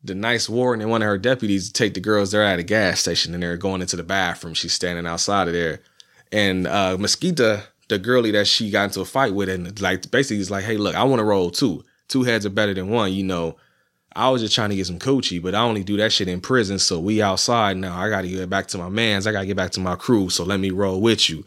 The 0.05 0.15
nice 0.15 0.49
warden 0.49 0.81
and 0.83 0.91
one 0.91 1.03
of 1.03 1.09
her 1.09 1.19
deputies 1.19 1.73
take 1.73 1.95
the 1.95 2.01
girls. 2.01 2.31
They're 2.31 2.45
at 2.45 2.61
a 2.61 2.63
gas 2.63 3.01
station 3.01 3.35
and 3.35 3.43
they're 3.43 3.57
going 3.57 3.81
into 3.81 3.97
the 3.97 4.05
bathroom. 4.05 4.55
She's 4.55 4.73
standing 4.73 5.07
outside 5.07 5.49
of 5.49 5.55
there, 5.55 5.81
and 6.31 6.69
uh, 6.69 6.97
Mesquita, 6.97 7.65
the 7.89 7.99
girlie 7.99 8.31
that 8.31 8.47
she 8.47 8.71
got 8.71 8.85
into 8.85 9.01
a 9.01 9.05
fight 9.05 9.35
with, 9.35 9.49
and 9.49 9.81
like 9.81 10.09
basically 10.13 10.37
he's 10.37 10.53
like, 10.53 10.65
"Hey, 10.65 10.77
look, 10.77 10.95
I 10.95 11.03
want 11.03 11.19
to 11.19 11.25
roll 11.25 11.51
two. 11.51 11.85
Two 12.07 12.23
heads 12.23 12.47
are 12.47 12.51
better 12.51 12.73
than 12.73 12.89
one. 12.89 13.13
You 13.13 13.25
know, 13.25 13.57
I 14.17 14.31
was 14.31 14.41
just 14.41 14.55
trying 14.55 14.71
to 14.71 14.77
get 14.77 14.87
some 14.87 14.99
coochie, 14.99 15.43
but 15.43 15.55
I 15.55 15.61
only 15.61 15.85
do 15.85 15.99
that 15.99 16.11
shit 16.11 16.27
in 16.27 16.41
prison. 16.41 16.79
So 16.79 16.99
we 16.99 17.21
outside 17.21 17.77
now. 17.77 17.97
I 17.97 18.09
got 18.09 18.23
to 18.23 18.29
get 18.29 18.49
back 18.49 18.67
to 18.69 18.79
my 18.79 18.89
mans. 18.89 19.27
I 19.27 19.33
got 19.33 19.41
to 19.41 19.47
get 19.47 19.57
back 19.57 19.73
to 19.73 19.81
my 19.81 19.95
crew. 19.95 20.31
So 20.31 20.43
let 20.43 20.59
me 20.59 20.71
roll 20.71 21.01
with 21.01 21.29
you." 21.29 21.45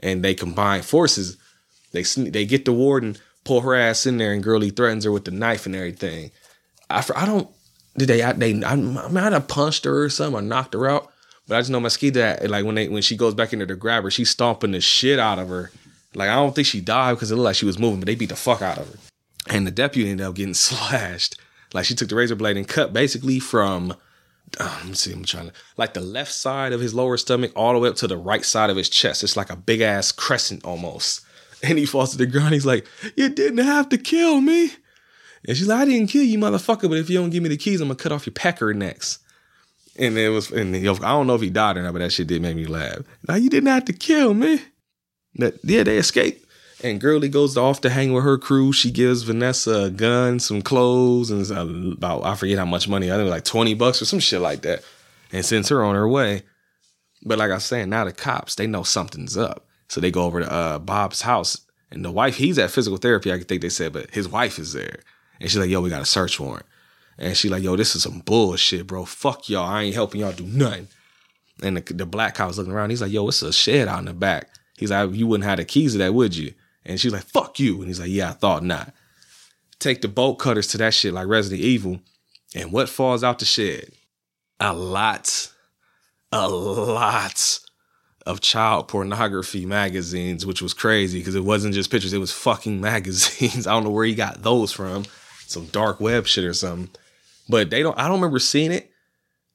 And 0.00 0.22
they 0.22 0.34
combine 0.34 0.82
forces. 0.82 1.38
They 1.92 2.02
they 2.02 2.44
get 2.44 2.66
the 2.66 2.72
warden, 2.72 3.16
pull 3.44 3.62
her 3.62 3.74
ass 3.74 4.04
in 4.04 4.18
there, 4.18 4.32
and 4.32 4.42
girlie 4.42 4.70
threatens 4.70 5.04
her 5.04 5.12
with 5.12 5.24
the 5.24 5.30
knife 5.30 5.64
and 5.64 5.74
everything. 5.74 6.30
I, 6.90 7.02
I 7.16 7.24
don't. 7.24 7.48
Did 7.96 8.08
they? 8.08 8.22
I, 8.22 8.32
they 8.32 8.62
I, 8.62 8.72
I 8.72 8.76
might 8.76 9.32
have 9.32 9.48
punched 9.48 9.86
her 9.86 10.04
or 10.04 10.10
something 10.10 10.38
or 10.38 10.42
knocked 10.42 10.74
her 10.74 10.88
out. 10.88 11.10
But 11.46 11.56
I 11.56 11.60
just 11.60 11.70
know 11.70 11.80
Mesquita, 11.80 12.46
like 12.48 12.64
when 12.64 12.74
they 12.74 12.88
when 12.88 13.02
she 13.02 13.16
goes 13.16 13.34
back 13.34 13.52
in 13.52 13.58
there 13.60 13.66
to 13.66 13.76
grab 13.76 14.02
her, 14.04 14.10
she's 14.10 14.30
stomping 14.30 14.72
the 14.72 14.80
shit 14.80 15.18
out 15.18 15.38
of 15.38 15.48
her. 15.48 15.70
Like 16.14 16.28
I 16.28 16.36
don't 16.36 16.54
think 16.54 16.66
she 16.66 16.80
died 16.80 17.14
because 17.14 17.30
it 17.30 17.36
looked 17.36 17.44
like 17.44 17.56
she 17.56 17.66
was 17.66 17.78
moving, 17.78 18.00
but 18.00 18.06
they 18.06 18.14
beat 18.14 18.28
the 18.28 18.36
fuck 18.36 18.62
out 18.62 18.78
of 18.78 18.88
her. 18.88 18.98
And 19.48 19.66
the 19.66 19.70
deputy 19.70 20.10
ended 20.10 20.26
up 20.26 20.34
getting 20.34 20.54
slashed. 20.54 21.38
Like 21.74 21.84
she 21.84 21.94
took 21.94 22.08
the 22.08 22.14
razor 22.14 22.36
blade 22.36 22.56
and 22.56 22.66
cut 22.66 22.92
basically 22.92 23.38
from 23.40 23.94
uh, 24.60 24.76
let 24.80 24.88
me 24.88 24.94
see, 24.94 25.12
I'm 25.12 25.24
trying 25.24 25.48
to 25.48 25.52
like 25.76 25.94
the 25.94 26.00
left 26.00 26.32
side 26.32 26.72
of 26.72 26.80
his 26.80 26.94
lower 26.94 27.16
stomach 27.16 27.52
all 27.56 27.72
the 27.72 27.78
way 27.80 27.88
up 27.88 27.96
to 27.96 28.06
the 28.06 28.16
right 28.16 28.44
side 28.44 28.70
of 28.70 28.76
his 28.76 28.88
chest. 28.88 29.24
It's 29.24 29.36
like 29.36 29.50
a 29.50 29.56
big 29.56 29.80
ass 29.80 30.12
crescent 30.12 30.64
almost. 30.64 31.20
And 31.62 31.78
he 31.78 31.86
falls 31.86 32.10
to 32.10 32.18
the 32.18 32.26
ground. 32.26 32.52
He's 32.52 32.66
like, 32.66 32.86
You 33.16 33.30
didn't 33.30 33.64
have 33.64 33.88
to 33.88 33.96
kill 33.96 34.42
me. 34.42 34.70
And 35.48 35.56
she's 35.56 35.66
like, 35.66 35.80
I 35.80 35.84
didn't 35.86 36.08
kill 36.08 36.22
you, 36.22 36.38
motherfucker, 36.38 36.90
but 36.90 36.98
if 36.98 37.08
you 37.08 37.18
don't 37.18 37.30
give 37.30 37.42
me 37.42 37.48
the 37.48 37.56
keys, 37.56 37.80
I'm 37.80 37.88
gonna 37.88 37.96
cut 37.96 38.12
off 38.12 38.26
your 38.26 38.34
pecker 38.34 38.74
next. 38.74 39.20
And 39.96 40.18
it 40.18 40.28
was, 40.28 40.50
and 40.50 40.76
I 40.76 40.80
don't 40.80 41.26
know 41.26 41.36
if 41.36 41.40
he 41.40 41.48
died 41.48 41.78
or 41.78 41.82
not, 41.82 41.94
but 41.94 42.00
that 42.00 42.12
shit 42.12 42.26
did 42.26 42.42
make 42.42 42.56
me 42.56 42.66
laugh. 42.66 42.98
Now 43.26 43.36
you 43.36 43.48
didn't 43.48 43.70
have 43.70 43.86
to 43.86 43.94
kill 43.94 44.34
me. 44.34 44.60
That 45.36 45.54
yeah, 45.64 45.84
they 45.84 45.96
escaped. 45.96 46.43
And 46.82 47.00
Girly 47.00 47.28
goes 47.28 47.56
off 47.56 47.80
to 47.82 47.90
hang 47.90 48.12
with 48.12 48.24
her 48.24 48.36
crew. 48.36 48.72
She 48.72 48.90
gives 48.90 49.22
Vanessa 49.22 49.84
a 49.84 49.90
gun, 49.90 50.38
some 50.38 50.60
clothes, 50.60 51.30
and 51.30 51.92
about 51.92 52.24
I 52.24 52.34
forget 52.34 52.58
how 52.58 52.66
much 52.66 52.88
money. 52.88 53.10
I 53.10 53.16
think 53.16 53.30
like 53.30 53.44
twenty 53.44 53.74
bucks 53.74 54.02
or 54.02 54.04
some 54.04 54.18
shit 54.18 54.40
like 54.40 54.62
that, 54.62 54.82
and 55.32 55.44
sends 55.44 55.68
her 55.68 55.82
on 55.84 55.94
her 55.94 56.08
way. 56.08 56.42
But 57.24 57.38
like 57.38 57.50
I 57.50 57.54
was 57.54 57.64
saying, 57.64 57.88
now 57.88 58.04
the 58.04 58.12
cops 58.12 58.56
they 58.56 58.66
know 58.66 58.82
something's 58.82 59.36
up, 59.36 59.66
so 59.88 60.00
they 60.00 60.10
go 60.10 60.24
over 60.24 60.40
to 60.40 60.52
uh, 60.52 60.78
Bob's 60.78 61.22
house, 61.22 61.60
and 61.90 62.04
the 62.04 62.10
wife 62.10 62.36
he's 62.36 62.58
at 62.58 62.70
physical 62.70 62.98
therapy. 62.98 63.32
I 63.32 63.40
think 63.40 63.62
they 63.62 63.68
said, 63.68 63.92
but 63.92 64.10
his 64.10 64.28
wife 64.28 64.58
is 64.58 64.72
there, 64.72 64.98
and 65.40 65.48
she's 65.48 65.58
like, 65.58 65.70
"Yo, 65.70 65.80
we 65.80 65.90
got 65.90 66.02
a 66.02 66.06
search 66.06 66.38
warrant." 66.38 66.66
And 67.18 67.36
she 67.36 67.48
like, 67.48 67.62
yo, 67.62 67.76
this 67.76 67.94
is 67.94 68.02
some 68.02 68.20
bullshit, 68.20 68.86
bro. 68.86 69.04
Fuck 69.04 69.48
y'all. 69.48 69.66
I 69.66 69.82
ain't 69.82 69.94
helping 69.94 70.20
y'all 70.20 70.32
do 70.32 70.46
nothing. 70.46 70.88
And 71.62 71.76
the, 71.76 71.94
the 71.94 72.06
black 72.06 72.34
cop's 72.34 72.58
looking 72.58 72.72
around. 72.72 72.90
He's 72.90 73.02
like, 73.02 73.12
yo, 73.12 73.28
it's 73.28 73.42
a 73.42 73.52
shed 73.52 73.88
out 73.88 74.00
in 74.00 74.06
the 74.06 74.12
back. 74.12 74.48
He's 74.76 74.90
like, 74.90 75.12
you 75.12 75.26
wouldn't 75.26 75.48
have 75.48 75.58
the 75.58 75.64
keys 75.64 75.92
to 75.92 75.98
that, 75.98 76.14
would 76.14 76.36
you? 76.36 76.52
And 76.84 77.00
she's 77.00 77.12
like, 77.12 77.24
fuck 77.24 77.58
you. 77.58 77.78
And 77.78 77.86
he's 77.86 78.00
like, 78.00 78.10
yeah, 78.10 78.30
I 78.30 78.32
thought 78.32 78.62
not. 78.62 78.92
Take 79.78 80.02
the 80.02 80.08
bolt 80.08 80.38
cutters 80.38 80.66
to 80.68 80.78
that 80.78 80.94
shit 80.94 81.14
like 81.14 81.26
Resident 81.26 81.60
Evil. 81.60 82.00
And 82.54 82.72
what 82.72 82.88
falls 82.88 83.24
out 83.24 83.38
the 83.38 83.44
shed? 83.44 83.90
A 84.60 84.72
lot, 84.72 85.52
a 86.30 86.48
lot 86.48 87.60
of 88.26 88.40
child 88.40 88.88
pornography 88.88 89.66
magazines, 89.66 90.46
which 90.46 90.62
was 90.62 90.72
crazy 90.72 91.18
because 91.18 91.34
it 91.34 91.44
wasn't 91.44 91.74
just 91.74 91.90
pictures, 91.90 92.12
it 92.12 92.18
was 92.18 92.32
fucking 92.32 92.80
magazines. 92.80 93.66
I 93.66 93.72
don't 93.72 93.84
know 93.84 93.90
where 93.90 94.04
he 94.04 94.14
got 94.14 94.42
those 94.42 94.72
from. 94.72 95.04
Some 95.46 95.66
dark 95.66 96.00
web 96.00 96.26
shit 96.26 96.44
or 96.44 96.54
something 96.54 96.90
but 97.48 97.70
they 97.70 97.82
don't. 97.82 97.98
I 97.98 98.04
don't 98.04 98.16
remember 98.16 98.38
seeing 98.38 98.72
it 98.72 98.90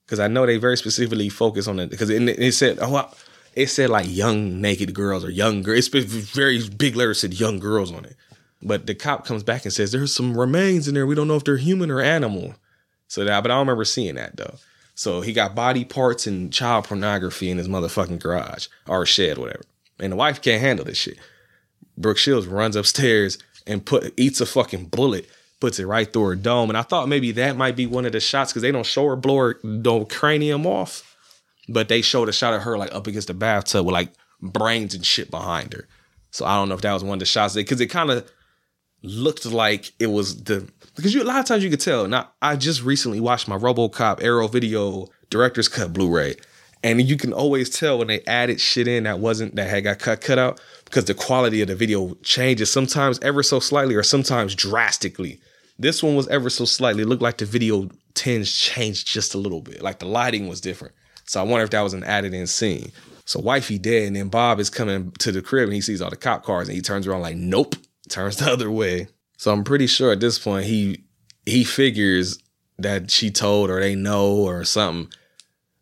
because 0.04 0.20
I 0.20 0.28
know 0.28 0.46
they 0.46 0.58
very 0.58 0.76
specifically 0.76 1.28
focus 1.28 1.68
on 1.68 1.78
it 1.78 1.90
because 1.90 2.10
it, 2.10 2.22
it, 2.22 2.52
said 2.52 2.78
oh 2.80 3.10
it 3.54 3.66
said 3.68 3.90
like 3.90 4.06
young 4.08 4.60
naked 4.60 4.94
girls 4.94 5.24
or 5.24 5.30
young 5.30 5.62
girls. 5.62 5.88
It's 5.92 6.04
very 6.04 6.68
big 6.68 6.96
letters 6.96 7.20
said 7.20 7.38
young 7.38 7.58
girls 7.58 7.92
on 7.92 8.04
it. 8.04 8.16
But 8.62 8.86
the 8.86 8.94
cop 8.94 9.24
comes 9.24 9.42
back 9.42 9.64
and 9.64 9.72
says 9.72 9.92
there's 9.92 10.14
some 10.14 10.38
remains 10.38 10.86
in 10.86 10.94
there. 10.94 11.06
We 11.06 11.14
don't 11.14 11.28
know 11.28 11.36
if 11.36 11.44
they're 11.44 11.56
human 11.56 11.90
or 11.90 12.00
animal. 12.00 12.54
So 13.08 13.24
that, 13.24 13.42
but 13.42 13.50
I 13.50 13.54
don't 13.54 13.66
remember 13.66 13.84
seeing 13.84 14.16
that 14.16 14.36
though. 14.36 14.56
So 14.94 15.22
he 15.22 15.32
got 15.32 15.54
body 15.54 15.84
parts 15.84 16.26
and 16.26 16.52
child 16.52 16.84
pornography 16.84 17.50
in 17.50 17.58
his 17.58 17.68
motherfucking 17.68 18.20
garage 18.20 18.68
or 18.86 19.06
shed, 19.06 19.38
whatever. 19.38 19.64
And 19.98 20.12
the 20.12 20.16
wife 20.16 20.42
can't 20.42 20.60
handle 20.60 20.84
this 20.84 20.98
shit. 20.98 21.18
Brooke 21.96 22.18
Shields 22.18 22.46
runs 22.46 22.76
upstairs 22.76 23.38
and 23.66 23.84
put 23.84 24.12
eats 24.18 24.40
a 24.40 24.46
fucking 24.46 24.86
bullet 24.86 25.28
puts 25.60 25.78
it 25.78 25.86
right 25.86 26.10
through 26.10 26.24
her 26.24 26.36
dome. 26.36 26.70
And 26.70 26.76
I 26.76 26.82
thought 26.82 27.08
maybe 27.08 27.32
that 27.32 27.56
might 27.56 27.76
be 27.76 27.86
one 27.86 28.06
of 28.06 28.12
the 28.12 28.20
shots 28.20 28.50
because 28.50 28.62
they 28.62 28.72
don't 28.72 28.86
show 28.86 29.06
her 29.06 29.16
blow 29.16 29.54
her 29.54 30.04
cranium 30.06 30.66
off, 30.66 31.09
but 31.70 31.88
they 31.88 32.02
showed 32.02 32.28
a 32.28 32.32
shot 32.32 32.54
of 32.54 32.62
her 32.62 32.76
like 32.76 32.94
up 32.94 33.06
against 33.06 33.28
the 33.28 33.34
bathtub 33.34 33.86
with 33.86 33.92
like 33.92 34.12
brains 34.42 34.94
and 34.94 35.06
shit 35.06 35.30
behind 35.30 35.72
her. 35.72 35.86
So 36.30 36.44
I 36.44 36.56
don't 36.56 36.68
know 36.68 36.74
if 36.74 36.82
that 36.82 36.92
was 36.92 37.04
one 37.04 37.14
of 37.14 37.20
the 37.20 37.26
shots 37.26 37.54
because 37.54 37.80
it 37.80 37.86
kind 37.86 38.10
of 38.10 38.30
looked 39.02 39.46
like 39.46 39.92
it 39.98 40.08
was 40.08 40.44
the 40.44 40.68
because 40.94 41.14
you 41.14 41.22
a 41.22 41.24
lot 41.24 41.40
of 41.40 41.46
times 41.46 41.64
you 41.64 41.70
could 41.70 41.80
tell. 41.80 42.06
Now 42.06 42.30
I 42.42 42.56
just 42.56 42.82
recently 42.82 43.20
watched 43.20 43.48
my 43.48 43.56
RoboCop 43.56 44.22
Arrow 44.22 44.48
Video 44.48 45.06
Director's 45.30 45.68
Cut 45.68 45.92
Blu-ray, 45.92 46.36
and 46.82 47.00
you 47.00 47.16
can 47.16 47.32
always 47.32 47.70
tell 47.70 47.98
when 47.98 48.08
they 48.08 48.20
added 48.26 48.60
shit 48.60 48.88
in 48.88 49.04
that 49.04 49.18
wasn't 49.18 49.56
that 49.56 49.70
had 49.70 49.84
got 49.84 49.98
cut 49.98 50.20
cut 50.20 50.38
out 50.38 50.60
because 50.84 51.04
the 51.04 51.14
quality 51.14 51.62
of 51.62 51.68
the 51.68 51.76
video 51.76 52.14
changes 52.22 52.70
sometimes 52.72 53.18
ever 53.20 53.42
so 53.42 53.60
slightly 53.60 53.94
or 53.94 54.02
sometimes 54.02 54.54
drastically. 54.54 55.40
This 55.78 56.02
one 56.02 56.14
was 56.14 56.28
ever 56.28 56.50
so 56.50 56.66
slightly. 56.66 57.02
It 57.02 57.06
looked 57.06 57.22
like 57.22 57.38
the 57.38 57.46
video 57.46 57.88
tinge 58.14 58.60
changed 58.60 59.06
just 59.06 59.34
a 59.34 59.38
little 59.38 59.62
bit. 59.62 59.80
Like 59.82 59.98
the 59.98 60.06
lighting 60.06 60.46
was 60.46 60.60
different. 60.60 60.94
So 61.30 61.38
I 61.38 61.44
wonder 61.44 61.62
if 61.62 61.70
that 61.70 61.82
was 61.82 61.94
an 61.94 62.02
added 62.02 62.34
in 62.34 62.48
scene. 62.48 62.90
So 63.24 63.38
wifey 63.38 63.78
dead, 63.78 64.08
and 64.08 64.16
then 64.16 64.30
Bob 64.30 64.58
is 64.58 64.68
coming 64.68 65.12
to 65.20 65.30
the 65.30 65.40
crib 65.40 65.68
and 65.68 65.74
he 65.74 65.80
sees 65.80 66.02
all 66.02 66.10
the 66.10 66.16
cop 66.16 66.42
cars 66.42 66.66
and 66.66 66.74
he 66.74 66.82
turns 66.82 67.06
around 67.06 67.20
like, 67.20 67.36
nope, 67.36 67.76
turns 68.08 68.38
the 68.38 68.50
other 68.50 68.68
way. 68.68 69.06
So 69.36 69.52
I'm 69.52 69.62
pretty 69.62 69.86
sure 69.86 70.10
at 70.10 70.18
this 70.18 70.40
point 70.40 70.66
he 70.66 71.04
he 71.46 71.62
figures 71.62 72.40
that 72.78 73.12
she 73.12 73.30
told 73.30 73.70
or 73.70 73.78
they 73.78 73.94
know 73.94 74.38
or 74.38 74.64
something. 74.64 75.12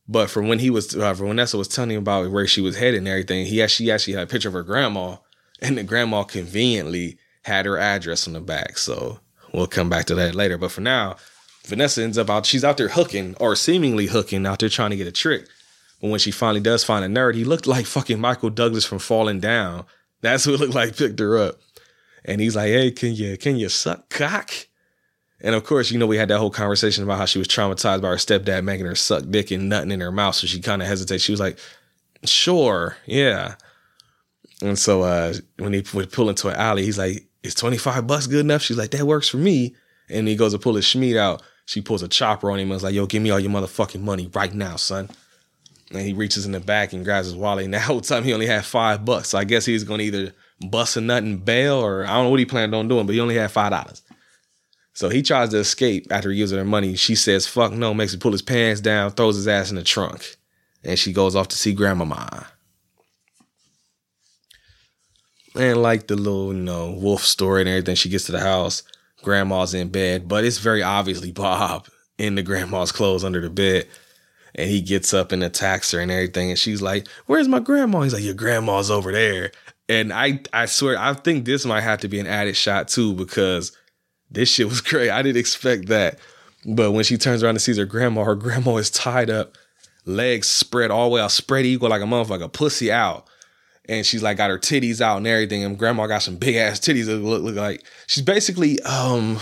But 0.07 0.29
from 0.29 0.49
when 0.49 0.59
he 0.59 0.69
was, 0.69 0.95
uh, 0.95 1.15
from 1.15 1.29
Vanessa 1.29 1.57
was 1.57 1.69
telling 1.69 1.93
him 1.93 2.03
about 2.03 2.31
where 2.31 2.47
she 2.47 2.61
was 2.61 2.77
headed 2.77 2.99
and 2.99 3.09
everything, 3.09 3.47
he 3.47 3.63
actually 3.63 3.91
actually 3.91 4.15
had 4.15 4.25
a 4.25 4.31
picture 4.31 4.49
of 4.49 4.55
her 4.55 4.63
grandma, 4.63 5.17
and 5.63 5.79
the 5.79 5.83
grandma 5.83 6.25
conveniently 6.25 7.17
had 7.45 7.65
her 7.65 7.79
address 7.79 8.27
on 8.27 8.35
the 8.35 8.41
back. 8.41 8.77
So 8.77 9.21
We'll 9.53 9.67
come 9.67 9.89
back 9.89 10.07
to 10.07 10.15
that 10.17 10.35
later. 10.35 10.59
But 10.59 10.73
for 10.73 10.81
now, 10.81 11.17
Vanessa 11.69 12.03
ends 12.03 12.19
up 12.19 12.31
out, 12.31 12.47
she's 12.47 12.65
out 12.65 12.77
there 12.77 12.89
hooking 12.89 13.37
or 13.39 13.55
seemingly 13.55 14.07
hooking 14.07 14.47
out 14.47 14.59
there 14.59 14.69
trying 14.69 14.91
to 14.91 14.97
get 14.97 15.07
a 15.07 15.13
trick. 15.13 15.47
But 16.01 16.11
when 16.11 16.21
she 16.21 16.31
finally 16.31 16.61
does 16.61 16.85
find 16.85 17.05
a 17.05 17.09
nerd, 17.09 17.35
he 17.35 17.45
looked 17.45 17.67
like 17.67 17.87
fucking 17.87 18.21
Michael 18.21 18.51
Douglas 18.51 18.85
from 18.85 18.99
Falling 18.99 19.41
Down. 19.41 19.85
That's 20.21 20.45
who 20.45 20.55
it 20.55 20.61
looked 20.61 20.75
like 20.75 20.97
picked 20.97 21.19
her 21.19 21.39
up. 21.39 21.61
And 22.25 22.41
he's 22.41 22.57
like, 22.57 22.69
hey, 22.69 22.91
can 22.91 23.15
you 23.15 23.37
can 23.37 23.57
you 23.57 23.69
suck 23.69 24.09
cock? 24.09 24.51
And 25.41 25.55
of 25.55 25.65
course, 25.65 25.91
you 25.91 25.99
know, 25.99 26.07
we 26.07 26.17
had 26.17 26.29
that 26.29 26.39
whole 26.39 26.51
conversation 26.51 27.05
about 27.05 27.19
how 27.19 27.25
she 27.25 27.39
was 27.39 27.49
traumatized 27.49 28.03
by 28.03 28.09
her 28.09 28.17
stepdad 28.17 28.65
making 28.65 28.87
her 28.87 28.97
suck 28.97 29.25
dick 29.31 29.51
and 29.51 29.69
nothing 29.69 29.93
in 29.93 30.01
her 30.01 30.11
mouth. 30.11 30.35
So 30.35 30.47
she 30.47 30.61
kind 30.61 30.83
of 30.83 30.89
hesitates. 30.89 31.23
She 31.23 31.33
was 31.33 31.41
like, 31.41 31.59
sure, 32.25 32.97
yeah. 33.07 33.55
And 34.61 34.79
so 34.79 35.03
uh, 35.03 35.35
when 35.59 35.73
he 35.73 35.85
would 35.95 36.11
pull 36.11 36.29
into 36.29 36.49
an 36.49 36.57
alley, 36.57 36.85
he's 36.85 36.99
like, 36.99 37.29
is 37.45 37.55
25 37.55 38.07
bucks 38.07 38.27
good 38.27 38.41
enough? 38.41 38.63
She's 38.63 38.79
like, 38.79 38.91
that 38.91 39.07
works 39.07 39.29
for 39.29 39.37
me. 39.37 39.77
And 40.09 40.27
he 40.27 40.35
goes 40.35 40.53
to 40.53 40.59
pull 40.59 40.75
his 40.75 40.87
schmeat 40.87 41.17
out. 41.17 41.43
She 41.69 41.83
pulls 41.83 42.03
a 42.03 42.09
chopper 42.09 42.51
on 42.51 42.59
him 42.59 42.69
and 42.69 42.71
was 42.71 42.83
like, 42.83 42.95
yo, 42.95 43.05
give 43.05 43.23
me 43.23 43.29
all 43.29 43.39
your 43.39 43.51
motherfucking 43.51 44.01
money 44.01 44.31
right 44.33 44.55
now, 44.55 44.77
son. 44.77 45.11
And 45.91 46.01
he 46.01 46.15
reaches 46.15 46.47
in 46.47 46.53
the 46.53 46.61
back 46.61 46.95
and 46.95 47.05
grabs 47.05 47.27
his 47.27 47.37
wallet. 47.37 47.67
And 47.67 47.75
that 47.75 47.83
whole 47.83 48.01
time 48.01 48.25
he 48.25 48.33
only 48.33 48.47
had 48.47 48.65
five 48.65 49.05
bucks. 49.05 49.29
So 49.29 49.39
I 49.39 49.45
guess 49.45 49.67
he's 49.67 49.85
to 49.85 50.01
either 50.01 50.33
bust 50.71 50.97
a 50.97 51.03
nut 51.03 51.25
and 51.25 51.45
bail 51.45 51.75
or 51.75 52.07
I 52.07 52.15
don't 52.15 52.25
know 52.25 52.31
what 52.31 52.39
he 52.39 52.47
planned 52.47 52.75
on 52.75 52.89
doing, 52.89 53.05
but 53.05 53.13
he 53.13 53.21
only 53.21 53.35
had 53.35 53.51
five 53.51 53.71
dollars. 53.71 54.01
So 54.95 55.11
he 55.11 55.21
tries 55.21 55.51
to 55.51 55.59
escape 55.59 56.07
after 56.11 56.33
using 56.33 56.57
her 56.57 56.65
money. 56.65 56.97
She 56.97 57.15
says, 57.15 57.47
fuck 57.47 57.73
no, 57.73 57.93
makes 57.93 58.15
him 58.15 58.21
pull 58.21 58.33
his 58.33 58.41
pants 58.41 58.81
down, 58.81 59.11
throws 59.11 59.37
his 59.37 59.47
ass 59.47 59.69
in 59.69 59.77
the 59.77 59.85
trunk. 59.85 60.37
And 60.83 60.99
she 60.99 61.13
goes 61.13 61.37
off 61.37 61.49
to 61.49 61.57
see 61.57 61.75
grandmama 61.75 62.47
and 65.55 65.83
like 65.83 66.07
the 66.07 66.17
little, 66.17 66.55
you 66.55 66.61
know, 66.61 66.93
wolf 66.93 67.25
story 67.25 67.63
and 67.63 67.69
everything. 67.69 67.97
She 67.97 68.09
gets 68.09 68.25
to 68.27 68.33
the 68.33 68.41
house, 68.41 68.83
grandma's 69.23 69.75
in 69.75 69.89
bed, 69.89 70.29
but 70.29 70.45
it's 70.45 70.59
very 70.59 70.83
obviously 70.83 71.33
Bob. 71.33 71.89
in 72.19 72.35
the 72.35 72.43
grandma's 72.43 72.93
clothes 72.93 73.25
under 73.25 73.41
the 73.41 73.51
bed. 73.51 73.87
And 74.55 74.69
he 74.69 74.81
gets 74.81 75.15
up 75.15 75.31
and 75.31 75.45
attacks 75.45 75.93
her 75.93 76.01
and 76.01 76.11
everything. 76.11 76.51
And 76.51 76.59
she's 76.59 76.83
like, 76.83 77.07
Where's 77.27 77.47
my 77.47 77.61
grandma? 77.61 78.01
He's 78.01 78.15
like, 78.15 78.25
Your 78.25 78.35
grandma's 78.35 78.91
over 78.91 79.13
there. 79.13 79.53
And 79.89 80.13
I 80.13 80.41
I 80.53 80.67
swear, 80.67 80.99
I 80.99 81.15
think 81.15 81.45
this 81.45 81.65
might 81.65 81.83
have 81.83 82.01
to 82.01 82.09
be 82.09 82.19
an 82.19 82.27
added 82.27 82.57
shot 82.57 82.89
too, 82.89 83.15
because 83.15 83.77
this 84.31 84.51
shit 84.51 84.69
was 84.69 84.81
great. 84.83 85.11
I 85.11 85.23
didn't 85.23 85.39
expect 85.39 85.87
that. 85.89 86.19
But 86.67 86.93
when 86.93 87.05
she 87.05 87.17
turns 87.17 87.43
around 87.43 87.51
and 87.57 87.63
sees 87.63 87.79
her 87.79 87.85
grandma, 87.85 88.25
her 88.25 88.35
grandma 88.35 88.77
is 88.77 88.91
tied 88.91 89.31
up, 89.31 89.57
legs 90.05 90.49
spread 90.49 90.91
all 90.91 91.09
the 91.09 91.15
way 91.15 91.21
out, 91.21 91.31
spread 91.31 91.65
eagle 91.65 91.89
like 91.89 92.03
a 92.03 92.05
motherfucker, 92.05 92.53
pussy 92.53 92.91
out. 92.91 93.29
And 93.89 94.05
she's 94.05 94.23
like 94.23 94.37
got 94.37 94.51
her 94.51 94.59
titties 94.59 95.01
out 95.01 95.17
and 95.17 95.27
everything. 95.27 95.65
And 95.65 95.79
grandma 95.79 96.07
got 96.07 96.23
some 96.23 96.37
big 96.37 96.57
ass 96.57 96.79
titties 96.79 97.07
that 97.07 97.17
look, 97.17 97.43
look 97.43 97.57
like 97.57 97.85
she's 98.07 98.25
basically 98.25 98.81
um 98.83 99.39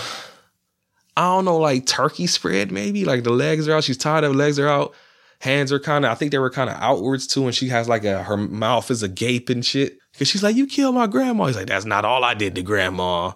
I 1.17 1.23
don't 1.23 1.47
know, 1.47 1.57
like 1.57 1.87
turkey 1.87 2.27
spread, 2.27 2.71
maybe. 2.71 3.05
Like 3.05 3.25
the 3.25 3.31
legs 3.31 3.67
are 3.69 3.75
out. 3.75 3.85
She's 3.85 3.97
tied 3.97 4.23
up, 4.23 4.35
legs 4.35 4.59
are 4.59 4.69
out. 4.69 4.95
Hands 5.41 5.71
are 5.73 5.79
kind 5.79 6.05
of, 6.05 6.11
I 6.11 6.15
think 6.15 6.31
they 6.31 6.39
were 6.39 6.51
kind 6.51 6.71
of 6.71 6.77
outwards 6.77 7.27
too. 7.27 7.45
And 7.45 7.55
she 7.55 7.69
has 7.69 7.89
like 7.89 8.05
a, 8.05 8.23
her 8.23 8.37
mouth 8.37 8.91
is 8.91 9.03
a 9.03 9.09
gape 9.09 9.49
and 9.49 9.65
shit. 9.65 9.99
Cause 10.19 10.29
she's 10.29 10.43
like, 10.43 10.57
You 10.57 10.67
killed 10.67 10.95
my 10.95 11.07
grandma. 11.07 11.47
He's 11.47 11.57
like, 11.57 11.67
That's 11.67 11.85
not 11.85 12.05
all 12.05 12.25
I 12.25 12.35
did 12.35 12.55
to 12.55 12.63
grandma. 12.63 13.33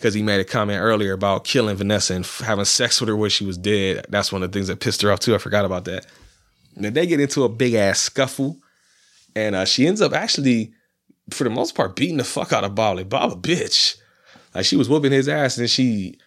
Cause 0.00 0.14
he 0.14 0.22
made 0.22 0.40
a 0.40 0.44
comment 0.44 0.80
earlier 0.80 1.12
about 1.12 1.44
killing 1.44 1.76
Vanessa 1.76 2.14
and 2.14 2.24
f- 2.24 2.40
having 2.40 2.64
sex 2.64 3.00
with 3.00 3.08
her 3.08 3.16
when 3.16 3.30
she 3.30 3.44
was 3.44 3.56
dead. 3.56 4.04
That's 4.08 4.32
one 4.32 4.42
of 4.42 4.50
the 4.50 4.56
things 4.56 4.68
that 4.68 4.80
pissed 4.80 5.02
her 5.02 5.12
off 5.12 5.20
too. 5.20 5.34
I 5.34 5.38
forgot 5.38 5.64
about 5.64 5.84
that. 5.84 6.06
Then 6.76 6.92
they 6.92 7.06
get 7.06 7.20
into 7.20 7.44
a 7.44 7.48
big 7.48 7.74
ass 7.74 8.00
scuffle. 8.00 8.56
And 9.34 9.54
uh, 9.54 9.64
she 9.64 9.86
ends 9.86 10.00
up 10.00 10.12
actually, 10.12 10.72
for 11.30 11.44
the 11.44 11.50
most 11.50 11.74
part, 11.74 11.96
beating 11.96 12.18
the 12.18 12.24
fuck 12.24 12.52
out 12.52 12.64
of 12.64 12.74
Bob. 12.74 12.96
Like, 12.96 13.08
Bob 13.08 13.32
a 13.32 13.36
bitch. 13.36 13.96
Like 14.54 14.64
she 14.64 14.76
was 14.76 14.88
whooping 14.88 15.12
his 15.12 15.28
ass 15.28 15.56
and 15.58 15.70
she 15.70 16.18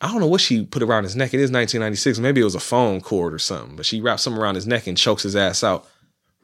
I 0.00 0.08
don't 0.08 0.20
know 0.20 0.26
what 0.26 0.42
she 0.42 0.64
put 0.64 0.82
around 0.82 1.04
his 1.04 1.16
neck. 1.16 1.32
It 1.32 1.40
is 1.40 1.50
1996. 1.50 2.18
Maybe 2.18 2.40
it 2.40 2.44
was 2.44 2.54
a 2.54 2.60
phone 2.60 3.00
cord 3.00 3.32
or 3.32 3.38
something, 3.38 3.76
but 3.76 3.86
she 3.86 4.00
wrapped 4.00 4.20
something 4.20 4.40
around 4.40 4.56
his 4.56 4.66
neck 4.66 4.86
and 4.86 4.96
chokes 4.96 5.22
his 5.22 5.34
ass 5.34 5.64
out 5.64 5.86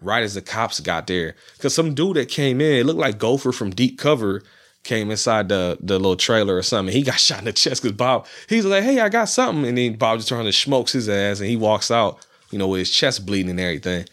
right 0.00 0.22
as 0.22 0.34
the 0.34 0.42
cops 0.42 0.80
got 0.80 1.06
there. 1.06 1.34
Cause 1.58 1.74
some 1.74 1.94
dude 1.94 2.16
that 2.16 2.28
came 2.28 2.60
in, 2.60 2.72
it 2.72 2.86
looked 2.86 2.98
like 2.98 3.18
Gopher 3.18 3.52
from 3.52 3.70
Deep 3.70 3.98
Cover 3.98 4.42
came 4.84 5.10
inside 5.10 5.48
the 5.48 5.78
the 5.80 5.98
little 5.98 6.16
trailer 6.16 6.56
or 6.56 6.62
something. 6.62 6.94
He 6.94 7.02
got 7.02 7.20
shot 7.20 7.40
in 7.40 7.44
the 7.44 7.52
chest 7.52 7.82
because 7.82 7.96
Bob, 7.96 8.26
he's 8.48 8.64
like, 8.64 8.84
hey, 8.84 9.00
I 9.00 9.08
got 9.08 9.28
something. 9.28 9.66
And 9.66 9.76
then 9.76 9.96
Bob 9.96 10.18
just 10.18 10.28
turns 10.28 10.46
and 10.46 10.54
smokes 10.54 10.92
his 10.92 11.08
ass 11.08 11.40
and 11.40 11.48
he 11.48 11.56
walks 11.56 11.90
out, 11.90 12.26
you 12.50 12.58
know, 12.58 12.68
with 12.68 12.80
his 12.80 12.90
chest 12.90 13.26
bleeding 13.26 13.50
and 13.50 13.60
everything. 13.60 14.06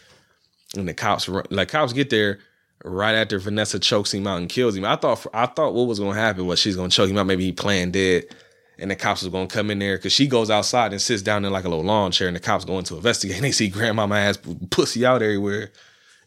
And 0.76 0.88
the 0.88 0.94
cops, 0.94 1.28
like 1.50 1.70
cops 1.70 1.94
get 1.94 2.10
there 2.10 2.40
right 2.84 3.16
after 3.16 3.40
Vanessa 3.40 3.80
chokes 3.80 4.14
him 4.14 4.28
out 4.28 4.38
and 4.38 4.50
kills 4.50 4.76
him. 4.76 4.86
I 4.86 4.96
thought, 4.96 5.26
I 5.34 5.48
thought 5.48 5.74
what 5.74 5.88
was 5.88 6.00
to 6.00 6.10
happen 6.12 6.46
was 6.46 6.60
she's 6.60 6.76
to 6.76 6.90
choke 6.90 7.10
him 7.10 7.18
out. 7.18 7.26
Maybe 7.26 7.46
he 7.46 7.52
planned 7.52 7.94
dead 7.94 8.26
and 8.80 8.90
the 8.90 8.96
cops 8.96 9.22
was 9.22 9.32
gonna 9.32 9.48
come 9.48 9.70
in 9.72 9.80
there 9.80 9.98
because 9.98 10.14
she 10.14 10.28
goes 10.28 10.50
outside 10.50 10.92
and 10.92 11.02
sits 11.02 11.22
down 11.22 11.46
in 11.46 11.52
like 11.52 11.66
a 11.66 11.70
little 11.70 11.84
lawn 11.84 12.12
chair, 12.12 12.28
and 12.28 12.36
the 12.36 12.40
cops 12.40 12.66
going 12.66 12.86
to 12.86 12.96
investigate. 12.96 13.38
And 13.38 13.46
they 13.46 13.52
see 13.52 13.68
grandmama 13.68 14.16
ass 14.16 14.40
pussy 14.70 15.06
out 15.06 15.22
everywhere. 15.22 15.72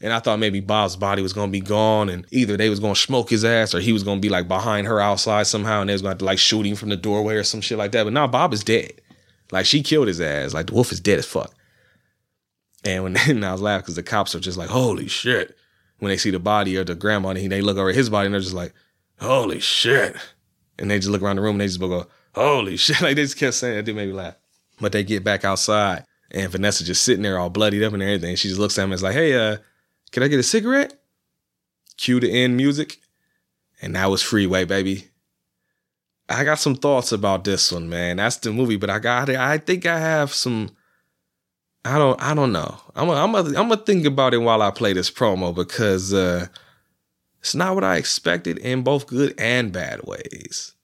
And 0.01 0.13
I 0.13 0.19
thought 0.19 0.41
maybe 0.41 0.61
Bob's 0.61 0.97
body 0.97 1.23
was 1.23 1.33
gonna 1.33 1.53
be 1.53 1.61
gone, 1.61 2.09
and 2.09 2.27
either 2.31 2.57
they 2.57 2.69
was 2.69 2.81
gonna 2.81 2.95
smoke 2.95 3.31
his 3.31 3.45
ass, 3.45 3.75
or 3.75 3.81
he 3.81 3.93
was 3.93 4.03
gonna 4.03 4.21
be 4.21 4.29
like 4.29 4.49
behind 4.49 4.87
her 4.87 5.01
outside 5.01 5.47
somehow, 5.47 5.81
and 5.81 5.89
they 5.89 5.95
was 5.95 6.03
gonna 6.03 6.17
to 6.17 6.25
like 6.25 6.39
shoot 6.39 6.67
him 6.67 6.77
from 6.77 6.91
the 6.91 6.97
doorway 6.97 7.37
or 7.37 7.45
some 7.45 7.61
shit 7.61 7.79
like 7.79 7.93
that. 7.93 8.05
But 8.05 8.13
now 8.13 8.27
Bob 8.27 8.53
is 8.53 8.65
dead. 8.65 8.93
Like 9.51 9.67
she 9.67 9.83
killed 9.83 10.09
his 10.09 10.21
ass. 10.21 10.55
Like 10.55 10.67
the 10.67 10.75
wolf 10.75 10.93
is 10.93 11.01
dead 11.01 11.19
as 11.19 11.27
fuck. 11.27 11.55
And 12.85 13.05
when 13.05 13.17
and 13.29 13.45
I 13.45 13.53
was 13.53 13.63
laughing 13.63 13.83
because 13.83 13.97
the 13.97 14.03
cops 14.03 14.35
are 14.35 14.41
just 14.41 14.59
like, 14.59 14.71
holy 14.71 15.09
shit. 15.09 15.57
When 15.99 16.11
they 16.11 16.17
see 16.17 16.31
the 16.31 16.41
body 16.41 16.75
of 16.77 16.87
the 16.87 16.97
grandma, 16.97 17.29
and 17.31 17.53
they 17.53 17.61
look 17.61 17.77
over 17.77 17.91
at 17.91 17.95
his 17.95 18.11
body, 18.11 18.27
and 18.27 18.35
they're 18.35 18.41
just 18.41 18.55
like, 18.55 18.75
holy 19.21 19.61
shit. 19.61 20.17
And 20.79 20.91
they 20.91 20.99
just 20.99 21.11
look 21.11 21.23
around 21.23 21.37
the 21.37 21.43
room, 21.43 21.55
and 21.55 21.61
they 21.61 21.67
just 21.69 21.79
go, 21.79 22.09
holy 22.35 22.77
shit. 22.79 23.01
Like 23.01 23.17
they 23.17 23.23
just 23.23 23.39
kept 23.39 23.55
saying 23.55 23.79
it. 23.79 23.89
It 23.89 23.95
made 23.95 24.09
me 24.09 24.15
laugh. 24.15 24.35
But 24.81 24.93
they 24.93 25.05
get 25.05 25.23
back 25.23 25.45
outside 25.45 26.05
and 26.33 26.51
Vanessa 26.51 26.85
just 26.85 27.05
sitting 27.05 27.23
there 27.23 27.39
all 27.39 27.51
bloodied 27.51 27.83
up 27.83 27.93
and 27.93 28.03
everything. 28.03 28.35
She 28.37 28.49
just 28.49 28.61
looks 28.61 28.79
at 28.79 28.85
him 28.85 28.91
and 28.91 28.95
is 28.95 29.03
like, 29.03 29.15
hey, 29.15 29.35
uh, 29.35 29.59
can 30.11 30.23
I 30.23 30.29
get 30.29 30.41
a 30.41 30.43
cigarette? 30.43 30.95
Cue 31.99 32.21
the 32.21 32.31
end 32.31 32.57
music. 32.57 32.99
And 33.83 33.95
that 33.95 34.11
was 34.11 34.23
Freeway, 34.23 34.65
baby. 34.65 35.09
I 36.29 36.45
got 36.45 36.59
some 36.59 36.75
thoughts 36.75 37.13
about 37.13 37.45
this 37.45 37.71
one, 37.71 37.89
man. 37.89 38.17
That's 38.17 38.37
the 38.37 38.53
movie, 38.53 38.77
but 38.77 38.89
I 38.89 38.99
got 38.99 39.29
it. 39.29 39.37
I 39.37 39.59
think 39.59 39.85
I 39.85 39.99
have 39.99 40.33
some. 40.33 40.71
I 41.85 41.99
don't. 41.99 42.21
I 42.23 42.35
don't 42.35 42.53
know. 42.53 42.79
I'm. 42.95 43.09
A, 43.09 43.13
I'm. 43.13 43.35
A, 43.35 43.39
I'm 43.39 43.69
gonna 43.69 43.77
think 43.79 44.05
about 44.05 44.35
it 44.35 44.39
while 44.39 44.63
I 44.63 44.71
play 44.71 44.93
this 44.93 45.11
promo 45.11 45.55
because 45.55 46.15
uh, 46.15 46.47
it's 47.41 47.55
not 47.55 47.75
what 47.75 47.85
I 47.85 47.97
expected 47.97 48.59
in 48.59 48.83
both 48.83 49.07
good 49.07 49.35
and 49.39 49.73
bad 49.73 50.05
ways 50.05 50.75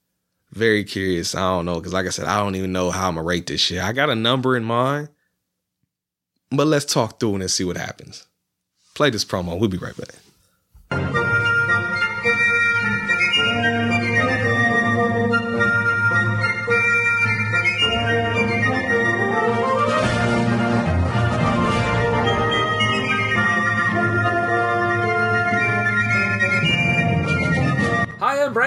very 0.51 0.83
curious. 0.83 1.35
I 1.35 1.41
don't 1.41 1.65
know 1.65 1.75
because, 1.75 1.93
like 1.93 2.05
I 2.05 2.09
said, 2.09 2.25
I 2.25 2.39
don't 2.39 2.55
even 2.55 2.71
know 2.71 2.91
how 2.91 3.07
I'm 3.07 3.15
gonna 3.15 3.25
rate 3.25 3.47
this 3.47 3.61
shit. 3.61 3.81
I 3.81 3.93
got 3.93 4.09
a 4.09 4.15
number 4.15 4.55
in 4.55 4.63
mind, 4.63 5.09
but 6.51 6.67
let's 6.67 6.85
talk 6.85 7.19
through 7.19 7.35
it 7.35 7.41
and 7.41 7.51
see 7.51 7.63
what 7.63 7.77
happens. 7.77 8.25
Play 8.95 9.09
this 9.09 9.25
promo. 9.25 9.59
We'll 9.59 9.69
be 9.69 9.77
right 9.77 9.95
back. 9.95 11.18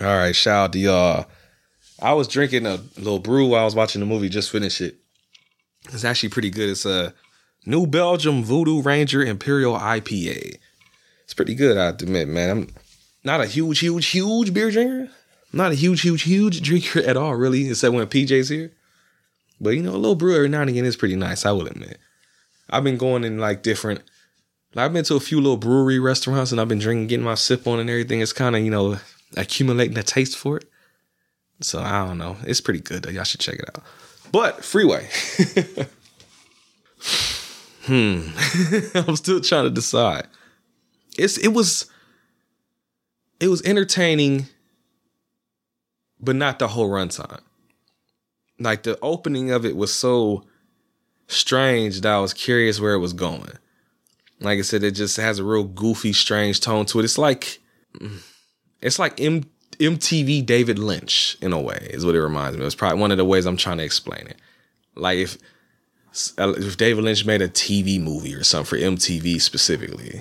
All 0.00 0.16
right, 0.16 0.34
shout 0.34 0.64
out 0.64 0.72
to 0.72 0.78
y'all. 0.78 1.26
I 2.00 2.12
was 2.14 2.26
drinking 2.26 2.66
a 2.66 2.78
little 2.96 3.18
brew 3.18 3.48
while 3.48 3.62
I 3.62 3.64
was 3.64 3.74
watching 3.74 4.00
the 4.00 4.06
movie. 4.06 4.28
Just 4.28 4.50
finished 4.50 4.80
it. 4.80 4.96
It's 5.92 6.04
actually 6.04 6.30
pretty 6.30 6.50
good. 6.50 6.70
It's 6.70 6.86
a 6.86 7.14
New 7.66 7.86
Belgium 7.86 8.42
Voodoo 8.42 8.82
Ranger 8.82 9.22
Imperial 9.22 9.78
IPA. 9.78 10.56
It's 11.24 11.34
pretty 11.34 11.54
good, 11.54 11.76
I 11.76 11.88
admit, 11.88 12.28
man. 12.28 12.50
I'm 12.50 12.68
not 13.22 13.40
a 13.40 13.46
huge, 13.46 13.78
huge, 13.78 14.06
huge 14.06 14.52
beer 14.52 14.70
drinker. 14.70 15.10
I'm 15.52 15.56
not 15.56 15.72
a 15.72 15.76
huge, 15.76 16.02
huge, 16.02 16.22
huge 16.22 16.62
drinker 16.62 17.00
at 17.00 17.16
all, 17.16 17.34
really, 17.34 17.68
except 17.68 17.94
when 17.94 18.06
PJ's 18.06 18.48
here. 18.48 18.72
But 19.60 19.70
you 19.70 19.82
know, 19.82 19.94
a 19.94 19.96
little 19.96 20.16
brew 20.16 20.34
every 20.34 20.48
now 20.48 20.62
and 20.62 20.70
again 20.70 20.84
is 20.84 20.96
pretty 20.96 21.16
nice, 21.16 21.46
I 21.46 21.52
will 21.52 21.66
admit. 21.68 21.98
I've 22.68 22.84
been 22.84 22.96
going 22.96 23.22
in 23.22 23.38
like 23.38 23.62
different 23.62 24.02
I've 24.74 24.92
been 24.92 25.04
to 25.04 25.16
a 25.16 25.20
few 25.20 25.38
little 25.38 25.58
brewery 25.58 25.98
restaurants 25.98 26.50
and 26.50 26.60
I've 26.60 26.68
been 26.68 26.78
drinking, 26.78 27.08
getting 27.08 27.24
my 27.24 27.34
sip 27.34 27.66
on 27.66 27.78
and 27.78 27.90
everything. 27.90 28.20
It's 28.20 28.32
kind 28.32 28.56
of, 28.56 28.62
you 28.62 28.70
know, 28.70 28.96
accumulating 29.36 29.96
a 29.98 30.02
taste 30.02 30.36
for 30.36 30.56
it. 30.56 30.64
So 31.60 31.80
I 31.80 32.06
don't 32.06 32.18
know. 32.18 32.36
It's 32.44 32.60
pretty 32.60 32.80
good 32.80 33.02
though. 33.02 33.10
Y'all 33.10 33.24
should 33.24 33.40
check 33.40 33.56
it 33.56 33.68
out. 33.68 33.82
But 34.32 34.64
Freeway. 34.64 35.08
hmm. 37.84 38.28
I'm 38.94 39.16
still 39.16 39.40
trying 39.40 39.64
to 39.64 39.70
decide. 39.70 40.26
It's 41.18 41.38
it 41.38 41.48
was 41.48 41.90
it 43.40 43.48
was 43.48 43.62
entertaining, 43.62 44.46
but 46.20 46.36
not 46.36 46.58
the 46.58 46.68
whole 46.68 46.88
runtime. 46.88 47.40
Like 48.58 48.84
the 48.84 48.98
opening 49.02 49.50
of 49.50 49.66
it 49.66 49.76
was 49.76 49.92
so 49.92 50.44
strange 51.26 52.00
that 52.00 52.12
I 52.12 52.20
was 52.20 52.32
curious 52.32 52.80
where 52.80 52.94
it 52.94 52.98
was 52.98 53.12
going. 53.12 53.52
Like 54.40 54.58
I 54.58 54.62
said, 54.62 54.82
it 54.82 54.92
just 54.92 55.16
has 55.18 55.38
a 55.38 55.44
real 55.44 55.64
goofy, 55.64 56.12
strange 56.12 56.60
tone 56.60 56.86
to 56.86 57.00
it. 57.00 57.04
It's 57.04 57.18
like 57.18 57.60
it's 58.82 58.98
like 58.98 59.20
M- 59.20 59.44
MTV 59.78 60.44
David 60.44 60.78
Lynch 60.78 61.36
in 61.40 61.52
a 61.52 61.60
way, 61.60 61.88
is 61.90 62.04
what 62.04 62.14
it 62.14 62.22
reminds 62.22 62.58
me. 62.58 62.64
It's 62.64 62.74
probably 62.74 63.00
one 63.00 63.10
of 63.10 63.16
the 63.16 63.24
ways 63.24 63.46
I'm 63.46 63.56
trying 63.56 63.78
to 63.78 63.84
explain 63.84 64.26
it. 64.26 64.36
Like 64.94 65.18
if 65.18 65.38
uh, 66.38 66.52
if 66.56 66.76
David 66.76 67.04
Lynch 67.04 67.24
made 67.24 67.40
a 67.40 67.48
TV 67.48 68.00
movie 68.00 68.34
or 68.34 68.44
something 68.44 68.66
for 68.66 68.76
MTV 68.76 69.40
specifically, 69.40 70.20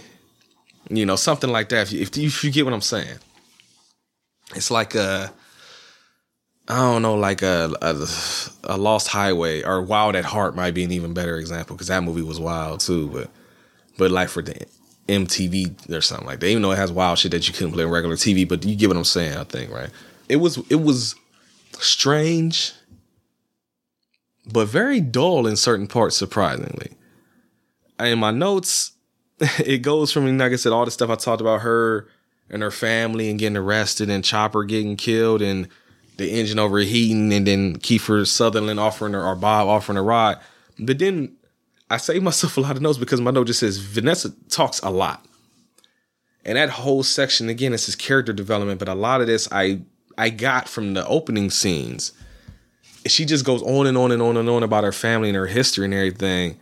you 0.90 1.06
know, 1.06 1.16
something 1.16 1.50
like 1.50 1.70
that. 1.70 1.88
If 1.88 1.92
you, 1.92 2.02
if 2.02 2.16
you, 2.16 2.28
if 2.28 2.44
you 2.44 2.52
get 2.52 2.66
what 2.66 2.74
I'm 2.74 2.82
saying, 2.82 3.18
it's 4.56 4.72
like 4.72 4.96
a 4.96 5.34
I 6.68 6.78
don't 6.78 7.02
know, 7.02 7.16
like 7.16 7.42
a, 7.42 7.74
a 7.82 8.08
a 8.64 8.78
Lost 8.78 9.08
Highway 9.10 9.64
or 9.64 9.82
Wild 9.82 10.16
at 10.16 10.26
Heart 10.26 10.56
might 10.56 10.74
be 10.74 10.84
an 10.84 10.92
even 10.92 11.14
better 11.14 11.38
example 11.38 11.76
because 11.76 11.88
that 11.88 12.04
movie 12.04 12.22
was 12.22 12.40
wild 12.40 12.80
too. 12.80 13.08
But 13.10 13.30
but 13.98 14.12
like 14.12 14.30
for 14.30 14.42
the 14.42 14.66
MTV 15.12 15.92
or 15.92 16.02
something 16.02 16.28
like 16.28 16.40
that, 16.40 16.48
even 16.48 16.62
though 16.62 16.72
it 16.72 16.78
has 16.78 16.92
wild 16.92 17.20
shit 17.20 17.32
that 17.32 17.48
you 17.48 17.54
couldn't 17.54 17.74
play 17.74 17.84
on 17.84 17.90
regular 17.90 18.16
TV, 18.16 18.48
but 18.48 18.66
you 18.66 18.76
get 18.76 18.88
what 18.88 18.98
I'm 18.98 19.04
saying. 19.04 19.38
I 19.38 19.44
think 19.44 19.72
right. 19.72 19.90
It 20.30 20.38
was 20.38 20.58
it 20.70 20.82
was 20.82 21.16
strange, 21.74 22.74
but 24.52 24.68
very 24.68 25.02
dull 25.02 25.48
in 25.48 25.56
certain 25.56 25.88
parts, 25.88 26.16
surprisingly. 26.16 26.92
In 28.00 28.20
my 28.20 28.32
notes, 28.32 28.94
it 29.40 29.82
goes 29.82 30.12
from, 30.12 30.38
like 30.38 30.54
I 30.54 30.56
said, 30.56 30.72
all 30.72 30.86
the 30.86 30.92
stuff 30.92 31.10
I 31.10 31.16
talked 31.16 31.42
about 31.42 31.62
her 31.62 32.08
and 32.50 32.62
her 32.62 32.72
family 32.72 33.30
and 33.30 33.40
getting 33.40 33.58
arrested 33.58 34.10
and 34.10 34.24
Chopper 34.24 34.64
getting 34.64 34.98
killed 34.98 35.42
and 35.42 35.68
the 36.18 36.30
engine 36.30 36.60
overheating 36.60 37.32
and 37.34 37.48
then 37.48 37.78
Kiefer 37.78 38.28
Sutherland 38.28 38.80
offering 38.80 39.14
her 39.14 39.24
or 39.24 39.36
Bob 39.36 39.68
offering 39.68 39.98
a 39.98 40.04
ride. 40.04 40.38
But 40.78 41.00
then 41.00 41.36
I 41.92 41.98
save 41.98 42.24
myself 42.24 42.58
a 42.58 42.62
lot 42.62 42.76
of 42.76 42.82
notes 42.82 42.98
because 42.98 43.22
my 43.22 43.32
note 43.32 43.48
just 43.48 43.60
says 43.60 43.78
Vanessa 43.78 44.32
talks 44.50 44.80
a 44.80 44.90
lot. 44.90 45.26
And 46.44 46.58
that 46.58 46.70
whole 46.70 47.04
section 47.04 47.50
again 47.50 47.74
is 47.74 47.86
his 47.86 47.96
character 47.96 48.34
development, 48.34 48.80
but 48.80 48.90
a 48.90 48.96
lot 48.96 49.22
of 49.22 49.28
this 49.28 49.48
I 49.52 49.82
I 50.18 50.30
got 50.30 50.68
from 50.68 50.94
the 50.94 51.06
opening 51.08 51.50
scenes. 51.50 52.14
She 53.06 53.26
just 53.26 53.46
goes 53.46 53.62
on 53.64 53.88
and 53.88 53.98
on 53.98 54.12
and 54.12 54.22
on 54.22 54.38
and 54.38 54.50
on 54.50 54.64
about 54.64 54.84
her 54.84 54.92
family 54.92 55.30
and 55.30 55.36
her 55.36 55.48
history 55.48 55.86
and 55.86 55.94
everything. 55.94 56.60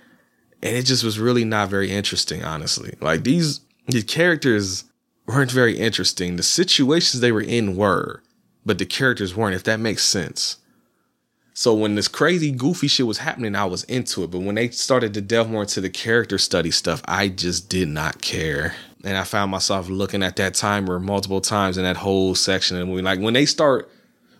And 0.61 0.75
it 0.75 0.83
just 0.83 1.03
was 1.03 1.19
really 1.19 1.45
not 1.45 1.69
very 1.69 1.91
interesting, 1.91 2.43
honestly. 2.43 2.95
Like 2.99 3.23
these 3.23 3.61
these 3.87 4.03
characters 4.03 4.83
weren't 5.25 5.51
very 5.51 5.77
interesting. 5.77 6.35
The 6.35 6.43
situations 6.43 7.21
they 7.21 7.31
were 7.31 7.41
in 7.41 7.75
were, 7.75 8.21
but 8.65 8.77
the 8.77 8.85
characters 8.85 9.35
weren't, 9.35 9.55
if 9.55 9.63
that 9.63 9.79
makes 9.79 10.03
sense. 10.03 10.57
So 11.59 11.73
when 11.73 11.95
this 11.95 12.07
crazy 12.07 12.51
goofy 12.51 12.87
shit 12.87 13.05
was 13.05 13.17
happening, 13.17 13.53
I 13.53 13.65
was 13.65 13.83
into 13.83 14.23
it. 14.23 14.31
But 14.31 14.43
when 14.43 14.55
they 14.55 14.69
started 14.69 15.13
to 15.15 15.19
delve 15.19 15.49
more 15.49 15.63
into 15.63 15.81
the 15.81 15.89
character 15.89 16.37
study 16.37 16.71
stuff, 16.71 17.01
I 17.03 17.27
just 17.27 17.67
did 17.67 17.89
not 17.89 18.21
care. 18.21 18.75
And 19.03 19.17
I 19.17 19.25
found 19.25 19.51
myself 19.51 19.89
looking 19.89 20.23
at 20.23 20.37
that 20.37 20.53
timer 20.53 21.01
multiple 21.01 21.41
times 21.41 21.77
in 21.77 21.83
that 21.83 21.97
whole 21.97 22.33
section 22.33 22.77
of 22.77 22.79
the 22.79 22.85
movie. 22.85 23.01
Like 23.01 23.19
when 23.19 23.33
they 23.33 23.45
start, 23.45 23.91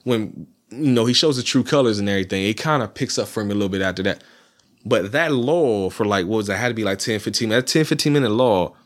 when 0.06 0.48
you 0.70 0.94
know 0.94 1.04
he 1.04 1.14
shows 1.14 1.36
the 1.36 1.44
true 1.44 1.62
colors 1.62 2.00
and 2.00 2.08
everything, 2.08 2.46
it 2.46 2.54
kind 2.54 2.82
of 2.82 2.94
picks 2.94 3.20
up 3.20 3.28
for 3.28 3.44
me 3.44 3.52
a 3.52 3.54
little 3.54 3.68
bit 3.68 3.82
after 3.82 4.04
that. 4.04 4.24
But 4.86 5.12
that 5.12 5.34
lull 5.34 5.90
for 5.90 6.06
like 6.06 6.26
what 6.26 6.38
was 6.38 6.48
it? 6.48 6.56
Had 6.56 6.70
to 6.70 6.74
be 6.74 6.86
like 6.86 7.00
10, 7.00 7.20
15 7.20 7.50
minutes. 7.50 7.74
That 7.74 7.80
10, 7.80 7.86
15 7.86 8.14
minute 8.14 8.32
lull 8.32 8.78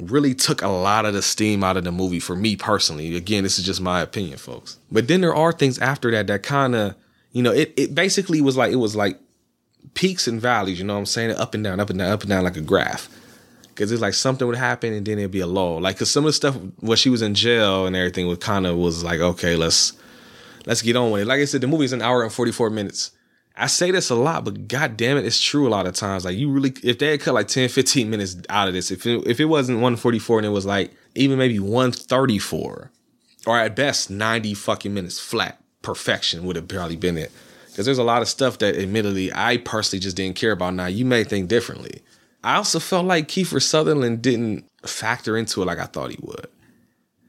really 0.00 0.34
took 0.34 0.62
a 0.62 0.68
lot 0.68 1.06
of 1.06 1.14
the 1.14 1.22
steam 1.22 1.62
out 1.62 1.76
of 1.76 1.84
the 1.84 1.92
movie 1.92 2.18
for 2.18 2.34
me 2.34 2.56
personally. 2.56 3.14
Again, 3.14 3.44
this 3.44 3.56
is 3.56 3.64
just 3.64 3.80
my 3.80 4.00
opinion, 4.00 4.36
folks. 4.36 4.78
But 4.90 5.06
then 5.06 5.20
there 5.20 5.36
are 5.36 5.52
things 5.52 5.78
after 5.78 6.10
that 6.10 6.26
that 6.26 6.42
kind 6.42 6.74
of, 6.74 6.96
you 7.38 7.44
know, 7.44 7.52
it, 7.52 7.72
it 7.76 7.94
basically 7.94 8.40
was 8.40 8.56
like 8.56 8.72
it 8.72 8.76
was 8.76 8.96
like 8.96 9.16
peaks 9.94 10.26
and 10.26 10.40
valleys, 10.40 10.76
you 10.80 10.84
know 10.84 10.94
what 10.94 10.98
I'm 10.98 11.06
saying? 11.06 11.30
Up 11.36 11.54
and 11.54 11.62
down, 11.62 11.78
up 11.78 11.88
and 11.88 11.96
down, 11.96 12.10
up 12.10 12.22
and 12.22 12.30
down 12.30 12.42
like 12.42 12.56
a 12.56 12.60
graph. 12.60 13.08
Cause 13.76 13.92
it's 13.92 14.02
like 14.02 14.14
something 14.14 14.44
would 14.48 14.56
happen 14.56 14.92
and 14.92 15.06
then 15.06 15.20
it'd 15.20 15.30
be 15.30 15.38
a 15.38 15.46
lull. 15.46 15.80
Like 15.80 16.00
cause 16.00 16.10
some 16.10 16.24
of 16.24 16.30
the 16.30 16.32
stuff 16.32 16.56
when 16.80 16.96
she 16.96 17.10
was 17.10 17.22
in 17.22 17.34
jail 17.34 17.86
and 17.86 17.94
everything 17.94 18.26
was 18.26 18.38
kind 18.38 18.66
of 18.66 18.76
was 18.76 19.04
like, 19.04 19.20
okay, 19.20 19.54
let's 19.54 19.92
let's 20.66 20.82
get 20.82 20.96
on 20.96 21.12
with 21.12 21.22
it. 21.22 21.26
Like 21.26 21.38
I 21.38 21.44
said, 21.44 21.60
the 21.60 21.68
movie 21.68 21.84
is 21.84 21.92
an 21.92 22.02
hour 22.02 22.24
and 22.24 22.32
44 22.32 22.70
minutes. 22.70 23.12
I 23.56 23.68
say 23.68 23.92
this 23.92 24.10
a 24.10 24.16
lot, 24.16 24.44
but 24.44 24.66
god 24.66 24.96
damn 24.96 25.16
it, 25.16 25.24
it's 25.24 25.40
true 25.40 25.68
a 25.68 25.70
lot 25.70 25.86
of 25.86 25.94
times. 25.94 26.24
Like 26.24 26.36
you 26.36 26.50
really 26.50 26.74
if 26.82 26.98
they 26.98 27.12
had 27.12 27.20
cut 27.20 27.34
like 27.34 27.46
10, 27.46 27.68
15 27.68 28.10
minutes 28.10 28.36
out 28.48 28.66
of 28.66 28.74
this, 28.74 28.90
if 28.90 29.06
it, 29.06 29.24
if 29.28 29.38
it 29.38 29.44
wasn't 29.44 29.76
144 29.76 30.40
and 30.40 30.46
it 30.46 30.50
was 30.50 30.66
like 30.66 30.92
even 31.14 31.38
maybe 31.38 31.60
134, 31.60 32.90
or 33.46 33.56
at 33.56 33.76
best 33.76 34.10
90 34.10 34.54
fucking 34.54 34.92
minutes 34.92 35.20
flat, 35.20 35.62
perfection 35.82 36.44
would 36.44 36.56
have 36.56 36.68
probably 36.68 36.96
been 36.96 37.18
it. 37.18 37.32
Because 37.66 37.86
there's 37.86 37.98
a 37.98 38.04
lot 38.04 38.22
of 38.22 38.28
stuff 38.28 38.58
that 38.58 38.76
admittedly 38.76 39.32
I 39.32 39.58
personally 39.58 40.00
just 40.00 40.16
didn't 40.16 40.36
care 40.36 40.52
about. 40.52 40.74
Now 40.74 40.86
you 40.86 41.04
may 41.04 41.24
think 41.24 41.48
differently. 41.48 42.02
I 42.42 42.56
also 42.56 42.78
felt 42.78 43.06
like 43.06 43.28
Kiefer 43.28 43.62
Sutherland 43.62 44.22
didn't 44.22 44.64
factor 44.84 45.36
into 45.36 45.62
it 45.62 45.66
like 45.66 45.78
I 45.78 45.86
thought 45.86 46.10
he 46.10 46.18
would. 46.20 46.48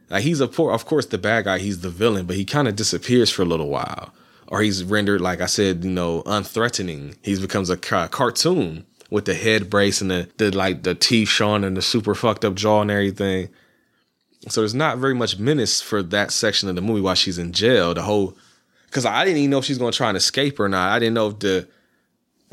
Like 0.09 0.23
he's 0.23 0.39
a 0.39 0.47
poor, 0.47 0.71
of 0.71 0.85
course, 0.85 1.05
the 1.05 1.17
bad 1.17 1.45
guy, 1.45 1.59
he's 1.59 1.81
the 1.81 1.89
villain, 1.89 2.25
but 2.25 2.35
he 2.35 2.45
kind 2.45 2.67
of 2.67 2.75
disappears 2.75 3.29
for 3.29 3.43
a 3.43 3.45
little 3.45 3.69
while, 3.69 4.11
or 4.47 4.61
he's 4.61 4.83
rendered, 4.83 5.21
like 5.21 5.41
I 5.41 5.45
said, 5.45 5.83
you 5.83 5.91
know, 5.91 6.23
unthreatening. 6.23 7.15
He 7.21 7.39
becomes 7.39 7.69
a 7.69 7.77
ca- 7.77 8.07
cartoon 8.07 8.85
with 9.09 9.25
the 9.25 9.35
head 9.35 9.69
brace 9.69 10.01
and 10.01 10.09
the, 10.09 10.29
the 10.37 10.55
like 10.55 10.83
the 10.83 10.95
teeth 10.95 11.29
showing 11.29 11.63
and 11.63 11.77
the 11.77 11.81
super 11.81 12.15
fucked 12.15 12.45
up 12.45 12.55
jaw 12.55 12.81
and 12.81 12.91
everything. 12.91 13.49
So 14.47 14.61
there's 14.61 14.73
not 14.73 14.97
very 14.97 15.13
much 15.13 15.37
menace 15.37 15.81
for 15.81 16.01
that 16.01 16.31
section 16.31 16.69
of 16.69 16.75
the 16.75 16.81
movie 16.81 17.01
while 17.01 17.15
she's 17.15 17.37
in 17.37 17.51
jail. 17.51 17.93
The 17.93 18.03
whole, 18.03 18.37
because 18.85 19.05
I 19.05 19.25
didn't 19.25 19.37
even 19.39 19.49
know 19.49 19.59
if 19.59 19.65
she's 19.65 19.77
to 19.77 19.91
try 19.91 20.07
and 20.07 20.17
escape 20.17 20.59
or 20.59 20.69
not. 20.69 20.91
I 20.91 20.99
didn't 20.99 21.15
know 21.15 21.27
if 21.27 21.39
the 21.39 21.67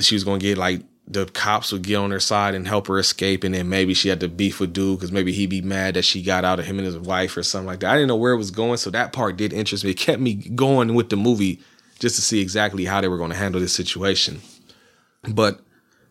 she 0.00 0.14
was 0.14 0.24
to 0.24 0.38
get 0.38 0.58
like 0.58 0.82
the 1.08 1.26
cops 1.26 1.70
would 1.70 1.82
get 1.82 1.96
on 1.96 2.10
her 2.10 2.20
side 2.20 2.54
and 2.54 2.66
help 2.66 2.88
her 2.88 2.98
escape, 2.98 3.44
and 3.44 3.54
then 3.54 3.68
maybe 3.68 3.94
she 3.94 4.08
had 4.08 4.20
to 4.20 4.28
beef 4.28 4.58
with 4.58 4.72
dude 4.72 4.98
because 4.98 5.12
maybe 5.12 5.32
he'd 5.32 5.50
be 5.50 5.62
mad 5.62 5.94
that 5.94 6.04
she 6.04 6.22
got 6.22 6.44
out 6.44 6.58
of 6.58 6.66
him 6.66 6.78
and 6.78 6.86
his 6.86 6.98
wife 6.98 7.36
or 7.36 7.42
something 7.42 7.66
like 7.66 7.80
that. 7.80 7.90
I 7.90 7.94
didn't 7.94 8.08
know 8.08 8.16
where 8.16 8.32
it 8.32 8.38
was 8.38 8.50
going, 8.50 8.78
so 8.78 8.90
that 8.90 9.12
part 9.12 9.36
did 9.36 9.52
interest 9.52 9.84
me. 9.84 9.92
It 9.92 9.98
kept 9.98 10.20
me 10.20 10.34
going 10.34 10.94
with 10.94 11.10
the 11.10 11.16
movie 11.16 11.60
just 12.00 12.16
to 12.16 12.22
see 12.22 12.40
exactly 12.40 12.84
how 12.84 13.00
they 13.00 13.08
were 13.08 13.18
to 13.30 13.36
handle 13.36 13.60
this 13.60 13.72
situation. 13.72 14.40
But 15.28 15.60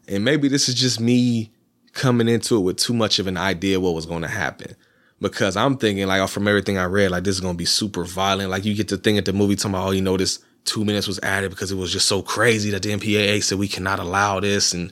and 0.08 0.24
maybe 0.24 0.48
this 0.48 0.70
is 0.70 0.76
just 0.76 1.00
me 1.00 1.52
coming 1.94 2.28
into 2.28 2.58
it 2.58 2.62
with 2.62 2.78
too 2.78 2.94
much 2.94 3.20
of 3.20 3.28
an 3.28 3.38
idea 3.38 3.80
what 3.80 3.94
was 3.94 4.06
to 4.22 4.28
happen. 4.28 4.76
Because 5.22 5.56
I'm 5.56 5.78
thinking 5.78 6.08
like 6.08 6.28
from 6.30 6.48
everything 6.48 6.78
I 6.78 6.86
read, 6.86 7.12
like 7.12 7.24
this 7.24 7.36
is 7.36 7.42
gonna 7.42 7.58
be 7.58 7.66
super 7.66 8.04
violent. 8.04 8.50
Like 8.50 8.66
you 8.66 8.76
get 8.76 8.90
to 8.90 8.98
think 8.98 9.18
at 9.18 9.26
the 9.26 9.34
movie 9.34 9.56
talking 9.56 9.72
about, 9.72 9.88
oh, 9.88 9.92
you 9.92 10.02
know, 10.02 10.18
this 10.18 10.40
two 10.66 10.84
minutes 10.84 11.08
was 11.08 11.20
added 11.20 11.52
because 11.52 11.72
it 11.72 11.78
was 11.78 11.92
just 11.92 12.08
so 12.08 12.22
crazy 12.22 12.72
that 12.72 12.84
the 12.84 12.92
MPAA 12.92 13.44
said 13.44 13.58
we 13.58 13.68
cannot 13.68 14.00
allow 14.00 14.40
this 14.40 14.74
and 14.74 14.92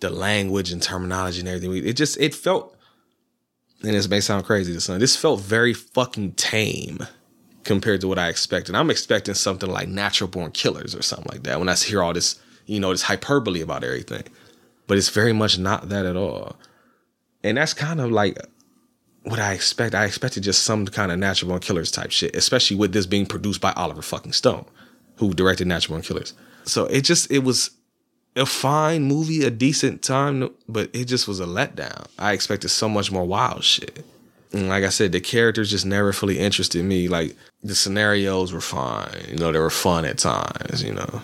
the 0.00 0.10
language 0.10 0.72
and 0.72 0.82
terminology 0.82 1.40
and 1.40 1.48
everything. 1.48 1.74
It 1.86 1.94
just 1.94 2.18
it 2.20 2.34
felt, 2.34 2.76
and 3.82 3.94
this 3.94 4.08
may 4.08 4.20
sound 4.20 4.44
crazy 4.44 4.74
to 4.74 4.80
some, 4.80 4.98
this 4.98 5.16
felt 5.16 5.40
very 5.40 5.72
fucking 5.72 6.32
tame 6.32 6.98
compared 7.64 8.00
to 8.00 8.08
what 8.08 8.18
I 8.18 8.28
expected. 8.28 8.74
I'm 8.74 8.90
expecting 8.90 9.34
something 9.34 9.70
like 9.70 9.88
Natural 9.88 10.28
Born 10.28 10.50
Killers 10.50 10.94
or 10.94 11.02
something 11.02 11.28
like 11.30 11.44
that 11.44 11.58
when 11.58 11.68
I 11.68 11.74
hear 11.74 12.02
all 12.02 12.12
this, 12.12 12.40
you 12.66 12.80
know, 12.80 12.90
this 12.90 13.02
hyperbole 13.02 13.60
about 13.60 13.84
everything. 13.84 14.24
But 14.86 14.98
it's 14.98 15.10
very 15.10 15.32
much 15.32 15.58
not 15.58 15.88
that 15.90 16.04
at 16.04 16.16
all. 16.16 16.56
And 17.44 17.56
that's 17.56 17.74
kind 17.74 18.00
of 18.00 18.10
like 18.10 18.38
what 19.24 19.38
I 19.38 19.52
expect. 19.52 19.94
I 19.94 20.04
expected 20.04 20.42
just 20.42 20.62
some 20.62 20.86
kind 20.86 21.12
of 21.12 21.18
Natural 21.18 21.50
Born 21.50 21.60
Killers 21.60 21.90
type 21.90 22.10
shit, 22.10 22.34
especially 22.34 22.76
with 22.76 22.92
this 22.92 23.06
being 23.06 23.26
produced 23.26 23.60
by 23.60 23.72
Oliver 23.72 24.02
fucking 24.02 24.32
Stone, 24.32 24.64
who 25.16 25.34
directed 25.34 25.66
Natural 25.66 25.96
Born 25.96 26.02
Killers. 26.02 26.34
So 26.64 26.86
it 26.86 27.02
just 27.02 27.30
it 27.30 27.40
was 27.40 27.70
a 28.36 28.46
fine 28.46 29.02
movie, 29.02 29.44
a 29.44 29.50
decent 29.50 30.02
time, 30.02 30.50
but 30.68 30.90
it 30.92 31.06
just 31.06 31.26
was 31.26 31.40
a 31.40 31.46
letdown. 31.46 32.06
I 32.18 32.32
expected 32.32 32.68
so 32.68 32.88
much 32.88 33.10
more 33.10 33.24
wild 33.24 33.64
shit. 33.64 34.04
And 34.52 34.68
like 34.68 34.84
I 34.84 34.88
said, 34.88 35.12
the 35.12 35.20
characters 35.20 35.70
just 35.70 35.86
never 35.86 36.12
fully 36.12 36.38
interested 36.38 36.84
me. 36.84 37.08
Like 37.08 37.36
the 37.62 37.74
scenarios 37.74 38.52
were 38.52 38.60
fine, 38.60 39.14
you 39.28 39.36
know, 39.36 39.52
they 39.52 39.58
were 39.58 39.70
fun 39.70 40.04
at 40.04 40.18
times, 40.18 40.82
you 40.82 40.94
know. 40.94 41.22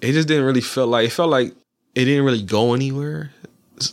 It 0.00 0.12
just 0.12 0.28
didn't 0.28 0.44
really 0.44 0.60
feel 0.60 0.86
like 0.86 1.06
it 1.06 1.12
felt 1.12 1.30
like 1.30 1.52
it 1.94 2.04
didn't 2.04 2.24
really 2.24 2.42
go 2.42 2.74
anywhere. 2.74 3.32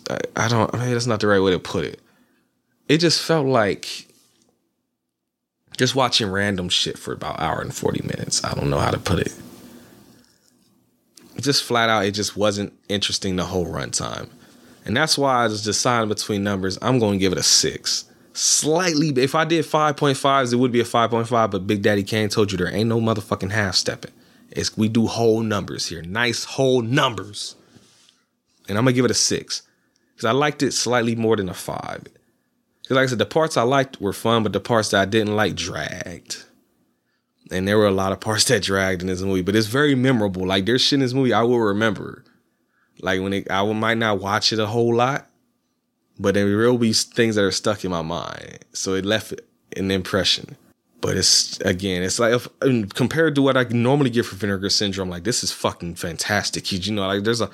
I, 0.09 0.19
I 0.35 0.47
don't. 0.47 0.73
I 0.73 0.77
mean, 0.77 0.91
that's 0.91 1.07
not 1.07 1.21
the 1.21 1.27
right 1.27 1.39
way 1.39 1.51
to 1.51 1.59
put 1.59 1.85
it. 1.85 1.99
It 2.91 2.97
just 2.97 3.23
felt 3.23 3.47
like 3.47 4.05
just 5.77 5.95
watching 5.95 6.29
random 6.29 6.67
shit 6.67 6.99
for 6.99 7.13
about 7.13 7.39
hour 7.39 7.61
and 7.61 7.73
forty 7.73 8.01
minutes. 8.05 8.43
I 8.43 8.53
don't 8.53 8.69
know 8.69 8.79
how 8.79 8.91
to 8.91 8.99
put 8.99 9.19
it. 9.19 9.33
Just 11.39 11.63
flat 11.63 11.87
out, 11.89 12.03
it 12.03 12.11
just 12.11 12.35
wasn't 12.35 12.73
interesting 12.89 13.37
the 13.37 13.45
whole 13.45 13.65
runtime, 13.65 14.27
and 14.83 14.97
that's 14.97 15.17
why 15.17 15.41
I 15.41 15.47
was 15.47 15.63
deciding 15.63 16.09
between 16.09 16.43
numbers. 16.43 16.77
I'm 16.81 16.99
going 16.99 17.13
to 17.13 17.17
give 17.19 17.31
it 17.31 17.37
a 17.37 17.43
six. 17.43 18.03
Slightly, 18.33 19.13
if 19.23 19.35
I 19.35 19.45
did 19.45 19.65
five 19.65 19.95
point 19.95 20.17
fives, 20.17 20.51
it 20.51 20.57
would 20.57 20.73
be 20.73 20.81
a 20.81 20.85
five 20.85 21.11
point 21.11 21.29
five. 21.29 21.49
But 21.49 21.65
Big 21.65 21.81
Daddy 21.81 22.03
Kane 22.03 22.27
told 22.27 22.51
you 22.51 22.57
there 22.57 22.75
ain't 22.75 22.89
no 22.89 22.99
motherfucking 22.99 23.51
half 23.51 23.75
stepping. 23.75 24.11
It's 24.49 24.75
we 24.77 24.89
do 24.89 25.07
whole 25.07 25.39
numbers 25.39 25.87
here, 25.87 26.01
nice 26.01 26.43
whole 26.43 26.81
numbers, 26.81 27.55
and 28.67 28.77
I'm 28.77 28.83
gonna 28.83 28.91
give 28.91 29.05
it 29.05 29.11
a 29.11 29.13
six 29.13 29.61
because 30.13 30.25
I 30.25 30.31
liked 30.33 30.61
it 30.61 30.73
slightly 30.73 31.15
more 31.15 31.37
than 31.37 31.47
a 31.47 31.53
five. 31.53 32.03
Like 32.89 33.03
I 33.03 33.05
said, 33.05 33.19
the 33.19 33.25
parts 33.25 33.55
I 33.57 33.61
liked 33.61 34.01
were 34.01 34.13
fun, 34.13 34.43
but 34.43 34.53
the 34.53 34.59
parts 34.59 34.89
that 34.89 35.01
I 35.01 35.05
didn't 35.05 35.35
like 35.35 35.55
dragged. 35.55 36.43
And 37.51 37.67
there 37.67 37.77
were 37.77 37.87
a 37.87 37.91
lot 37.91 38.11
of 38.11 38.19
parts 38.19 38.45
that 38.45 38.63
dragged 38.63 39.01
in 39.01 39.07
this 39.07 39.21
movie, 39.21 39.41
but 39.41 39.55
it's 39.55 39.67
very 39.67 39.95
memorable. 39.95 40.45
Like 40.45 40.65
there's 40.65 40.81
shit 40.81 40.97
in 40.97 40.99
this 41.01 41.13
movie 41.13 41.33
I 41.33 41.43
will 41.43 41.59
remember. 41.59 42.23
Like 43.01 43.21
when 43.21 43.33
it, 43.33 43.51
I 43.51 43.63
might 43.73 43.97
not 43.97 44.19
watch 44.19 44.53
it 44.53 44.59
a 44.59 44.67
whole 44.67 44.95
lot, 44.95 45.27
but 46.19 46.33
there 46.33 46.45
will 46.45 46.77
be 46.77 46.93
things 46.93 47.35
that 47.35 47.43
are 47.43 47.51
stuck 47.51 47.83
in 47.83 47.91
my 47.91 48.01
mind. 48.01 48.59
So 48.73 48.93
it 48.93 49.05
left 49.05 49.33
an 49.75 49.91
impression. 49.91 50.55
But 51.01 51.17
it's 51.17 51.59
again, 51.61 52.03
it's 52.03 52.19
like 52.19 52.33
if, 52.33 52.47
compared 52.93 53.33
to 53.35 53.41
what 53.41 53.57
I 53.57 53.63
normally 53.63 54.11
get 54.11 54.25
for 54.25 54.35
Vinegar 54.35 54.69
Syndrome, 54.69 55.09
like 55.09 55.23
this 55.23 55.43
is 55.43 55.51
fucking 55.51 55.95
fantastic. 55.95 56.71
You 56.71 56.93
know, 56.93 57.07
like 57.07 57.23
there's 57.23 57.41
a 57.41 57.49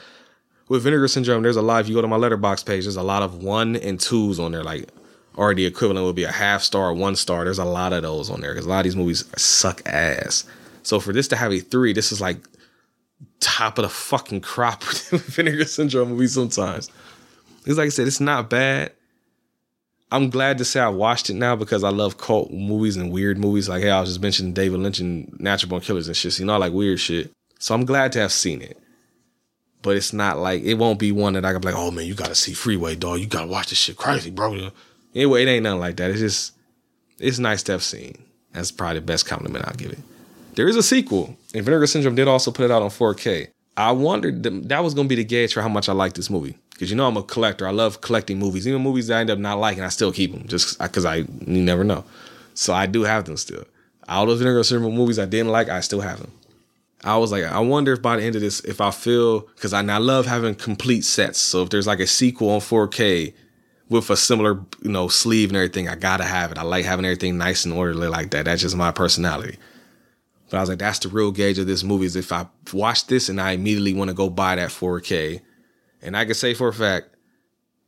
with 0.68 0.84
Vinegar 0.84 1.08
Syndrome, 1.08 1.44
there's 1.44 1.56
a 1.56 1.62
lot. 1.62 1.80
If 1.80 1.88
you 1.88 1.96
go 1.96 2.02
to 2.02 2.08
my 2.10 2.18
Letterboxd 2.18 2.66
page, 2.66 2.84
there's 2.84 2.98
a 2.98 3.04
lot 3.04 3.24
of 3.24 3.42
one 3.42 3.78
and 3.78 4.00
twos 4.00 4.38
on 4.38 4.52
there. 4.52 4.66
Like 4.66 4.90
or 5.38 5.54
the 5.54 5.66
equivalent 5.66 6.06
would 6.06 6.16
be 6.16 6.24
a 6.24 6.32
half 6.32 6.64
star, 6.64 6.92
one 6.94 7.16
star. 7.16 7.46
There's 7.46 7.60
a 7.60 7.66
lot 7.66 7.94
of 7.94 8.02
those 8.02 8.30
on 8.30 8.42
there 8.42 8.54
because 8.54 8.66
a 8.66 8.70
lot 8.70 8.80
of 8.80 8.84
these 8.86 8.96
movies 8.96 9.24
suck 9.38 9.82
ass. 9.86 10.44
So 10.82 11.00
for 11.00 11.14
this 11.14 11.28
to 11.30 11.36
have 11.36 11.54
a 11.54 11.60
three, 11.60 11.94
this 11.94 12.12
is 12.12 12.20
like 12.20 12.38
top 13.40 13.78
of 13.78 13.84
the 13.84 13.90
fucking 13.90 14.42
crop 14.42 14.86
with 14.86 15.10
Vinegar 15.12 15.66
Syndrome 15.66 16.10
movies 16.10 16.34
sometimes. 16.34 16.90
Because 17.60 17.78
like 17.78 17.86
I 17.86 17.90
said, 17.90 18.08
it's 18.08 18.20
not 18.20 18.50
bad. 18.50 18.92
I'm 20.12 20.30
glad 20.30 20.58
to 20.58 20.66
say 20.66 20.80
I 20.80 20.88
watched 20.88 21.30
it 21.30 21.36
now 21.36 21.56
because 21.56 21.84
I 21.84 21.90
love 21.90 22.18
cult 22.18 22.52
movies 22.52 22.96
and 22.96 23.12
weird 23.12 23.38
movies. 23.38 23.70
Like, 23.70 23.84
hey, 23.84 23.92
I 23.92 24.00
was 24.00 24.10
just 24.10 24.22
mentioning 24.22 24.54
David 24.54 24.80
Lynch 24.80 25.00
and 25.00 25.38
Natural 25.40 25.70
Born 25.70 25.82
Killers 25.82 26.08
and 26.08 26.18
shit. 26.18 26.34
So, 26.34 26.42
you 26.42 26.48
know, 26.48 26.54
I 26.54 26.58
like 26.58 26.74
weird 26.74 27.00
shit. 27.00 27.32
So 27.60 27.76
I'm 27.76 27.86
glad 27.86 28.12
to 28.14 28.20
have 28.20 28.32
seen 28.32 28.62
it. 28.62 28.80
But 29.84 29.98
it's 29.98 30.14
not 30.14 30.40
like 30.40 30.64
it 30.64 30.76
won't 30.76 30.98
be 30.98 31.12
one 31.12 31.34
that 31.34 31.46
I 31.46 31.52
can 31.52 31.62
be 31.62 31.68
like, 31.68 31.78
oh 31.78 31.92
man, 31.92 32.06
you 32.06 32.16
gotta 32.16 32.34
see 32.34 32.54
Freeway, 32.54 32.96
dog. 32.96 33.20
You 33.20 33.28
gotta 33.28 33.48
watch 33.48 33.70
this 33.70 33.78
shit 33.78 33.98
crazy, 33.98 34.32
bro. 34.32 34.72
Anyway, 35.18 35.42
it 35.42 35.48
ain't 35.48 35.64
nothing 35.64 35.80
like 35.80 35.98
that. 35.98 36.12
It's 36.12 36.20
just 36.20 36.54
it's 37.18 37.40
nice 37.40 37.64
to 37.64 37.72
have 37.72 37.84
seen. 37.84 38.24
That's 38.54 38.72
probably 38.72 39.00
the 39.00 39.06
best 39.06 39.26
compliment 39.26 39.66
I'll 39.68 39.74
give 39.74 39.92
it. 39.92 39.98
There 40.54 40.68
is 40.68 40.76
a 40.76 40.84
sequel, 40.84 41.36
and 41.56 41.66
Vinegar 41.66 41.88
Syndrome 41.88 42.14
did 42.14 42.28
also 42.28 42.52
put 42.52 42.66
it 42.66 42.72
out 42.72 42.84
on 42.84 42.90
4K. 42.90 43.48
I 43.76 43.92
wondered 43.92 44.44
that 44.44 44.84
was 44.84 44.94
gonna 44.94 45.08
be 45.08 45.16
the 45.16 45.24
gauge 45.24 45.54
for 45.54 45.64
how 45.64 45.70
much 45.70 45.90
I 45.90 45.94
like 45.94 46.14
this 46.14 46.30
movie. 46.30 46.56
Because 46.70 46.92
you 46.92 46.96
know 46.96 47.08
I'm 47.08 47.18
a 47.18 47.24
collector. 47.24 47.68
I 47.68 47.72
love 47.72 48.02
collecting 48.02 48.38
movies. 48.38 48.68
Even 48.68 48.84
movies 48.84 49.08
that 49.08 49.18
I 49.18 49.22
end 49.22 49.32
up 49.32 49.40
not 49.40 49.58
liking, 49.58 49.84
I 49.84 49.90
still 49.90 50.12
keep 50.12 50.32
them 50.32 50.48
just 50.48 50.78
because 50.78 51.04
I 51.04 51.16
you 51.16 51.28
never 51.64 51.84
know. 51.84 52.04
So 52.54 52.72
I 52.76 52.86
do 52.86 53.02
have 53.04 53.26
them 53.26 53.38
still. 53.38 53.66
All 54.08 54.28
those 54.28 54.38
Vinegar 54.38 54.64
Syndrome 54.64 54.94
movies 54.94 55.18
I 55.18 55.26
didn't 55.26 55.52
like, 55.52 55.68
I 55.68 55.80
still 55.80 56.02
have 56.02 56.20
them. 56.20 56.32
I 57.04 57.18
was 57.18 57.32
like, 57.32 57.44
I 57.44 57.60
wonder 57.60 57.94
if 57.94 58.04
by 58.04 58.18
the 58.18 58.24
end 58.24 58.36
of 58.36 58.42
this, 58.42 58.60
if 58.62 58.82
I 58.82 58.92
feel 58.92 59.42
because 59.42 59.74
I, 59.74 59.84
I 59.84 59.98
love 59.98 60.28
having 60.28 60.54
complete 60.54 61.06
sets. 61.06 61.40
So 61.40 61.64
if 61.64 61.72
there's 61.72 61.88
like 61.88 62.00
a 62.00 62.08
sequel 62.08 62.52
on 62.52 62.60
4K 62.60 63.34
with 63.90 64.10
a 64.10 64.18
similar, 64.18 64.60
you 64.82 64.92
know, 64.92 65.08
sleeve 65.08 65.50
and 65.50 65.58
everything, 65.58 65.88
I 65.88 65.96
gotta 65.96 66.24
have 66.24 66.52
it. 66.52 66.58
I 66.58 66.64
like 66.64 66.86
having 66.86 67.06
everything 67.06 67.38
nice 67.38 67.66
and 67.66 67.74
orderly 67.74 68.08
like 68.08 68.32
that. 68.32 68.46
That's 68.46 68.62
just 68.62 68.76
my 68.76 68.92
personality. 68.92 69.58
But 70.50 70.58
I 70.58 70.60
was 70.62 70.70
like, 70.70 70.80
that's 70.80 71.00
the 71.00 71.10
real 71.10 71.32
gauge 71.32 71.60
of 71.60 71.68
this 71.68 71.84
movie 71.84 72.06
is 72.06 72.16
if 72.16 72.32
I 72.32 72.48
watch 72.74 73.08
this 73.08 73.30
and 73.30 73.40
I 73.40 73.52
immediately 73.52 73.94
want 73.94 74.10
to 74.10 74.14
go 74.14 74.30
buy 74.30 74.56
that 74.56 74.70
4K. 74.70 75.42
And 76.02 76.16
I 76.16 76.26
can 76.26 76.36
say 76.36 76.54
for 76.54 76.70
a 76.70 76.74
fact, 76.74 77.10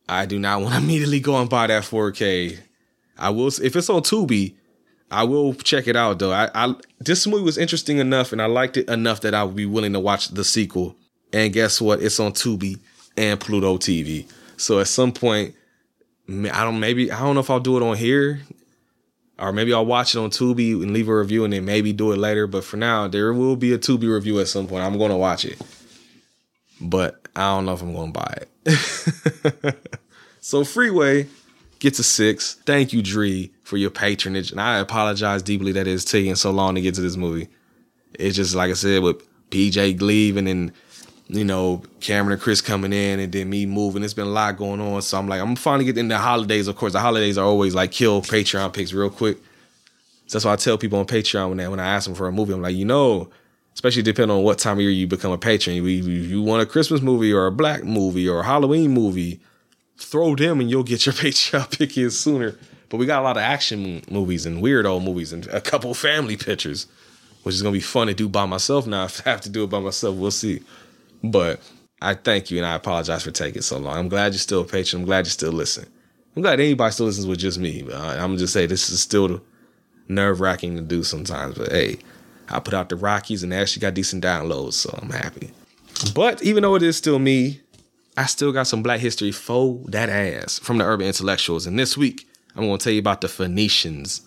I 0.08 0.26
do 0.26 0.39
not 0.39 0.62
want 0.62 0.74
to 0.76 0.82
immediately 0.82 1.20
go 1.20 1.39
and 1.39 1.50
buy 1.50 1.68
that 1.68 1.84
4K. 1.84 2.60
I 3.18 3.30
will 3.30 3.47
if 3.47 3.76
it's 3.76 3.89
on 3.89 4.02
Tubi, 4.02 4.56
I 5.12 5.24
will 5.24 5.54
check 5.54 5.88
it 5.88 5.95
out 5.95 6.20
though. 6.20 6.32
I, 6.32 6.50
I 6.54 6.76
this 7.00 7.28
movie 7.28 7.43
was 7.43 7.58
interesting 7.58 7.97
enough 7.97 8.32
and 8.32 8.41
I 8.41 8.45
liked 8.45 8.78
it 8.78 8.89
enough 8.89 9.22
that 9.22 9.34
I 9.34 9.43
would 9.43 9.56
be 9.56 9.66
willing 9.66 9.93
to 9.93 10.00
watch 10.00 10.30
the 10.30 10.43
sequel. 10.43 10.95
And 11.34 11.54
guess 11.54 11.82
what? 11.82 12.02
It's 12.02 12.20
on 12.20 12.34
Tubi 12.34 12.80
and 13.18 13.39
Pluto 13.39 13.78
TV. 13.78 14.30
So 14.58 14.80
at 14.80 14.88
some 14.88 15.12
point, 15.12 15.56
I 16.30 16.64
don't 16.64 16.80
maybe 16.80 17.12
I 17.12 17.20
don't 17.20 17.34
know 17.34 17.42
if 17.42 17.50
I'll 17.50 17.60
do 17.60 17.78
it 17.78 17.84
on 17.84 17.98
here 17.98 18.42
or 19.40 19.54
maybe 19.54 19.74
I'll 19.74 19.86
watch 19.86 20.16
it 20.16 20.20
on 20.20 20.30
Tubi 20.30 20.74
and 20.74 20.92
leave 20.92 21.08
a 21.08 21.16
review 21.16 21.44
and 21.44 21.54
then 21.54 21.66
maybe 21.66 21.94
do 21.94 22.12
it 22.12 22.18
later. 22.18 22.46
But 22.46 22.64
for 22.64 22.78
now, 22.78 23.08
there 23.08 23.34
will 23.34 23.56
be 23.56 23.74
a 23.74 23.78
Tubi 23.78 24.14
review 24.14 24.40
at 24.40 24.48
some 24.48 24.68
point. 24.68 24.84
I'm 24.84 24.98
going 24.98 25.12
to 25.12 25.18
watch 25.18 25.46
it, 25.46 25.60
but 26.82 27.28
I 27.36 27.56
don't 27.56 27.66
know 27.66 27.74
if 27.74 27.82
I'm 27.82 27.94
going 27.94 28.14
to 28.14 28.20
buy 28.20 28.38
it. 28.66 29.76
so 30.42 30.64
Freeway 30.64 31.28
gets 31.80 32.00
a 32.00 32.04
six. 32.04 32.56
Thank 32.66 32.92
you, 32.92 33.02
Dree, 33.02 33.52
for 33.64 33.78
your 33.78 33.90
patronage, 33.90 34.52
and 34.52 34.60
I 34.60 34.80
apologize 34.80 35.42
deeply 35.42 35.72
that 35.74 35.88
it's 35.88 36.06
taking 36.06 36.36
so 36.36 36.52
long 36.52 36.76
to 36.76 36.82
get 36.82 36.96
to 36.96 37.02
this 37.02 37.18
movie. 37.18 37.48
It's 38.14 38.36
just 38.36 38.56
like 38.56 38.70
I 38.70 38.74
said 38.74 39.02
with 39.02 39.24
PJ 39.50 40.02
leaving 40.02 40.48
and 40.48 40.74
you 41.30 41.46
know, 41.46 41.84
Cameron 42.00 42.34
and 42.34 42.42
Chris 42.42 42.60
coming 42.60 42.92
in 42.92 43.20
and 43.20 43.32
then 43.32 43.50
me 43.50 43.68
moving. 43.68 44.04
It's 44.04 44.16
been 44.16 44.28
a 44.28 44.32
lot 44.32 44.58
going 44.58 44.82
on. 44.82 45.02
So 45.04 45.18
I'm 45.18 45.28
like, 45.28 45.40
I'm 45.40 45.56
finally 45.56 45.86
getting 45.86 46.08
the 46.08 46.18
holidays. 46.18 46.68
Of 46.68 46.76
course, 46.76 46.94
the 46.94 47.00
holidays 47.00 47.38
are 47.38 47.46
always 47.46 47.76
like 47.76 47.92
kill 47.92 48.22
Patreon 48.22 48.74
picks 48.74 48.94
real 48.94 49.12
quick. 49.12 49.38
So 50.26 50.38
that's 50.38 50.46
why 50.46 50.54
I 50.54 50.56
tell 50.56 50.78
people 50.78 51.00
on 51.00 51.06
Patreon 51.06 51.50
when, 51.50 51.58
they, 51.58 51.68
when 51.68 51.80
I 51.80 51.88
ask 51.88 52.08
them 52.08 52.16
for 52.16 52.28
a 52.28 52.32
movie, 52.32 52.54
I'm 52.54 52.64
like, 52.64 52.76
you 52.76 52.86
know, 52.86 53.30
especially 53.76 54.02
depending 54.02 54.36
on 54.36 54.44
what 54.44 54.58
time 54.58 54.78
of 54.78 54.82
year 54.82 54.90
you 54.90 55.06
become 55.06 55.32
a 55.32 55.38
patron. 55.38 55.78
If 55.78 55.86
you 55.86 56.42
want 56.42 56.64
a 56.64 56.66
Christmas 56.66 57.02
movie 57.02 57.32
or 57.32 57.46
a 57.46 57.52
black 57.52 57.84
movie 57.84 58.28
or 58.28 58.40
a 58.40 58.46
Halloween 58.46 58.92
movie, 58.92 59.40
throw 59.98 60.36
them 60.36 60.60
and 60.60 60.70
you'll 60.70 60.84
get 60.84 61.06
your 61.06 61.14
Patreon 61.16 61.78
pick 61.78 61.96
in 61.96 62.10
sooner. 62.10 62.58
But 62.90 62.98
we 62.98 63.06
got 63.06 63.22
a 63.22 63.24
lot 63.24 63.38
of 63.38 63.44
action 63.44 64.02
movies 64.10 64.48
and 64.48 64.64
weirdo 64.64 65.04
movies 65.04 65.32
and 65.32 65.46
a 65.48 65.62
couple 65.62 65.94
family 65.94 66.38
pictures, 66.38 66.88
which 67.44 67.54
is 67.54 67.62
gonna 67.62 67.74
be 67.74 67.80
fun 67.80 68.08
to 68.08 68.16
do 68.16 68.28
by 68.28 68.48
myself 68.48 68.88
now. 68.88 69.06
If 69.06 69.26
I 69.28 69.30
have 69.30 69.42
to 69.42 69.50
do 69.50 69.64
it 69.64 69.70
by 69.70 69.80
myself, 69.80 70.16
we'll 70.16 70.32
see. 70.32 70.62
But 71.24 71.61
I 72.01 72.13
thank 72.13 72.49
you 72.49 72.57
and 72.57 72.65
I 72.65 72.76
apologize 72.76 73.24
for 73.24 73.32
taking 73.32 73.61
so 73.61 73.78
long. 73.78 73.97
I'm 73.97 74.09
glad 74.09 74.34
you're 74.34 74.39
still 74.39 74.61
a 74.61 74.65
patron. 74.65 75.01
I'm 75.01 75.05
glad 75.05 75.26
you 75.26 75.32
still 75.32 75.51
listen. 75.51 75.86
I'm 76.36 76.41
glad 76.41 76.59
anybody 76.59 76.91
still 76.91 77.07
listens 77.07 77.28
with 77.28 77.39
just 77.39 77.59
me. 77.59 77.86
I, 77.91 78.15
am 78.15 78.30
gonna 78.30 78.38
just 78.38 78.53
say 78.53 78.65
this 78.65 78.89
is 78.89 79.01
still 79.01 79.41
nerve 80.07 80.39
wracking 80.39 80.76
to 80.76 80.82
do 80.82 81.03
sometimes. 81.03 81.57
But 81.57 81.72
hey, 81.72 81.97
I 82.47 82.59
put 82.59 82.74
out 82.74 82.89
the 82.89 82.95
Rockies 82.95 83.43
and 83.43 83.51
they 83.51 83.57
actually 83.57 83.82
got 83.82 83.93
decent 83.93 84.24
downloads, 84.24 84.74
so 84.74 84.97
I'm 85.01 85.09
happy. 85.09 85.51
But 86.15 86.41
even 86.43 86.63
though 86.63 86.76
it 86.76 86.84
is 86.84 86.95
still 86.95 87.20
me, 87.20 87.61
I 88.15 88.26
still 88.26 88.51
got 88.51 88.67
some 88.67 88.84
Black 88.84 88.99
History 88.99 89.32
for 89.32 89.80
that 89.88 90.09
ass 90.09 90.59
from 90.59 90.78
the 90.78 90.86
Urban 90.86 91.07
Intellectuals. 91.07 91.65
And 91.65 91.78
this 91.78 91.97
week, 91.97 92.28
I'm 92.55 92.65
gonna 92.65 92.78
tell 92.78 92.93
you 92.93 92.99
about 92.99 93.22
the 93.22 93.28
Phoenicians. 93.28 94.22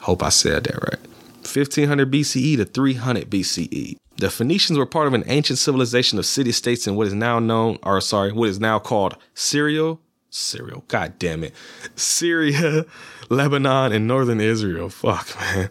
Hope 0.00 0.22
I 0.22 0.30
said 0.30 0.64
that 0.64 0.82
right. 0.82 1.00
1500 1.42 2.10
BCE 2.10 2.56
to 2.56 2.64
300 2.64 3.30
BCE. 3.30 3.96
The 4.16 4.30
Phoenicians 4.30 4.78
were 4.78 4.86
part 4.86 5.06
of 5.06 5.14
an 5.14 5.24
ancient 5.26 5.58
civilization 5.58 6.18
of 6.18 6.26
city 6.26 6.52
states 6.52 6.86
in 6.86 6.96
what 6.96 7.06
is 7.06 7.14
now 7.14 7.38
known, 7.38 7.78
or 7.82 8.00
sorry, 8.00 8.32
what 8.32 8.48
is 8.48 8.60
now 8.60 8.78
called 8.78 9.16
Syria. 9.34 9.96
Syria, 10.30 10.82
god 10.88 11.18
damn 11.18 11.44
it. 11.44 11.54
Syria, 11.96 12.86
Lebanon, 13.28 13.92
and 13.92 14.06
northern 14.06 14.40
Israel. 14.40 14.88
Fuck, 14.88 15.38
man. 15.40 15.70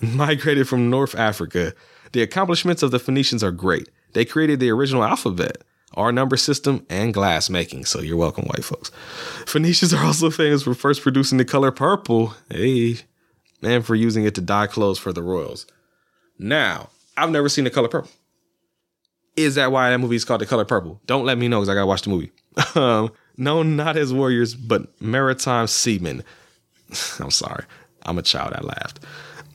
Migrated 0.00 0.68
from 0.68 0.90
North 0.90 1.14
Africa. 1.14 1.72
The 2.12 2.22
accomplishments 2.22 2.82
of 2.82 2.90
the 2.90 2.98
Phoenicians 2.98 3.42
are 3.42 3.52
great. 3.52 3.88
They 4.12 4.24
created 4.24 4.60
the 4.60 4.70
original 4.70 5.04
alphabet, 5.04 5.62
our 5.94 6.12
number 6.12 6.36
system, 6.36 6.86
and 6.90 7.14
glass 7.14 7.48
making. 7.48 7.86
So 7.86 8.00
you're 8.00 8.16
welcome, 8.16 8.44
white 8.46 8.64
folks. 8.64 8.90
Phoenicians 9.46 9.94
are 9.94 10.04
also 10.04 10.30
famous 10.30 10.62
for 10.62 10.74
first 10.74 11.02
producing 11.02 11.38
the 11.38 11.44
color 11.44 11.70
purple. 11.70 12.34
Hey, 12.50 12.98
and 13.62 13.84
for 13.84 13.94
using 13.94 14.24
it 14.24 14.34
to 14.34 14.40
dye 14.40 14.66
clothes 14.66 14.98
for 14.98 15.12
the 15.12 15.22
royals. 15.22 15.66
Now, 16.38 16.90
I've 17.16 17.30
never 17.30 17.48
seen 17.48 17.64
The 17.64 17.70
Color 17.70 17.88
Purple. 17.88 18.10
Is 19.36 19.56
that 19.56 19.72
why 19.72 19.90
that 19.90 19.98
movie 19.98 20.16
is 20.16 20.24
called 20.24 20.40
The 20.40 20.46
Color 20.46 20.64
Purple? 20.64 21.00
Don't 21.06 21.24
let 21.24 21.38
me 21.38 21.48
know 21.48 21.60
because 21.60 21.68
I 21.68 21.74
gotta 21.74 21.86
watch 21.86 22.02
the 22.02 22.10
movie. 22.10 22.32
um, 22.74 23.10
known 23.36 23.76
not 23.76 23.96
as 23.96 24.12
warriors, 24.12 24.54
but 24.54 25.00
maritime 25.00 25.66
seamen. 25.66 26.22
I'm 27.18 27.30
sorry. 27.30 27.64
I'm 28.02 28.18
a 28.18 28.22
child. 28.22 28.52
I 28.54 28.60
laughed. 28.60 29.00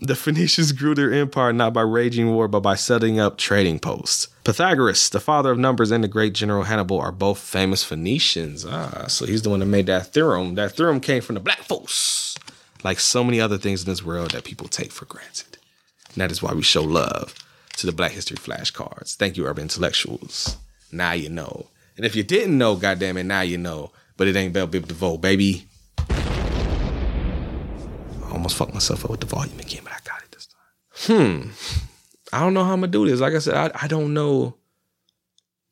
The 0.01 0.15
Phoenicians 0.15 0.71
grew 0.71 0.95
their 0.95 1.11
empire 1.13 1.51
not 1.51 1.73
by 1.73 1.81
raging 1.81 2.33
war, 2.33 2.47
but 2.47 2.61
by 2.61 2.75
setting 2.75 3.19
up 3.19 3.37
trading 3.37 3.79
posts. 3.79 4.29
Pythagoras, 4.45 5.09
the 5.09 5.19
father 5.19 5.51
of 5.51 5.57
numbers, 5.57 5.91
and 5.91 6.03
the 6.03 6.07
great 6.07 6.33
general 6.33 6.63
Hannibal 6.63 6.99
are 6.99 7.11
both 7.11 7.37
famous 7.37 7.83
Phoenicians. 7.83 8.65
Ah, 8.65 9.07
so 9.07 9.25
he's 9.25 9.41
the 9.41 9.49
one 9.49 9.59
that 9.59 9.65
made 9.65 9.87
that 9.87 10.13
theorem. 10.13 10.55
That 10.55 10.71
theorem 10.71 11.01
came 11.01 11.21
from 11.21 11.35
the 11.35 11.41
black 11.41 11.59
folks. 11.59 12.37
Like 12.81 12.99
so 12.99 13.25
many 13.25 13.41
other 13.41 13.57
things 13.57 13.83
in 13.83 13.89
this 13.89 14.03
world 14.03 14.31
that 14.31 14.45
people 14.45 14.69
take 14.69 14.93
for 14.93 15.03
granted. 15.05 15.57
And 16.07 16.15
that 16.17 16.31
is 16.31 16.41
why 16.41 16.53
we 16.53 16.63
show 16.63 16.81
love 16.81 17.35
to 17.79 17.85
the 17.85 17.91
Black 17.91 18.11
History 18.11 18.37
flashcards. 18.37 19.15
Thank 19.15 19.37
you, 19.37 19.45
urban 19.45 19.63
intellectuals. 19.63 20.57
Now 20.91 21.13
you 21.13 21.29
know. 21.29 21.67
And 21.95 22.05
if 22.05 22.15
you 22.15 22.23
didn't 22.23 22.57
know, 22.57 22.75
goddamn 22.75 23.17
it, 23.17 23.23
now 23.23 23.41
you 23.41 23.57
know. 23.57 23.91
But 24.17 24.27
it 24.27 24.35
ain't 24.35 24.53
Bell 24.53 24.67
Biv 24.67 24.87
DeVoe, 24.87 25.17
baby. 25.17 25.65
I 25.99 28.31
almost 28.31 28.55
fucked 28.55 28.73
myself 28.73 29.05
up 29.05 29.11
with 29.11 29.21
the 29.21 29.25
volume 29.25 29.59
again, 29.59 29.81
but 29.83 29.93
I 29.93 29.97
got 30.03 30.21
it 30.21 30.31
this 30.31 30.47
time. 30.47 31.43
Hmm. 31.43 31.49
I 32.31 32.41
don't 32.41 32.53
know 32.53 32.63
how 32.63 32.73
I'm 32.73 32.81
gonna 32.81 32.91
do 32.91 33.07
this. 33.07 33.21
Like 33.21 33.33
I 33.33 33.39
said, 33.39 33.55
I, 33.55 33.71
I 33.83 33.87
don't 33.87 34.13
know 34.13 34.55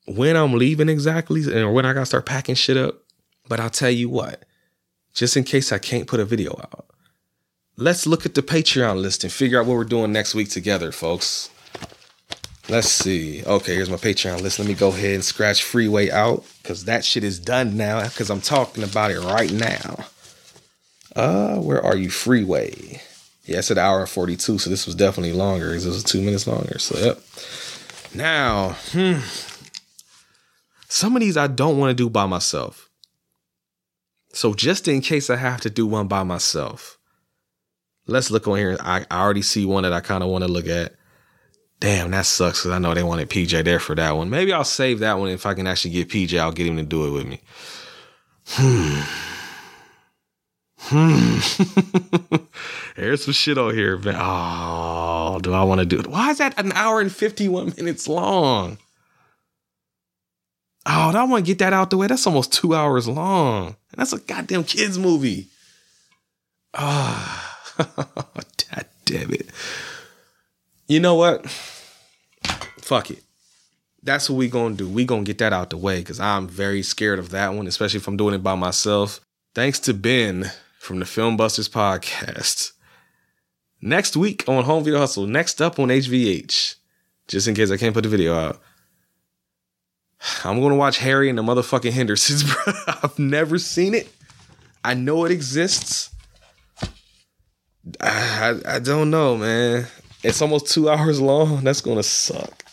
when 0.06 0.36
I'm 0.36 0.54
leaving 0.54 0.90
exactly 0.90 1.46
or 1.54 1.72
when 1.72 1.86
I 1.86 1.94
gotta 1.94 2.06
start 2.06 2.26
packing 2.26 2.56
shit 2.56 2.78
up. 2.78 3.04
But 3.48 3.60
I'll 3.60 3.70
tell 3.70 3.92
you 3.92 4.10
what, 4.10 4.44
just 5.14 5.38
in 5.38 5.44
case 5.44 5.72
I 5.72 5.78
can't 5.78 6.08
put 6.08 6.20
a 6.20 6.26
video 6.26 6.52
out, 6.52 6.88
let's 7.78 8.06
look 8.06 8.26
at 8.26 8.34
the 8.34 8.42
Patreon 8.42 9.02
list 9.02 9.24
and 9.24 9.32
figure 9.32 9.60
out 9.60 9.66
what 9.66 9.76
we're 9.76 9.86
doing 9.86 10.12
next 10.12 10.36
week 10.36 10.50
together, 10.50 10.92
folks. 10.92 11.50
Let's 12.70 12.90
see. 12.90 13.46
Okay, 13.46 13.76
here's 13.76 13.90
my 13.90 13.96
Patreon 13.96 14.42
list. 14.42 14.60
Let 14.60 14.68
me 14.68 14.74
go 14.74 14.90
ahead 14.90 15.16
and 15.16 15.24
scratch 15.24 15.64
Freeway 15.64 16.12
out 16.12 16.44
because 16.62 16.84
that 16.86 17.06
shit 17.06 17.24
is 17.24 17.40
done 17.40 17.78
now 17.78 18.04
because 18.04 18.30
I'm 18.30 18.42
talking 18.42 18.84
about 18.84 19.12
it 19.12 19.22
right 19.22 19.52
now. 19.52 20.06
Uh, 21.16 21.56
where 21.58 21.82
are 21.82 21.96
you, 21.96 22.10
Freeway? 22.10 23.02
Yeah, 23.46 23.60
it's 23.60 23.72
an 23.72 23.78
hour 23.78 24.02
and 24.02 24.10
42, 24.10 24.58
so 24.58 24.70
this 24.70 24.86
was 24.86 24.96
definitely 24.96 25.32
longer. 25.32 25.72
This 25.72 25.86
was 25.86 26.04
two 26.04 26.22
minutes 26.22 26.46
longer. 26.46 26.78
So, 26.80 27.00
yep. 27.00 27.22
Now, 28.14 28.76
hmm. 28.92 29.20
Some 30.90 31.16
of 31.16 31.22
these 31.22 31.38
I 31.38 31.48
don't 31.48 31.78
want 31.78 31.92
to 31.92 32.04
do 32.04 32.10
by 32.10 32.26
myself. 32.26 32.90
So, 34.34 34.54
just 34.54 34.88
in 34.90 35.00
case 35.00 35.30
I 35.30 35.38
have 35.38 35.62
to 35.62 35.70
do 35.70 35.88
one 35.88 36.08
by 36.08 36.24
myself, 36.24 36.98
let's 38.06 38.30
look 38.30 38.48
on 38.48 38.58
here. 38.58 38.78
I, 38.82 39.06
I 39.10 39.22
already 39.22 39.42
see 39.42 39.66
one 39.66 39.84
that 39.84 39.94
I 39.94 40.02
kind 40.02 40.24
of 40.24 40.30
want 40.30 40.44
to 40.44 40.52
look 40.52 40.68
at. 40.68 40.97
Damn, 41.80 42.12
that 42.12 42.26
sucks 42.26 42.62
because 42.62 42.72
I 42.72 42.80
know 42.80 42.94
they 42.94 43.04
wanted 43.04 43.30
PJ 43.30 43.64
there 43.64 43.80
for 43.80 43.94
that 43.96 44.18
one. 44.18 44.30
Maybe 44.30 44.52
I'll 44.52 44.64
save 44.64 45.00
that 45.00 45.20
one 45.20 45.30
if 45.30 45.46
I 45.46 45.54
can 45.54 45.68
actually 45.68 45.92
get 45.92 46.10
PJ. 46.10 46.40
I'll 46.40 46.52
get 46.52 46.68
him 46.68 46.78
to 46.78 46.84
do 46.84 47.06
it 47.06 47.12
with 47.12 47.28
me. 47.28 47.40
Hmm. 48.48 49.02
Hmm. 50.80 52.38
There's 52.96 53.26
some 53.26 53.34
shit 53.34 53.58
on 53.58 53.76
here. 53.76 53.98
Man. 53.98 54.16
Oh, 54.18 55.40
do 55.42 55.54
I 55.54 55.64
want 55.64 55.80
to 55.80 55.86
do 55.86 56.00
it? 56.00 56.08
Why 56.08 56.32
is 56.32 56.40
that 56.40 56.58
an 56.60 56.72
hour 56.72 57.00
and 57.00 57.12
51 57.12 57.74
minutes 57.78 58.08
long? 58.08 58.78
Oh, 60.90 61.12
I 61.14 61.24
want 61.26 61.46
to 61.46 61.52
get 61.52 61.60
that 61.60 61.74
out 61.74 61.90
the 61.90 61.98
way. 61.98 62.08
That's 62.08 62.26
almost 62.26 62.54
two 62.54 62.74
hours 62.74 63.08
long. 63.08 63.68
And 63.92 63.98
that's 63.98 64.14
a 64.14 64.20
goddamn 64.20 64.64
kids 64.64 64.98
movie. 64.98 65.48
Ah, 66.74 67.60
oh, 67.98 68.26
damn 69.06 69.34
it. 69.34 69.50
You 70.88 71.00
know 71.00 71.16
what? 71.16 71.50
fuck 72.88 73.12
it. 73.12 73.22
That's 74.02 74.30
what 74.30 74.38
we 74.38 74.48
gonna 74.48 74.76
do. 74.76 74.88
We 74.88 75.04
gonna 75.04 75.24
get 75.24 75.40
that 75.40 75.52
out 75.52 75.70
the 75.70 75.78
way 75.78 76.00
because 76.00 76.20
I'm 76.20 76.48
very 76.48 76.82
scared 76.82 77.20
of 77.20 77.32
that 77.32 77.54
one, 77.54 77.68
especially 77.68 77.98
if 77.98 78.08
I'm 78.08 78.16
doing 78.16 78.34
it 78.34 78.44
by 78.44 78.56
myself. 78.56 79.20
Thanks 79.54 79.80
to 79.82 79.94
Ben 79.94 80.50
from 80.80 81.00
the 81.00 81.06
Film 81.06 81.36
Busters 81.36 81.68
podcast. 81.68 82.72
Next 83.82 84.16
week 84.16 84.48
on 84.48 84.64
Home 84.64 84.86
Video 84.86 85.00
Hustle. 85.00 85.28
Next 85.28 85.62
up 85.62 85.78
on 85.78 85.90
HVH. 85.90 86.76
Just 87.28 87.48
in 87.50 87.56
case 87.56 87.70
I 87.70 87.78
can't 87.78 87.94
put 87.94 88.04
the 88.04 88.10
video 88.10 88.34
out. 88.34 88.62
I'm 90.46 90.62
gonna 90.62 90.76
watch 90.76 91.00
Harry 91.00 91.28
and 91.28 91.38
the 91.38 91.44
motherfucking 91.44 91.92
Hendersons, 91.92 92.44
bro. 92.66 92.74
I've 93.04 93.20
never 93.20 93.58
seen 93.60 93.94
it. 93.94 94.08
I 94.86 94.94
know 94.94 95.26
it 95.26 95.32
exists. 95.32 96.10
I, 98.00 98.62
I, 98.66 98.76
I 98.76 98.80
don't 98.80 99.10
know, 99.10 99.36
man. 99.36 99.88
It's 100.24 100.42
almost 100.42 100.68
two 100.68 100.90
hours 100.92 101.22
long. 101.22 101.64
That's 101.64 101.82
gonna 101.82 102.04
suck. 102.04 102.64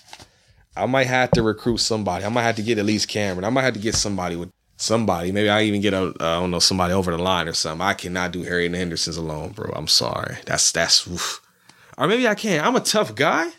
I 0.77 0.87
might 0.87 1.07
have 1.07 1.31
to 1.33 1.43
recruit 1.43 1.79
somebody. 1.79 2.25
I 2.25 2.29
might 2.29 2.43
have 2.43 2.57
to 2.57 2.63
get 2.63 2.79
at 2.79 2.85
least 2.85 3.09
Cameron. 3.09 3.45
I 3.45 3.51
might 3.51 3.63
have 3.63 3.75
to 3.75 3.81
get 3.81 3.95
somebody 3.95 4.35
with 4.35 4.51
somebody. 4.77 5.31
Maybe 5.31 5.49
I 5.49 5.63
even 5.63 5.81
get 5.81 5.95
a 5.95 6.07
uh, 6.07 6.13
I 6.21 6.41
don't 6.41 6.51
know 6.51 6.59
somebody 6.59 6.93
over 6.93 7.11
the 7.11 7.19
line 7.19 7.49
or 7.49 7.53
something. 7.53 7.87
I 7.87 7.95
cannot 7.95 8.33
do 8.33 8.43
Harry 8.43 8.67
and 8.67 8.75
the 8.75 8.79
Hendersons 8.79 9.17
alone, 9.17 9.53
bro. 9.53 9.73
I'm 9.75 9.89
sorry. 9.89 10.37
That's 10.47 10.73
that's. 10.73 11.07
Oof. 11.07 11.41
Or 11.97 12.09
maybe 12.09 12.27
I 12.27 12.35
can. 12.35 12.65
I'm 12.65 12.77
a 12.77 12.81
tough 12.81 13.15
guy. 13.15 13.51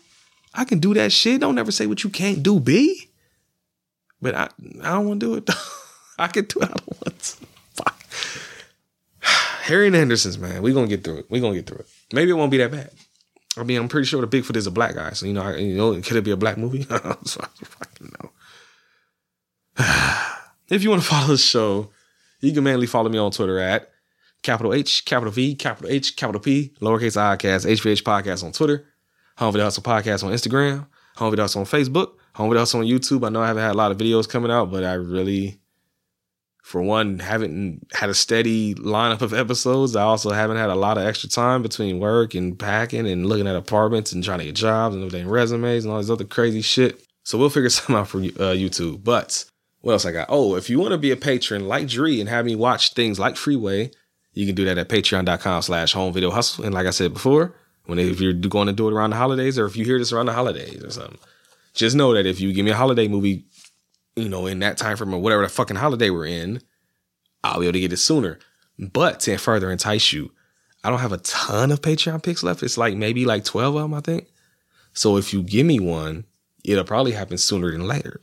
I 0.54 0.64
can 0.64 0.78
do 0.78 0.94
that 0.94 1.12
shit. 1.12 1.40
Don't 1.40 1.58
ever 1.58 1.72
say 1.72 1.86
what 1.86 2.04
you 2.04 2.10
can't 2.10 2.42
do, 2.42 2.60
B. 2.60 3.08
But 4.20 4.34
I 4.34 4.48
I 4.82 4.94
don't 4.94 5.08
want 5.08 5.20
to 5.20 5.26
do 5.26 5.34
it. 5.36 5.50
I 6.18 6.28
can 6.28 6.44
do 6.44 6.60
it. 6.60 6.64
I 6.64 6.74
don't 6.74 7.00
want 7.02 7.18
to. 7.18 7.36
Fuck. 7.74 8.06
Harry 9.62 9.86
and 9.86 9.94
the 9.94 9.98
Hendersons, 9.98 10.38
man. 10.38 10.62
We 10.62 10.72
gonna 10.72 10.86
get 10.86 11.04
through 11.04 11.18
it. 11.18 11.26
We 11.30 11.40
gonna 11.40 11.54
get 11.54 11.66
through 11.66 11.78
it. 11.78 11.88
Maybe 12.12 12.30
it 12.30 12.34
won't 12.34 12.50
be 12.50 12.58
that 12.58 12.70
bad. 12.70 12.90
I 13.58 13.62
mean, 13.62 13.78
I'm 13.78 13.88
pretty 13.88 14.06
sure 14.06 14.24
the 14.24 14.28
Bigfoot 14.28 14.56
is 14.56 14.66
a 14.66 14.70
black 14.70 14.94
guy, 14.94 15.12
so 15.12 15.26
you 15.26 15.32
know, 15.32 15.42
I, 15.42 15.56
you 15.56 15.76
know, 15.76 15.92
could 16.00 16.16
it 16.16 16.24
be 16.24 16.30
a 16.30 16.36
black 16.36 16.58
movie? 16.58 16.82
so 17.24 17.40
I 17.40 17.64
fucking 17.64 18.12
know. 18.20 18.30
if 20.68 20.82
you 20.82 20.90
want 20.90 21.02
to 21.02 21.08
follow 21.08 21.28
the 21.28 21.38
show, 21.38 21.90
you 22.40 22.52
can 22.52 22.64
mainly 22.64 22.86
follow 22.86 23.08
me 23.08 23.18
on 23.18 23.30
Twitter 23.30 23.58
at 23.58 23.90
capital 24.42 24.72
H, 24.72 25.04
capital 25.04 25.32
V, 25.32 25.54
capital 25.54 25.90
H, 25.90 26.16
capital 26.16 26.40
P, 26.40 26.72
lowercase 26.80 27.16
i 27.16 27.36
cast, 27.36 27.66
HVH 27.66 28.02
podcast 28.02 28.44
on 28.44 28.52
Twitter, 28.52 28.86
Home 29.38 29.52
Video 29.52 29.66
Hustle 29.66 29.82
podcast 29.82 30.22
on 30.24 30.32
Instagram, 30.32 30.86
Home 31.16 31.30
Video 31.30 31.44
Hustle 31.44 31.60
on 31.60 31.66
Facebook, 31.66 32.12
Home 32.34 32.48
Video 32.50 32.60
Hustle 32.60 32.80
on 32.80 32.86
YouTube. 32.86 33.26
I 33.26 33.30
know 33.30 33.42
I 33.42 33.48
haven't 33.48 33.62
had 33.62 33.72
a 33.72 33.78
lot 33.78 33.90
of 33.90 33.98
videos 33.98 34.28
coming 34.28 34.50
out, 34.50 34.70
but 34.70 34.84
I 34.84 34.94
really, 34.94 35.60
for 36.66 36.82
one, 36.82 37.20
haven't 37.20 37.86
had 37.92 38.10
a 38.10 38.14
steady 38.14 38.74
lineup 38.74 39.22
of 39.22 39.32
episodes. 39.32 39.94
I 39.94 40.02
also 40.02 40.32
haven't 40.32 40.56
had 40.56 40.68
a 40.68 40.74
lot 40.74 40.98
of 40.98 41.06
extra 41.06 41.28
time 41.28 41.62
between 41.62 42.00
work 42.00 42.34
and 42.34 42.58
packing 42.58 43.06
and 43.06 43.24
looking 43.26 43.46
at 43.46 43.54
apartments 43.54 44.10
and 44.10 44.24
trying 44.24 44.40
to 44.40 44.46
get 44.46 44.56
jobs 44.56 44.96
and 44.96 45.08
updating 45.08 45.30
resumes 45.30 45.84
and 45.84 45.92
all 45.92 46.00
this 46.00 46.10
other 46.10 46.24
crazy 46.24 46.62
shit. 46.62 47.00
So 47.22 47.38
we'll 47.38 47.50
figure 47.50 47.68
something 47.70 47.94
out 47.94 48.08
for 48.08 48.18
uh, 48.18 48.56
YouTube. 48.56 49.04
But 49.04 49.44
what 49.82 49.92
else 49.92 50.06
I 50.06 50.10
got? 50.10 50.26
Oh, 50.28 50.56
if 50.56 50.68
you 50.68 50.80
want 50.80 50.90
to 50.90 50.98
be 50.98 51.12
a 51.12 51.16
patron 51.16 51.68
like 51.68 51.86
Dree 51.86 52.18
and 52.18 52.28
have 52.28 52.44
me 52.44 52.56
watch 52.56 52.94
things 52.94 53.20
like 53.20 53.36
Freeway, 53.36 53.92
you 54.32 54.44
can 54.44 54.56
do 54.56 54.64
that 54.64 54.76
at 54.76 54.88
patreon.com 54.88 55.62
slash 55.62 55.92
home 55.92 56.12
video 56.12 56.32
hustle. 56.32 56.64
And 56.64 56.74
like 56.74 56.88
I 56.88 56.90
said 56.90 57.12
before, 57.12 57.54
when 57.84 58.00
if 58.00 58.20
you're 58.20 58.32
going 58.32 58.66
to 58.66 58.72
do 58.72 58.88
it 58.88 58.92
around 58.92 59.10
the 59.10 59.16
holidays 59.16 59.56
or 59.56 59.66
if 59.66 59.76
you 59.76 59.84
hear 59.84 60.00
this 60.00 60.12
around 60.12 60.26
the 60.26 60.32
holidays 60.32 60.82
or 60.82 60.90
something, 60.90 61.18
just 61.74 61.94
know 61.94 62.12
that 62.14 62.26
if 62.26 62.40
you 62.40 62.52
give 62.52 62.64
me 62.64 62.72
a 62.72 62.76
holiday 62.76 63.06
movie, 63.06 63.44
you 64.16 64.28
know, 64.28 64.46
in 64.46 64.58
that 64.60 64.78
time 64.78 64.96
frame 64.96 65.14
or 65.14 65.20
whatever 65.20 65.42
the 65.42 65.48
fucking 65.48 65.76
holiday 65.76 66.10
we're 66.10 66.26
in, 66.26 66.62
I'll 67.44 67.60
be 67.60 67.66
able 67.66 67.74
to 67.74 67.80
get 67.80 67.92
it 67.92 67.98
sooner. 67.98 68.38
But 68.78 69.20
to 69.20 69.36
further 69.36 69.70
entice 69.70 70.12
you, 70.12 70.32
I 70.82 70.90
don't 70.90 71.00
have 71.00 71.12
a 71.12 71.18
ton 71.18 71.70
of 71.70 71.82
Patreon 71.82 72.22
picks 72.22 72.42
left. 72.42 72.62
It's 72.62 72.78
like 72.78 72.96
maybe 72.96 73.24
like 73.24 73.44
12 73.44 73.74
of 73.74 73.82
them, 73.82 73.94
I 73.94 74.00
think. 74.00 74.28
So 74.92 75.16
if 75.16 75.32
you 75.32 75.42
give 75.42 75.66
me 75.66 75.78
one, 75.78 76.24
it'll 76.64 76.84
probably 76.84 77.12
happen 77.12 77.38
sooner 77.38 77.70
than 77.70 77.86
later. 77.86 78.20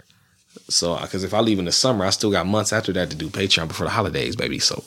So, 0.70 0.94
uh, 0.94 1.02
because 1.02 1.24
if 1.24 1.34
I 1.34 1.39
leave 1.39 1.60
in 1.60 1.66
the 1.66 1.72
summer, 1.72 2.06
I 2.06 2.10
still 2.12 2.32
got 2.32 2.46
months 2.46 2.74
after 2.74 2.94
that 2.94 3.10
to 3.10 3.16
do 3.16 3.30
Patreon 3.30 3.68
before 3.68 3.86
the 3.86 3.91
holidays, 3.91 4.36
baby. 4.36 4.60
So, 4.60 4.84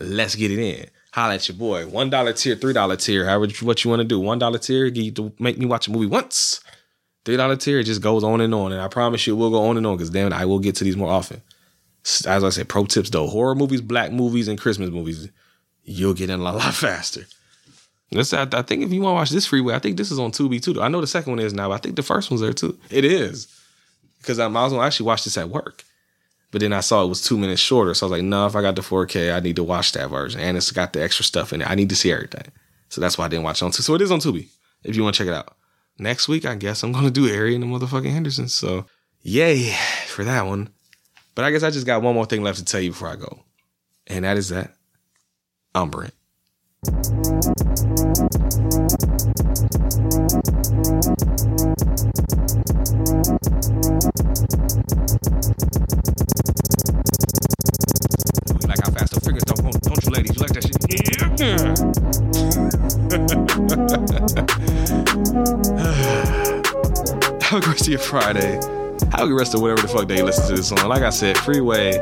let's 0.00 0.34
get 0.34 0.50
it 0.50 0.58
in. 0.58 0.88
Holla 1.12 1.34
at 1.34 1.48
your 1.48 1.56
boy. 1.56 1.86
One 1.86 2.10
dollar 2.10 2.32
tier, 2.32 2.56
three 2.56 2.72
dollar 2.72 2.96
tier, 2.96 3.26
however 3.26 3.46
what 3.62 3.84
you 3.84 3.90
want 3.90 4.00
to 4.00 4.08
do. 4.08 4.18
One 4.18 4.38
dollar 4.38 4.58
tier, 4.58 4.90
get 4.90 5.04
you 5.04 5.12
to 5.12 5.32
make 5.38 5.58
me 5.58 5.66
watch 5.66 5.86
a 5.86 5.92
movie 5.92 6.06
once. 6.06 6.60
Three 7.24 7.36
dollar 7.36 7.56
tier, 7.56 7.78
it 7.78 7.84
just 7.84 8.02
goes 8.02 8.22
on 8.22 8.40
and 8.40 8.54
on, 8.54 8.72
and 8.72 8.80
I 8.80 8.88
promise 8.88 9.26
you, 9.26 9.34
it 9.34 9.38
will 9.38 9.50
go 9.50 9.66
on 9.66 9.76
and 9.76 9.86
on. 9.86 9.96
Because 9.96 10.10
damn, 10.10 10.32
I 10.32 10.44
will 10.44 10.58
get 10.58 10.76
to 10.76 10.84
these 10.84 10.96
more 10.96 11.10
often. 11.10 11.40
As 12.26 12.44
I 12.44 12.50
said, 12.50 12.68
pro 12.68 12.84
tips 12.84 13.10
though: 13.10 13.26
horror 13.26 13.54
movies, 13.54 13.80
black 13.80 14.12
movies, 14.12 14.46
and 14.46 14.60
Christmas 14.60 14.90
movies, 14.90 15.28
you'll 15.84 16.14
get 16.14 16.28
in 16.28 16.40
a 16.40 16.42
lot 16.52 16.74
faster. 16.74 17.24
Let's, 18.12 18.32
I, 18.32 18.46
I 18.52 18.62
think 18.62 18.82
if 18.82 18.92
you 18.92 19.00
want 19.00 19.14
to 19.14 19.16
watch 19.16 19.30
this 19.30 19.46
freeway, 19.46 19.74
I 19.74 19.78
think 19.78 19.96
this 19.96 20.10
is 20.10 20.18
on 20.18 20.30
Tubi 20.30 20.62
too. 20.62 20.80
I 20.80 20.88
know 20.88 21.00
the 21.00 21.06
second 21.06 21.32
one 21.32 21.40
is 21.40 21.54
now, 21.54 21.68
but 21.68 21.74
I 21.74 21.78
think 21.78 21.96
the 21.96 22.02
first 22.02 22.30
one's 22.30 22.42
there 22.42 22.52
too. 22.52 22.78
It 22.90 23.04
is 23.04 23.48
because 24.20 24.38
I 24.38 24.46
was 24.46 24.72
gonna 24.72 24.84
actually 24.84 25.06
watch 25.06 25.24
this 25.24 25.38
at 25.38 25.48
work, 25.48 25.82
but 26.50 26.60
then 26.60 26.72
I 26.72 26.80
saw 26.80 27.02
it 27.02 27.08
was 27.08 27.22
two 27.22 27.38
minutes 27.38 27.60
shorter, 27.60 27.94
so 27.94 28.06
I 28.06 28.10
was 28.10 28.18
like, 28.18 28.24
no, 28.24 28.46
if 28.46 28.54
I 28.54 28.62
got 28.62 28.76
the 28.76 28.82
4K, 28.82 29.34
I 29.34 29.40
need 29.40 29.56
to 29.56 29.64
watch 29.64 29.92
that 29.92 30.10
version, 30.10 30.40
and 30.40 30.56
it's 30.56 30.70
got 30.70 30.92
the 30.92 31.02
extra 31.02 31.24
stuff 31.24 31.52
in 31.52 31.62
it. 31.62 31.70
I 31.70 31.74
need 31.74 31.88
to 31.88 31.96
see 31.96 32.12
everything, 32.12 32.52
so 32.88 33.00
that's 33.00 33.18
why 33.18 33.24
I 33.24 33.28
didn't 33.28 33.44
watch 33.44 33.62
it 33.62 33.64
on 33.64 33.72
Tubi. 33.72 33.82
So 33.82 33.94
it 33.94 34.02
is 34.02 34.12
on 34.12 34.20
Tubi 34.20 34.48
if 34.84 34.94
you 34.94 35.02
want 35.02 35.16
to 35.16 35.24
check 35.24 35.28
it 35.28 35.34
out. 35.34 35.56
Next 35.98 36.28
week, 36.28 36.44
I 36.44 36.54
guess 36.54 36.82
I'm 36.82 36.92
gonna 36.92 37.10
do 37.10 37.24
Harry 37.24 37.54
and 37.54 37.62
the 37.62 37.66
motherfucking 37.66 38.12
Hendersons. 38.12 38.52
So 38.52 38.86
yay 39.22 39.74
for 40.06 40.24
that 40.24 40.46
one. 40.46 40.70
But 41.34 41.44
I 41.44 41.50
guess 41.50 41.62
I 41.62 41.70
just 41.70 41.86
got 41.86 42.02
one 42.02 42.14
more 42.14 42.26
thing 42.26 42.42
left 42.42 42.58
to 42.58 42.64
tell 42.64 42.80
you 42.80 42.90
before 42.90 43.08
I 43.08 43.16
go, 43.16 43.44
and 44.06 44.24
that 44.24 44.36
is 44.36 44.50
that 44.50 44.74
I'm 45.74 45.90
Brent. 45.90 46.14
Day 67.96 68.02
Friday. 68.02 68.54
Have 69.12 69.20
a 69.20 69.26
good 69.28 69.38
rest 69.38 69.54
of 69.54 69.60
whatever 69.60 69.82
the 69.82 69.88
fuck 69.88 70.08
day 70.08 70.16
you 70.16 70.24
listen 70.24 70.48
to 70.48 70.54
this 70.54 70.72
on. 70.72 70.88
Like 70.88 71.02
I 71.02 71.10
said, 71.10 71.38
Freeway. 71.38 71.92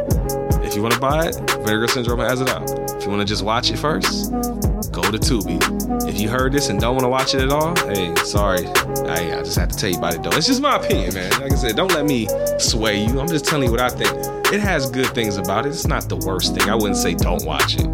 If 0.65 0.75
you 0.75 0.81
want 0.81 0.95
to 0.95 1.01
buy 1.01 1.27
it, 1.27 1.37
Vinegar 1.67 1.87
Syndrome 1.87 2.21
has 2.21 2.41
it 2.41 2.49
out. 2.49 2.63
If 2.97 3.05
you 3.05 3.11
want 3.11 3.21
to 3.21 3.27
just 3.27 3.45
watch 3.45 3.71
it 3.71 3.77
first, 3.77 4.33
go 4.91 5.03
to 5.03 5.19
Tubi. 5.19 5.61
If 6.09 6.19
you 6.19 6.31
heard 6.31 6.53
this 6.53 6.71
and 6.71 6.81
don't 6.81 6.95
want 6.95 7.05
to 7.05 7.11
watch 7.11 7.35
it 7.35 7.43
at 7.43 7.51
all, 7.51 7.77
hey, 7.77 8.15
sorry. 8.25 8.67
I, 9.07 9.39
I 9.39 9.43
just 9.43 9.59
have 9.59 9.69
to 9.69 9.77
tell 9.77 9.91
you 9.91 9.99
about 9.99 10.15
it 10.15 10.23
though. 10.23 10.31
It's 10.31 10.47
just 10.47 10.63
my 10.63 10.77
opinion, 10.77 11.13
man. 11.13 11.31
Like 11.33 11.53
I 11.53 11.57
said, 11.57 11.77
don't 11.77 11.93
let 11.93 12.07
me 12.07 12.27
sway 12.59 13.05
you. 13.05 13.21
I'm 13.21 13.29
just 13.29 13.45
telling 13.45 13.67
you 13.67 13.71
what 13.73 13.81
I 13.83 13.91
think. 13.91 14.11
It 14.51 14.61
has 14.61 14.91
good 14.91 15.09
things 15.09 15.37
about 15.37 15.67
it. 15.67 15.71
It's 15.71 15.87
not 15.87 16.09
the 16.09 16.17
worst 16.17 16.55
thing. 16.55 16.71
I 16.71 16.75
wouldn't 16.75 16.97
say 16.97 17.15
don't 17.15 17.45
watch 17.45 17.77
it. 17.77 17.87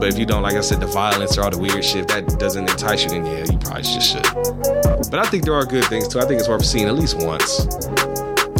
But 0.00 0.04
if 0.04 0.18
you 0.18 0.24
don't, 0.24 0.42
like 0.42 0.54
I 0.54 0.62
said, 0.62 0.80
the 0.80 0.86
violence 0.86 1.36
or 1.36 1.42
all 1.42 1.50
the 1.50 1.58
weird 1.58 1.84
shit, 1.84 2.08
that 2.08 2.38
doesn't 2.38 2.70
entice 2.70 3.04
you, 3.04 3.10
then 3.10 3.26
yeah, 3.26 3.44
you 3.52 3.58
probably 3.58 3.82
just 3.82 4.12
should. 4.12 4.77
But 5.10 5.20
I 5.20 5.24
think 5.24 5.44
there 5.44 5.54
are 5.54 5.64
good 5.64 5.84
things 5.86 6.08
too. 6.08 6.20
I 6.20 6.26
think 6.26 6.40
it's 6.40 6.48
worth 6.48 6.64
seeing 6.64 6.86
at 6.86 6.94
least 6.94 7.16
once. 7.18 7.66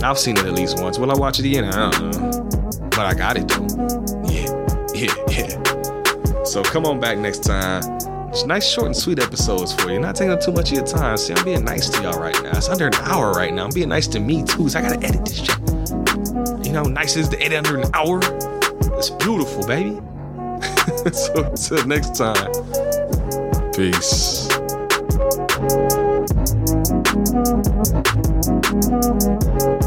I've 0.03 0.19
seen 0.19 0.37
it 0.37 0.47
at 0.47 0.53
least 0.53 0.81
once. 0.81 0.99
Will 0.99 1.11
I 1.11 1.15
watch 1.15 1.39
it 1.39 1.45
again? 1.47 1.65
I 1.65 1.91
don't 1.91 2.13
know. 2.13 2.89
But 2.91 3.01
I 3.01 3.15
got 3.15 3.37
it 3.37 3.49
though. 3.49 3.67
Yeah, 4.29 4.49
yeah, 4.95 5.15
yeah. 5.29 6.45
So 6.45 6.63
come 6.63 6.87
on 6.87 7.01
back 7.01 7.19
next 7.19 7.41
time. 7.45 7.83
It's 8.31 8.45
nice, 8.45 8.69
short, 8.69 8.87
and 8.87 8.97
sweet 8.97 9.19
episodes 9.19 9.73
for 9.73 9.91
you. 9.91 9.99
Not 9.99 10.15
taking 10.15 10.33
up 10.33 10.41
too 10.41 10.53
much 10.53 10.71
of 10.71 10.77
your 10.79 10.87
time. 10.87 11.17
See, 11.17 11.35
I'm 11.35 11.45
being 11.45 11.65
nice 11.65 11.89
to 11.91 12.03
y'all 12.03 12.21
right 12.21 12.41
now. 12.43 12.57
It's 12.57 12.69
under 12.69 12.87
an 12.87 12.95
hour 12.95 13.33
right 13.33 13.53
now. 13.53 13.65
I'm 13.65 13.71
being 13.71 13.89
nice 13.89 14.07
to 14.09 14.21
me 14.21 14.45
too, 14.45 14.69
so 14.69 14.79
I 14.79 14.83
gotta 14.83 15.07
edit 15.07 15.25
this 15.25 15.39
shit. 15.39 15.59
You 16.65 16.73
know, 16.73 16.85
nice 16.85 17.17
is 17.17 17.29
to 17.31 17.41
edit 17.41 17.67
under 17.67 17.79
an 17.79 17.91
hour. 17.95 18.21
It's 18.97 19.11
beautiful, 19.11 19.67
baby. 19.67 20.01
so 21.13 21.45
until 21.45 21.87
next 21.87 22.17
time, 22.17 22.53
peace. 23.73 24.49
Thank 28.89 29.63
you. 29.63 29.78